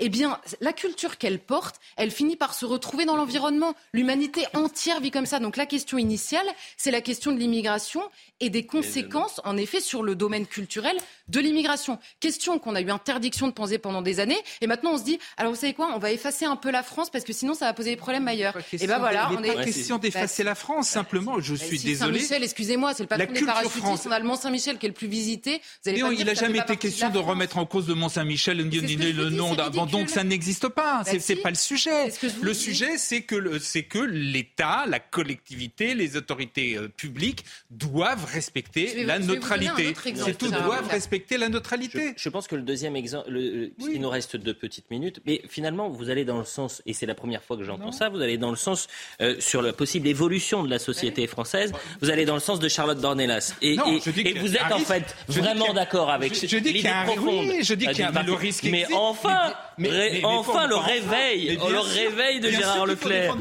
Eh 0.00 0.08
bien, 0.08 0.38
la 0.60 0.72
culture 0.72 1.18
qu'elle 1.18 1.38
porte, 1.38 1.76
elle 1.96 2.10
finit 2.10 2.36
par 2.36 2.54
se 2.54 2.64
retrouver 2.64 3.04
dans 3.04 3.16
l'environnement. 3.16 3.74
L'humanité 3.92 4.44
entière 4.54 5.00
vit 5.00 5.10
comme 5.10 5.26
ça. 5.26 5.38
Donc 5.38 5.56
la 5.56 5.66
question 5.66 5.98
initiale, 5.98 6.46
c'est 6.76 6.90
la 6.90 7.00
question 7.00 7.32
de 7.32 7.38
l'immigration 7.38 8.02
et 8.40 8.50
des 8.50 8.66
conséquences, 8.66 9.40
en 9.44 9.56
effet, 9.56 9.80
sur 9.80 10.02
le 10.02 10.14
domaine 10.14 10.46
culturel 10.46 10.96
de 11.28 11.40
l'immigration. 11.40 11.98
Question 12.20 12.58
qu'on 12.58 12.74
a 12.74 12.80
eu 12.80 12.90
interdiction 12.90 13.48
de 13.48 13.52
penser 13.52 13.78
pendant 13.78 14.02
des 14.02 14.20
années, 14.20 14.38
et 14.60 14.66
maintenant 14.66 14.92
on 14.92 14.98
se 14.98 15.04
dit, 15.04 15.18
alors 15.36 15.52
vous 15.52 15.58
savez 15.58 15.74
quoi, 15.74 15.90
on 15.94 15.98
va 15.98 16.12
effacer 16.12 16.44
un 16.44 16.56
peu 16.56 16.70
la 16.70 16.82
France 16.82 17.10
parce 17.10 17.24
que 17.24 17.32
sinon 17.32 17.54
ça 17.54 17.66
va 17.66 17.74
poser 17.74 17.90
des 17.90 17.96
problèmes 17.96 18.26
ailleurs. 18.28 18.54
Et 18.72 18.86
ben 18.86 18.98
voilà, 18.98 19.30
on 19.32 19.42
est 19.42 19.54
pas 19.54 19.64
question 19.64 19.98
d'effacer 19.98 20.44
la 20.44 20.54
France. 20.54 20.88
Simplement, 20.88 21.40
je 21.40 21.54
suis 21.54 21.78
désolé. 21.78 22.18
Saint-Michel, 22.18 22.44
excusez-moi, 22.44 22.94
c'est 22.94 23.02
le 23.02 23.08
patron 23.08 23.32
des 23.32 23.44
parachutistes. 23.44 24.06
On 24.06 24.12
a 24.12 24.18
le 24.18 24.24
Mont 24.24 24.36
Saint-Michel 24.36 24.78
qui 24.78 24.86
est 24.86 24.88
le 24.88 24.94
plus 24.94 25.08
visité. 25.08 25.60
Vous 25.84 25.90
allez 25.90 26.02
il 26.18 26.24
n'a 26.24 26.34
jamais 26.34 26.58
été 26.58 26.76
question 26.76 27.10
de 27.10 27.18
remettre 27.18 27.58
en 27.58 27.66
cause 27.66 27.88
le 27.88 27.94
Mont 27.94 28.08
Saint-Michel, 28.08 28.58
le 28.58 29.30
nom 29.30 29.54
Donc 29.90 30.08
ça 30.10 30.24
n'existe 30.24 30.68
pas. 30.68 31.02
Bah 31.04 31.12
c'est 31.18 31.36
pas 31.36 31.50
le 31.50 31.56
sujet. 31.56 32.12
Le 32.42 32.54
sujet, 32.54 32.98
c'est 32.98 33.22
que 33.22 33.58
c'est 33.58 33.84
que 33.84 33.98
l'État, 33.98 34.84
la 34.86 35.00
collectivité, 35.00 35.94
les 35.94 36.16
autorités 36.16 36.76
euh, 36.76 36.88
publiques 36.88 37.44
doivent 37.70 38.24
respecter 38.24 39.04
la 39.04 39.18
neutralité. 39.18 39.94
C'est 40.14 40.38
tout, 40.38 40.50
doivent 40.50 40.88
respecter 40.88 41.38
la 41.38 41.48
neutralité. 41.48 42.14
Je, 42.16 42.28
pense 42.28 42.46
que 42.46 42.56
le 42.56 42.62
deuxième 42.62 42.96
exemple, 42.96 43.30
il 43.30 44.00
nous 44.00 44.08
reste 44.08 44.36
deux 44.36 44.54
petites 44.54 44.90
minutes, 44.90 45.20
mais 45.26 45.42
finalement, 45.48 45.88
vous 45.88 46.10
allez 46.10 46.24
dans 46.24 46.38
le 46.38 46.44
sens, 46.44 46.82
et 46.86 46.92
c'est 46.92 47.06
la 47.06 47.14
première 47.14 47.42
fois 47.42 47.56
que 47.56 47.64
j'entends 47.64 47.92
ça, 47.92 48.08
vous 48.08 48.20
allez 48.20 48.38
dans 48.38 48.50
le 48.50 48.56
sens 48.56 48.88
euh, 49.20 49.36
sur 49.40 49.62
la 49.62 49.72
possible 49.72 50.08
évolution 50.08 50.62
de 50.62 50.70
la 50.70 50.78
société 50.78 51.26
française, 51.26 51.72
vous 52.00 52.10
allez 52.10 52.24
dans 52.24 52.34
le 52.34 52.40
sens 52.40 52.58
de 52.58 52.68
Charlotte 52.68 53.00
Dornelas. 53.00 53.54
Et, 53.62 53.74
et, 53.74 54.38
vous 54.38 54.56
êtes 54.56 54.72
en 54.72 54.78
fait 54.78 55.16
vraiment 55.28 55.72
d'accord 55.72 56.10
avec 56.10 56.34
je, 56.34 56.46
je 56.46 56.58
dis 56.58 56.74
qu'il 56.74 56.84
y 56.84 56.88
a 56.88 57.02
un 57.02 57.16
oui, 57.18 57.60
je 57.62 57.74
dis 57.74 57.86
qu'il 57.86 57.98
y 57.98 58.02
a 58.02 58.22
le 58.22 58.32
risque 58.32 58.64
mais 58.64 58.86
enfin 58.92 59.54
mais, 59.75 59.75
enfin 60.24 60.66
le 60.66 60.76
réveil 60.76 61.56
le 61.56 61.78
réveil 61.78 62.40
de 62.40 62.50
Gérard 62.50 62.86
Leclerc. 62.86 63.36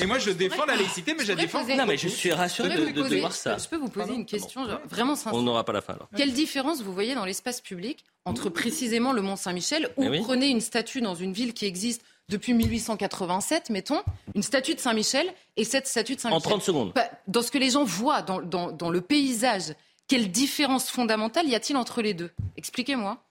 et 0.00 0.06
moi 0.06 0.18
je 0.18 0.30
défends 0.30 0.64
la 0.64 0.76
laïcité 0.76 1.14
mais 1.16 1.24
je 1.24 1.32
défends 1.32 1.64
non 1.64 1.86
mais 1.86 1.96
je 1.96 2.08
suis 2.08 2.32
rassuré 2.32 2.68
de, 2.68 3.18
voir 3.20 3.32
ça. 3.32 3.56
je 3.58 3.68
peux 3.68 3.76
vous 3.76 3.88
poser 3.88 4.14
une 4.14 4.26
question 4.26 4.66
vraiment 4.88 5.14
sincère. 5.14 5.34
on 5.34 5.42
n'aura 5.42 5.64
pas 5.64 5.72
la 5.72 5.80
fin 5.80 5.94
alors. 5.94 6.08
Quelle 6.16 6.32
différence 6.32 6.82
vous 6.82 6.92
voyez 6.92 7.14
dans 7.14 7.24
l'espace 7.24 7.60
public 7.60 8.04
entre 8.24 8.48
précisément 8.48 9.12
le 9.12 9.22
Mont 9.22 9.36
Saint-Michel 9.36 9.90
où 9.96 10.06
prenez 10.22 10.48
une 10.48 10.60
statue 10.60 11.00
dans 11.00 11.14
une 11.14 11.32
ville 11.32 11.54
qui 11.54 11.66
existe 11.66 12.02
depuis 12.28 12.54
1887, 12.54 13.68
mettons, 13.68 14.00
une 14.34 14.44
statue 14.44 14.74
de 14.74 14.80
Saint-Michel 14.80 15.26
et 15.56 15.64
cette 15.64 15.86
statue 15.86 16.14
de 16.14 16.20
Saint-Michel. 16.20 16.46
En 16.46 16.50
30 16.50 16.62
secondes. 16.62 16.92
Bah, 16.94 17.04
dans 17.26 17.42
ce 17.42 17.50
que 17.50 17.58
les 17.58 17.70
gens 17.70 17.84
voient 17.84 18.22
dans, 18.22 18.40
dans, 18.40 18.70
dans 18.70 18.90
le 18.90 19.00
paysage 19.02 19.74
quelle 20.08 20.30
différence 20.30 20.90
fondamentale 20.90 21.48
y 21.48 21.54
a-t-il 21.54 21.76
entre 21.76 22.02
les 22.02 22.12
deux? 22.12 22.30
Expliquez-moi. 22.56 23.22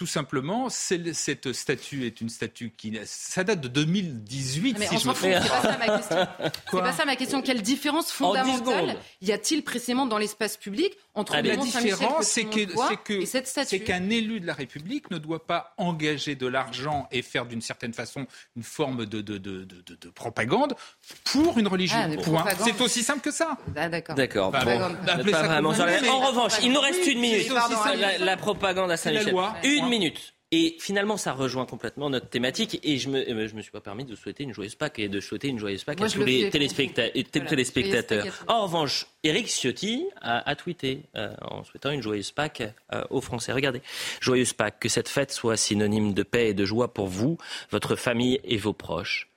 Tout 0.00 0.06
simplement, 0.06 0.70
cette 0.70 1.52
statue 1.52 2.06
est 2.06 2.22
une 2.22 2.30
statue 2.30 2.72
qui. 2.74 2.98
Ça 3.04 3.44
date 3.44 3.60
de 3.60 3.68
2018, 3.68 4.78
mais 4.78 4.86
si 4.86 4.96
je 4.96 5.06
me 5.06 5.12
trompe. 5.12 5.30
C'est 5.30 5.50
pas 5.50 5.60
ça 5.60 5.76
ma 5.76 5.98
question. 5.98 6.26
C'est 6.70 6.80
pas 6.80 6.92
ça 6.92 7.04
ma 7.04 7.16
question. 7.16 7.42
Quelle 7.42 7.60
différence 7.60 8.10
fondamentale 8.10 8.96
y 9.20 9.30
a-t-il 9.30 9.62
précisément 9.62 10.06
dans 10.06 10.16
l'espace 10.16 10.56
public 10.56 10.96
entre 11.14 11.34
ah, 11.34 11.42
La 11.42 11.56
différence, 11.56 12.24
c'est 12.24 12.44
que, 12.44 13.26
c'est 13.26 13.80
qu'un 13.80 14.08
élu 14.08 14.40
de 14.40 14.46
la 14.46 14.54
République 14.54 15.10
ne 15.10 15.18
doit 15.18 15.46
pas 15.46 15.74
engager 15.76 16.34
de 16.34 16.46
l'argent 16.46 17.06
et 17.12 17.20
faire 17.20 17.44
d'une 17.44 17.60
certaine 17.60 17.92
façon 17.92 18.26
une 18.56 18.62
forme 18.62 19.04
de, 19.04 19.20
de, 19.20 19.36
de, 19.36 19.64
de 19.66 20.08
propagande 20.08 20.76
pour 21.24 21.58
une 21.58 21.68
religion. 21.68 21.98
Ah, 21.98 22.52
c'est 22.64 22.80
aussi 22.80 23.02
simple 23.02 23.20
que 23.20 23.32
ça. 23.32 23.58
Ah, 23.76 23.90
d'accord. 23.90 24.14
D'accord. 24.14 24.54
en 24.54 26.20
revanche, 26.26 26.52
il 26.62 26.72
nous 26.72 26.80
reste 26.80 27.06
une 27.06 27.20
minute. 27.20 27.52
La, 27.98 28.16
la, 28.16 28.36
propagande 28.38 28.90
à 28.90 28.96
Saint-Michel. 28.96 29.34
Une 29.62 29.89
minute. 29.90 30.34
Et 30.52 30.76
finalement, 30.80 31.16
ça 31.16 31.32
rejoint 31.32 31.64
complètement 31.64 32.10
notre 32.10 32.28
thématique. 32.28 32.80
Et 32.82 32.98
je 32.98 33.08
me, 33.08 33.18
euh, 33.18 33.46
je 33.46 33.54
me 33.54 33.62
suis 33.62 33.70
pas 33.70 33.80
permis 33.80 34.04
de 34.04 34.16
souhaiter 34.16 34.42
une 34.42 34.52
joyeuse 34.52 34.74
Pâques 34.74 34.98
et 34.98 35.08
de 35.08 35.20
souhaiter 35.20 35.46
une 35.46 35.58
joyeuse 35.58 35.84
Pâques 35.84 36.00
à 36.00 36.08
tous 36.08 36.24
les 36.24 36.50
téléspectateurs. 36.50 38.26
En 38.48 38.64
revanche, 38.64 39.06
Eric 39.22 39.46
Ciotti 39.46 40.06
a, 40.20 40.56
tweeté 40.56 41.02
euh, 41.16 41.32
en 41.42 41.62
souhaitant 41.62 41.92
une 41.92 42.02
joyeuse 42.02 42.32
Pâques 42.32 42.64
euh, 42.92 43.04
aux 43.10 43.20
Français. 43.20 43.52
Regardez, 43.52 43.80
joyeuse 44.20 44.52
Pâques, 44.52 44.80
que 44.80 44.88
cette 44.88 45.08
fête 45.08 45.30
soit 45.30 45.56
synonyme 45.56 46.14
de 46.14 46.24
paix 46.24 46.48
et 46.48 46.54
de 46.54 46.64
joie 46.64 46.92
pour 46.92 47.06
vous, 47.06 47.38
votre 47.70 47.94
famille 47.94 48.40
et 48.42 48.56
vos 48.56 48.72
proches. 48.72 49.28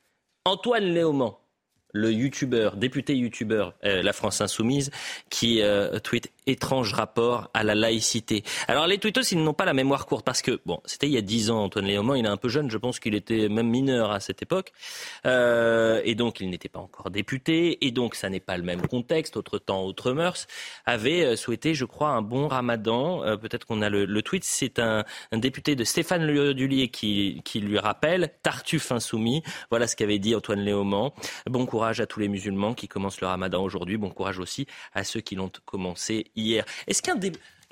Antoine 0.45 0.85
Léaumont, 0.85 1.37
le 1.93 2.11
youtubeur, 2.11 2.75
député 2.75 3.15
youtubeur, 3.15 3.73
la 3.83 4.13
France 4.13 4.41
Insoumise, 4.41 4.91
qui 5.29 5.61
tweet 6.03 6.31
étrange 6.47 6.93
rapport 6.93 7.49
à 7.53 7.63
la 7.63 7.75
laïcité. 7.75 8.43
Alors 8.67 8.87
les 8.87 8.97
tweetos, 8.97 9.21
ils 9.31 9.41
n'ont 9.41 9.53
pas 9.53 9.65
la 9.65 9.73
mémoire 9.73 10.05
courte 10.05 10.25
parce 10.25 10.41
que, 10.41 10.59
bon, 10.65 10.79
c'était 10.85 11.07
il 11.07 11.13
y 11.13 11.17
a 11.17 11.21
dix 11.21 11.49
ans, 11.49 11.63
Antoine 11.63 11.85
Léaumont, 11.85 12.15
il 12.15 12.25
est 12.25 12.29
un 12.29 12.37
peu 12.37 12.49
jeune, 12.49 12.69
je 12.69 12.77
pense 12.77 12.99
qu'il 12.99 13.15
était 13.15 13.49
même 13.49 13.69
mineur 13.69 14.11
à 14.11 14.19
cette 14.19 14.41
époque, 14.41 14.71
euh, 15.25 16.01
et 16.03 16.15
donc 16.15 16.39
il 16.39 16.49
n'était 16.49 16.69
pas 16.69 16.79
encore 16.79 17.09
député, 17.09 17.85
et 17.85 17.91
donc 17.91 18.15
ça 18.15 18.29
n'est 18.29 18.39
pas 18.39 18.57
le 18.57 18.63
même 18.63 18.85
contexte, 18.87 19.37
autre 19.37 19.57
temps, 19.59 19.83
autre 19.83 20.11
mœurs, 20.11 20.47
avait 20.85 21.23
euh, 21.23 21.35
souhaité, 21.35 21.73
je 21.73 21.85
crois, 21.85 22.09
un 22.09 22.21
bon 22.21 22.47
ramadan, 22.47 23.23
euh, 23.23 23.37
peut-être 23.37 23.65
qu'on 23.65 23.81
a 23.81 23.89
le, 23.89 24.05
le 24.05 24.21
tweet, 24.21 24.43
c'est 24.43 24.79
un, 24.79 25.05
un, 25.31 25.37
député 25.37 25.75
de 25.75 25.83
Stéphane 25.83 26.53
Dullier 26.53 26.89
qui, 26.89 27.41
qui 27.43 27.59
lui 27.59 27.79
rappelle, 27.79 28.31
Tartuffe 28.43 28.91
insoumis, 28.91 29.43
voilà 29.69 29.87
ce 29.87 29.95
qu'avait 29.95 30.19
dit 30.19 30.35
Antoine 30.35 30.61
Léaumont, 30.61 31.11
bon 31.45 31.65
courage 31.65 31.82
à 31.83 32.05
tous 32.05 32.19
les 32.19 32.27
musulmans 32.27 32.73
qui 32.73 32.87
commencent 32.87 33.21
le 33.21 33.27
ramadan 33.27 33.63
aujourd'hui, 33.63 33.97
bon 33.97 34.09
courage 34.09 34.39
aussi 34.39 34.67
à 34.93 35.03
ceux 35.03 35.21
qui 35.21 35.35
l'ont 35.35 35.51
commencé 35.65 36.31
hier. 36.35 36.65
Est-ce 36.87 37.01
qu'un 37.01 37.15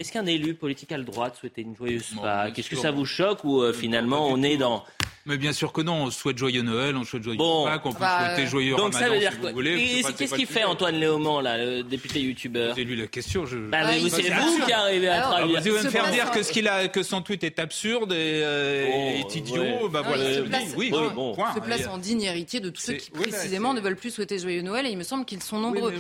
est-ce 0.02 0.12
qu'un 0.12 0.26
élu 0.26 0.56
politique 0.56 0.92
a 0.92 0.98
le 0.98 1.04
droit 1.04 1.30
de 1.30 1.36
souhaiter 1.36 1.62
une 1.62 1.76
joyeuse 1.76 2.16
Pâques 2.20 2.58
Est-ce 2.58 2.70
que 2.72 2.76
ça 2.76 2.90
vous 2.90 3.06
choque 3.06 3.44
ou 3.44 3.62
euh, 3.62 3.72
finalement 3.72 4.28
on 4.28 4.42
est 4.42 4.58
dans 4.58 4.84
mais 5.26 5.38
bien 5.38 5.54
sûr 5.54 5.72
que 5.72 5.82
non, 5.82 6.06
on 6.06 6.12
souhaite 6.12 6.38
joyeux 6.38 6.64
Noël, 6.64 6.96
on 6.98 7.04
souhaite 7.04 7.24
joyeux 7.24 7.38
Pâques, 7.38 7.86
on 7.86 7.94
peut 7.94 8.00
bah, 8.00 8.34
souhaiter 8.34 8.50
joyeux 8.50 8.76
Donc 8.76 8.96
ça 8.96 9.08
veut 9.08 9.20
dire 9.20 9.32
si 9.34 9.38
vous 9.40 9.54
voulez. 9.54 10.04
qu'est-ce 10.18 10.34
qu'il 10.34 10.48
fait 10.48 10.64
Antoine 10.64 10.96
Léaumont, 10.96 11.40
là, 11.40 11.58
le 11.64 11.84
député 11.84 12.22
youtubeur 12.22 12.74
C'est 12.76 12.84
lui 12.84 12.96
la 12.96 13.08
question. 13.08 13.46
Je... 13.46 13.58
Bah, 13.58 13.80
c'est 14.10 14.32
vous 14.32 14.66
qui 14.66 14.72
arrivez 14.72 15.10
à 15.10 15.22
travailler. 15.22 15.60
Vous 15.60 15.68
allez 15.68 15.84
me 15.84 15.90
faire 15.90 16.12
dire 16.12 16.32
que, 16.32 16.42
ce 16.42 16.52
qu'il 16.52 16.68
a, 16.68 16.88
que 16.88 17.04
son 17.04 17.22
tweet 17.22 17.44
est 17.44 17.60
absurde 17.60 18.12
et 18.14 18.42
euh, 18.44 19.20
est 19.20 19.36
idiot, 19.36 19.90
bah 19.90 20.02
voilà. 20.04 20.24
Oui, 20.76 20.90
bon. 20.90 21.36
Se 21.54 21.60
place 21.60 21.88
en 21.88 21.98
digne 21.98 22.24
héritier 22.24 22.60
de 22.60 22.70
tous 22.70 22.82
ceux 22.82 22.94
qui 22.94 23.12
précisément 23.12 23.74
ne 23.74 23.82
veulent 23.82 23.96
plus 23.96 24.12
souhaiter 24.12 24.40
joyeux 24.40 24.62
Noël 24.62 24.88
et 24.88 24.90
il 24.90 24.98
me 24.98 25.04
semble 25.04 25.26
qu'ils 25.26 25.44
sont 25.44 25.60
nombreux. 25.60 25.94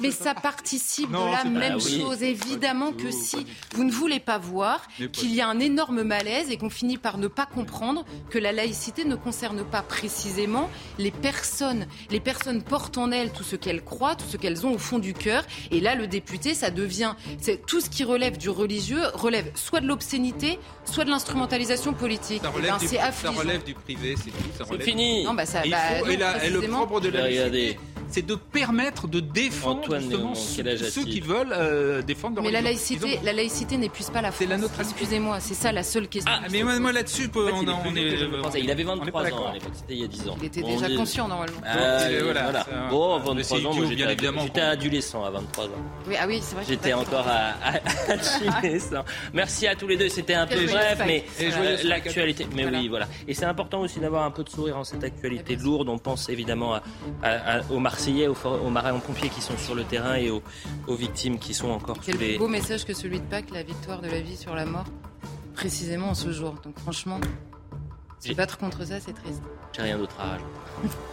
Mais 0.00 0.10
ça 0.10 0.34
participe 0.34 1.10
de 1.10 1.16
la 1.16 1.44
même 1.44 1.80
chose, 1.80 2.22
évidemment 2.22 2.91
que 2.92 3.10
si 3.10 3.46
vous 3.74 3.84
ne 3.84 3.92
voulez 3.92 4.20
pas 4.20 4.38
voir 4.38 4.86
qu'il 5.12 5.34
y 5.34 5.40
a 5.40 5.48
un 5.48 5.60
énorme 5.60 6.02
malaise 6.02 6.50
et 6.50 6.56
qu'on 6.56 6.70
finit 6.70 6.98
par 6.98 7.18
ne 7.18 7.28
pas 7.28 7.46
comprendre 7.46 8.04
que 8.30 8.38
la 8.38 8.52
laïcité 8.52 9.04
ne 9.04 9.16
concerne 9.16 9.64
pas 9.64 9.82
précisément 9.82 10.70
les 10.98 11.10
personnes. 11.10 11.86
Les 12.10 12.20
personnes 12.20 12.62
portent 12.62 12.98
en 12.98 13.10
elles 13.10 13.32
tout 13.32 13.44
ce 13.44 13.56
qu'elles 13.56 13.82
croient, 13.82 14.14
tout 14.14 14.26
ce 14.28 14.36
qu'elles 14.36 14.66
ont 14.66 14.72
au 14.72 14.78
fond 14.78 14.98
du 14.98 15.14
cœur. 15.14 15.44
Et 15.70 15.80
là, 15.80 15.94
le 15.94 16.06
député, 16.06 16.54
ça 16.54 16.70
devient, 16.70 17.14
c'est 17.40 17.64
tout 17.66 17.80
ce 17.80 17.90
qui 17.90 18.04
relève 18.04 18.38
du 18.38 18.50
religieux 18.50 19.02
relève 19.14 19.50
soit 19.54 19.80
de 19.80 19.86
l'obscénité, 19.86 20.58
soit 20.84 21.04
de 21.04 21.10
l'instrumentalisation 21.10 21.92
politique. 21.92 22.42
Ça 22.42 22.50
relève, 22.50 22.78
du, 22.78 22.88
ça 22.88 23.30
relève 23.30 23.64
du 23.64 23.74
privé, 23.74 24.14
c'est 24.16 24.30
tout. 24.30 24.64
C'est 24.70 24.82
fini. 24.82 25.24
Non, 25.24 25.34
bah 25.34 25.46
ça, 25.46 25.62
bah, 25.68 26.10
et, 26.10 26.50
le 26.50 26.60
propre 26.62 27.00
de 27.00 27.08
la 27.08 27.22
laïcité, 27.22 27.78
c'est 28.12 28.26
de 28.26 28.34
permettre 28.34 29.08
de 29.08 29.20
défendre 29.20 29.98
justement 29.98 30.34
ceux, 30.34 31.04
qui 31.04 31.20
veulent 31.20 31.52
euh, 31.52 32.02
défendre 32.02 32.36
leur 32.36 32.44
Mais 32.44 32.50
la 32.50 32.60
laïcité, 32.60 32.81
la 33.22 33.32
laïcité 33.32 33.76
n'épuise 33.76 34.10
pas 34.10 34.22
la 34.22 34.32
France. 34.32 34.48
La 34.48 34.58
Excusez-moi, 34.82 35.40
c'est 35.40 35.54
ça 35.54 35.72
la 35.72 35.82
seule 35.82 36.08
question. 36.08 36.32
Ah, 36.34 36.46
mais 36.50 36.62
moi, 36.62 36.92
là-dessus, 36.92 37.30
on, 37.34 37.40
on, 37.40 37.96
est, 37.96 38.60
il 38.60 38.70
avait 38.70 38.82
23 38.82 39.22
ans 39.32 39.46
à 39.48 39.54
l'époque, 39.54 39.72
c'était 39.74 39.94
il 39.94 40.00
y 40.00 40.04
a 40.04 40.08
10 40.08 40.28
ans. 40.28 40.36
Il 40.40 40.46
était 40.46 40.62
déjà 40.62 40.88
conscient 40.94 41.28
normalement. 41.28 41.56
Ah, 41.64 41.98
voilà. 42.22 42.66
Bon, 42.90 43.18
23 43.18 43.66
ans, 43.66 43.74
moi 43.74 43.86
j'étais 43.86 44.60
adolescent 44.60 45.24
à 45.24 45.30
23 45.30 45.64
ans. 45.64 45.68
Oui, 46.08 46.14
ah 46.20 46.24
oui, 46.26 46.40
c'est 46.42 46.54
vrai. 46.54 46.64
J'étais 46.68 46.92
encore 46.92 47.26
à 47.26 47.54
adolescent. 48.12 49.04
Merci 49.32 49.66
à 49.66 49.74
tous 49.74 49.86
les 49.86 49.96
deux, 49.96 50.08
c'était 50.08 50.34
un 50.34 50.46
peu 50.46 50.64
bref, 50.66 51.00
mais 51.06 51.24
euh, 51.40 51.76
l'actualité. 51.84 52.46
Mais 52.54 52.66
oui, 52.66 52.88
voilà. 52.88 53.06
Et 53.28 53.34
c'est 53.34 53.44
important 53.44 53.80
aussi 53.80 54.00
d'avoir 54.00 54.24
un 54.24 54.30
peu 54.30 54.44
de 54.44 54.48
sourire 54.48 54.76
en 54.76 54.84
cette 54.84 55.04
actualité 55.04 55.56
lourde. 55.56 55.88
On 55.88 55.98
pense 55.98 56.28
évidemment 56.28 56.80
aux 57.70 57.78
Marseillais, 57.78 58.28
aux 58.28 58.70
marins-pompiers 58.70 59.28
qui 59.28 59.40
sont 59.40 59.56
sur 59.58 59.74
le 59.74 59.84
terrain 59.84 60.14
et 60.16 60.30
aux 60.30 60.42
victimes 60.94 61.38
qui 61.38 61.54
sont 61.54 61.70
encore 61.70 61.98
plus 61.98 62.38
beau 62.38 62.48
message 62.62 62.84
que 62.84 62.94
celui 62.94 63.18
de 63.18 63.24
Pâques, 63.24 63.50
la 63.50 63.64
victoire 63.64 64.00
de 64.00 64.08
la 64.08 64.20
vie 64.20 64.36
sur 64.36 64.54
la 64.54 64.64
mort, 64.64 64.84
précisément 65.52 66.10
en 66.10 66.14
ce 66.14 66.30
jour. 66.30 66.54
Donc 66.62 66.78
franchement, 66.78 67.18
se 68.20 68.32
battre 68.34 68.56
contre 68.56 68.86
ça, 68.86 69.00
c'est 69.00 69.14
triste. 69.14 69.42
J'ai 69.72 69.82
rien 69.82 69.98
d'autre 69.98 70.14
à. 70.20 70.38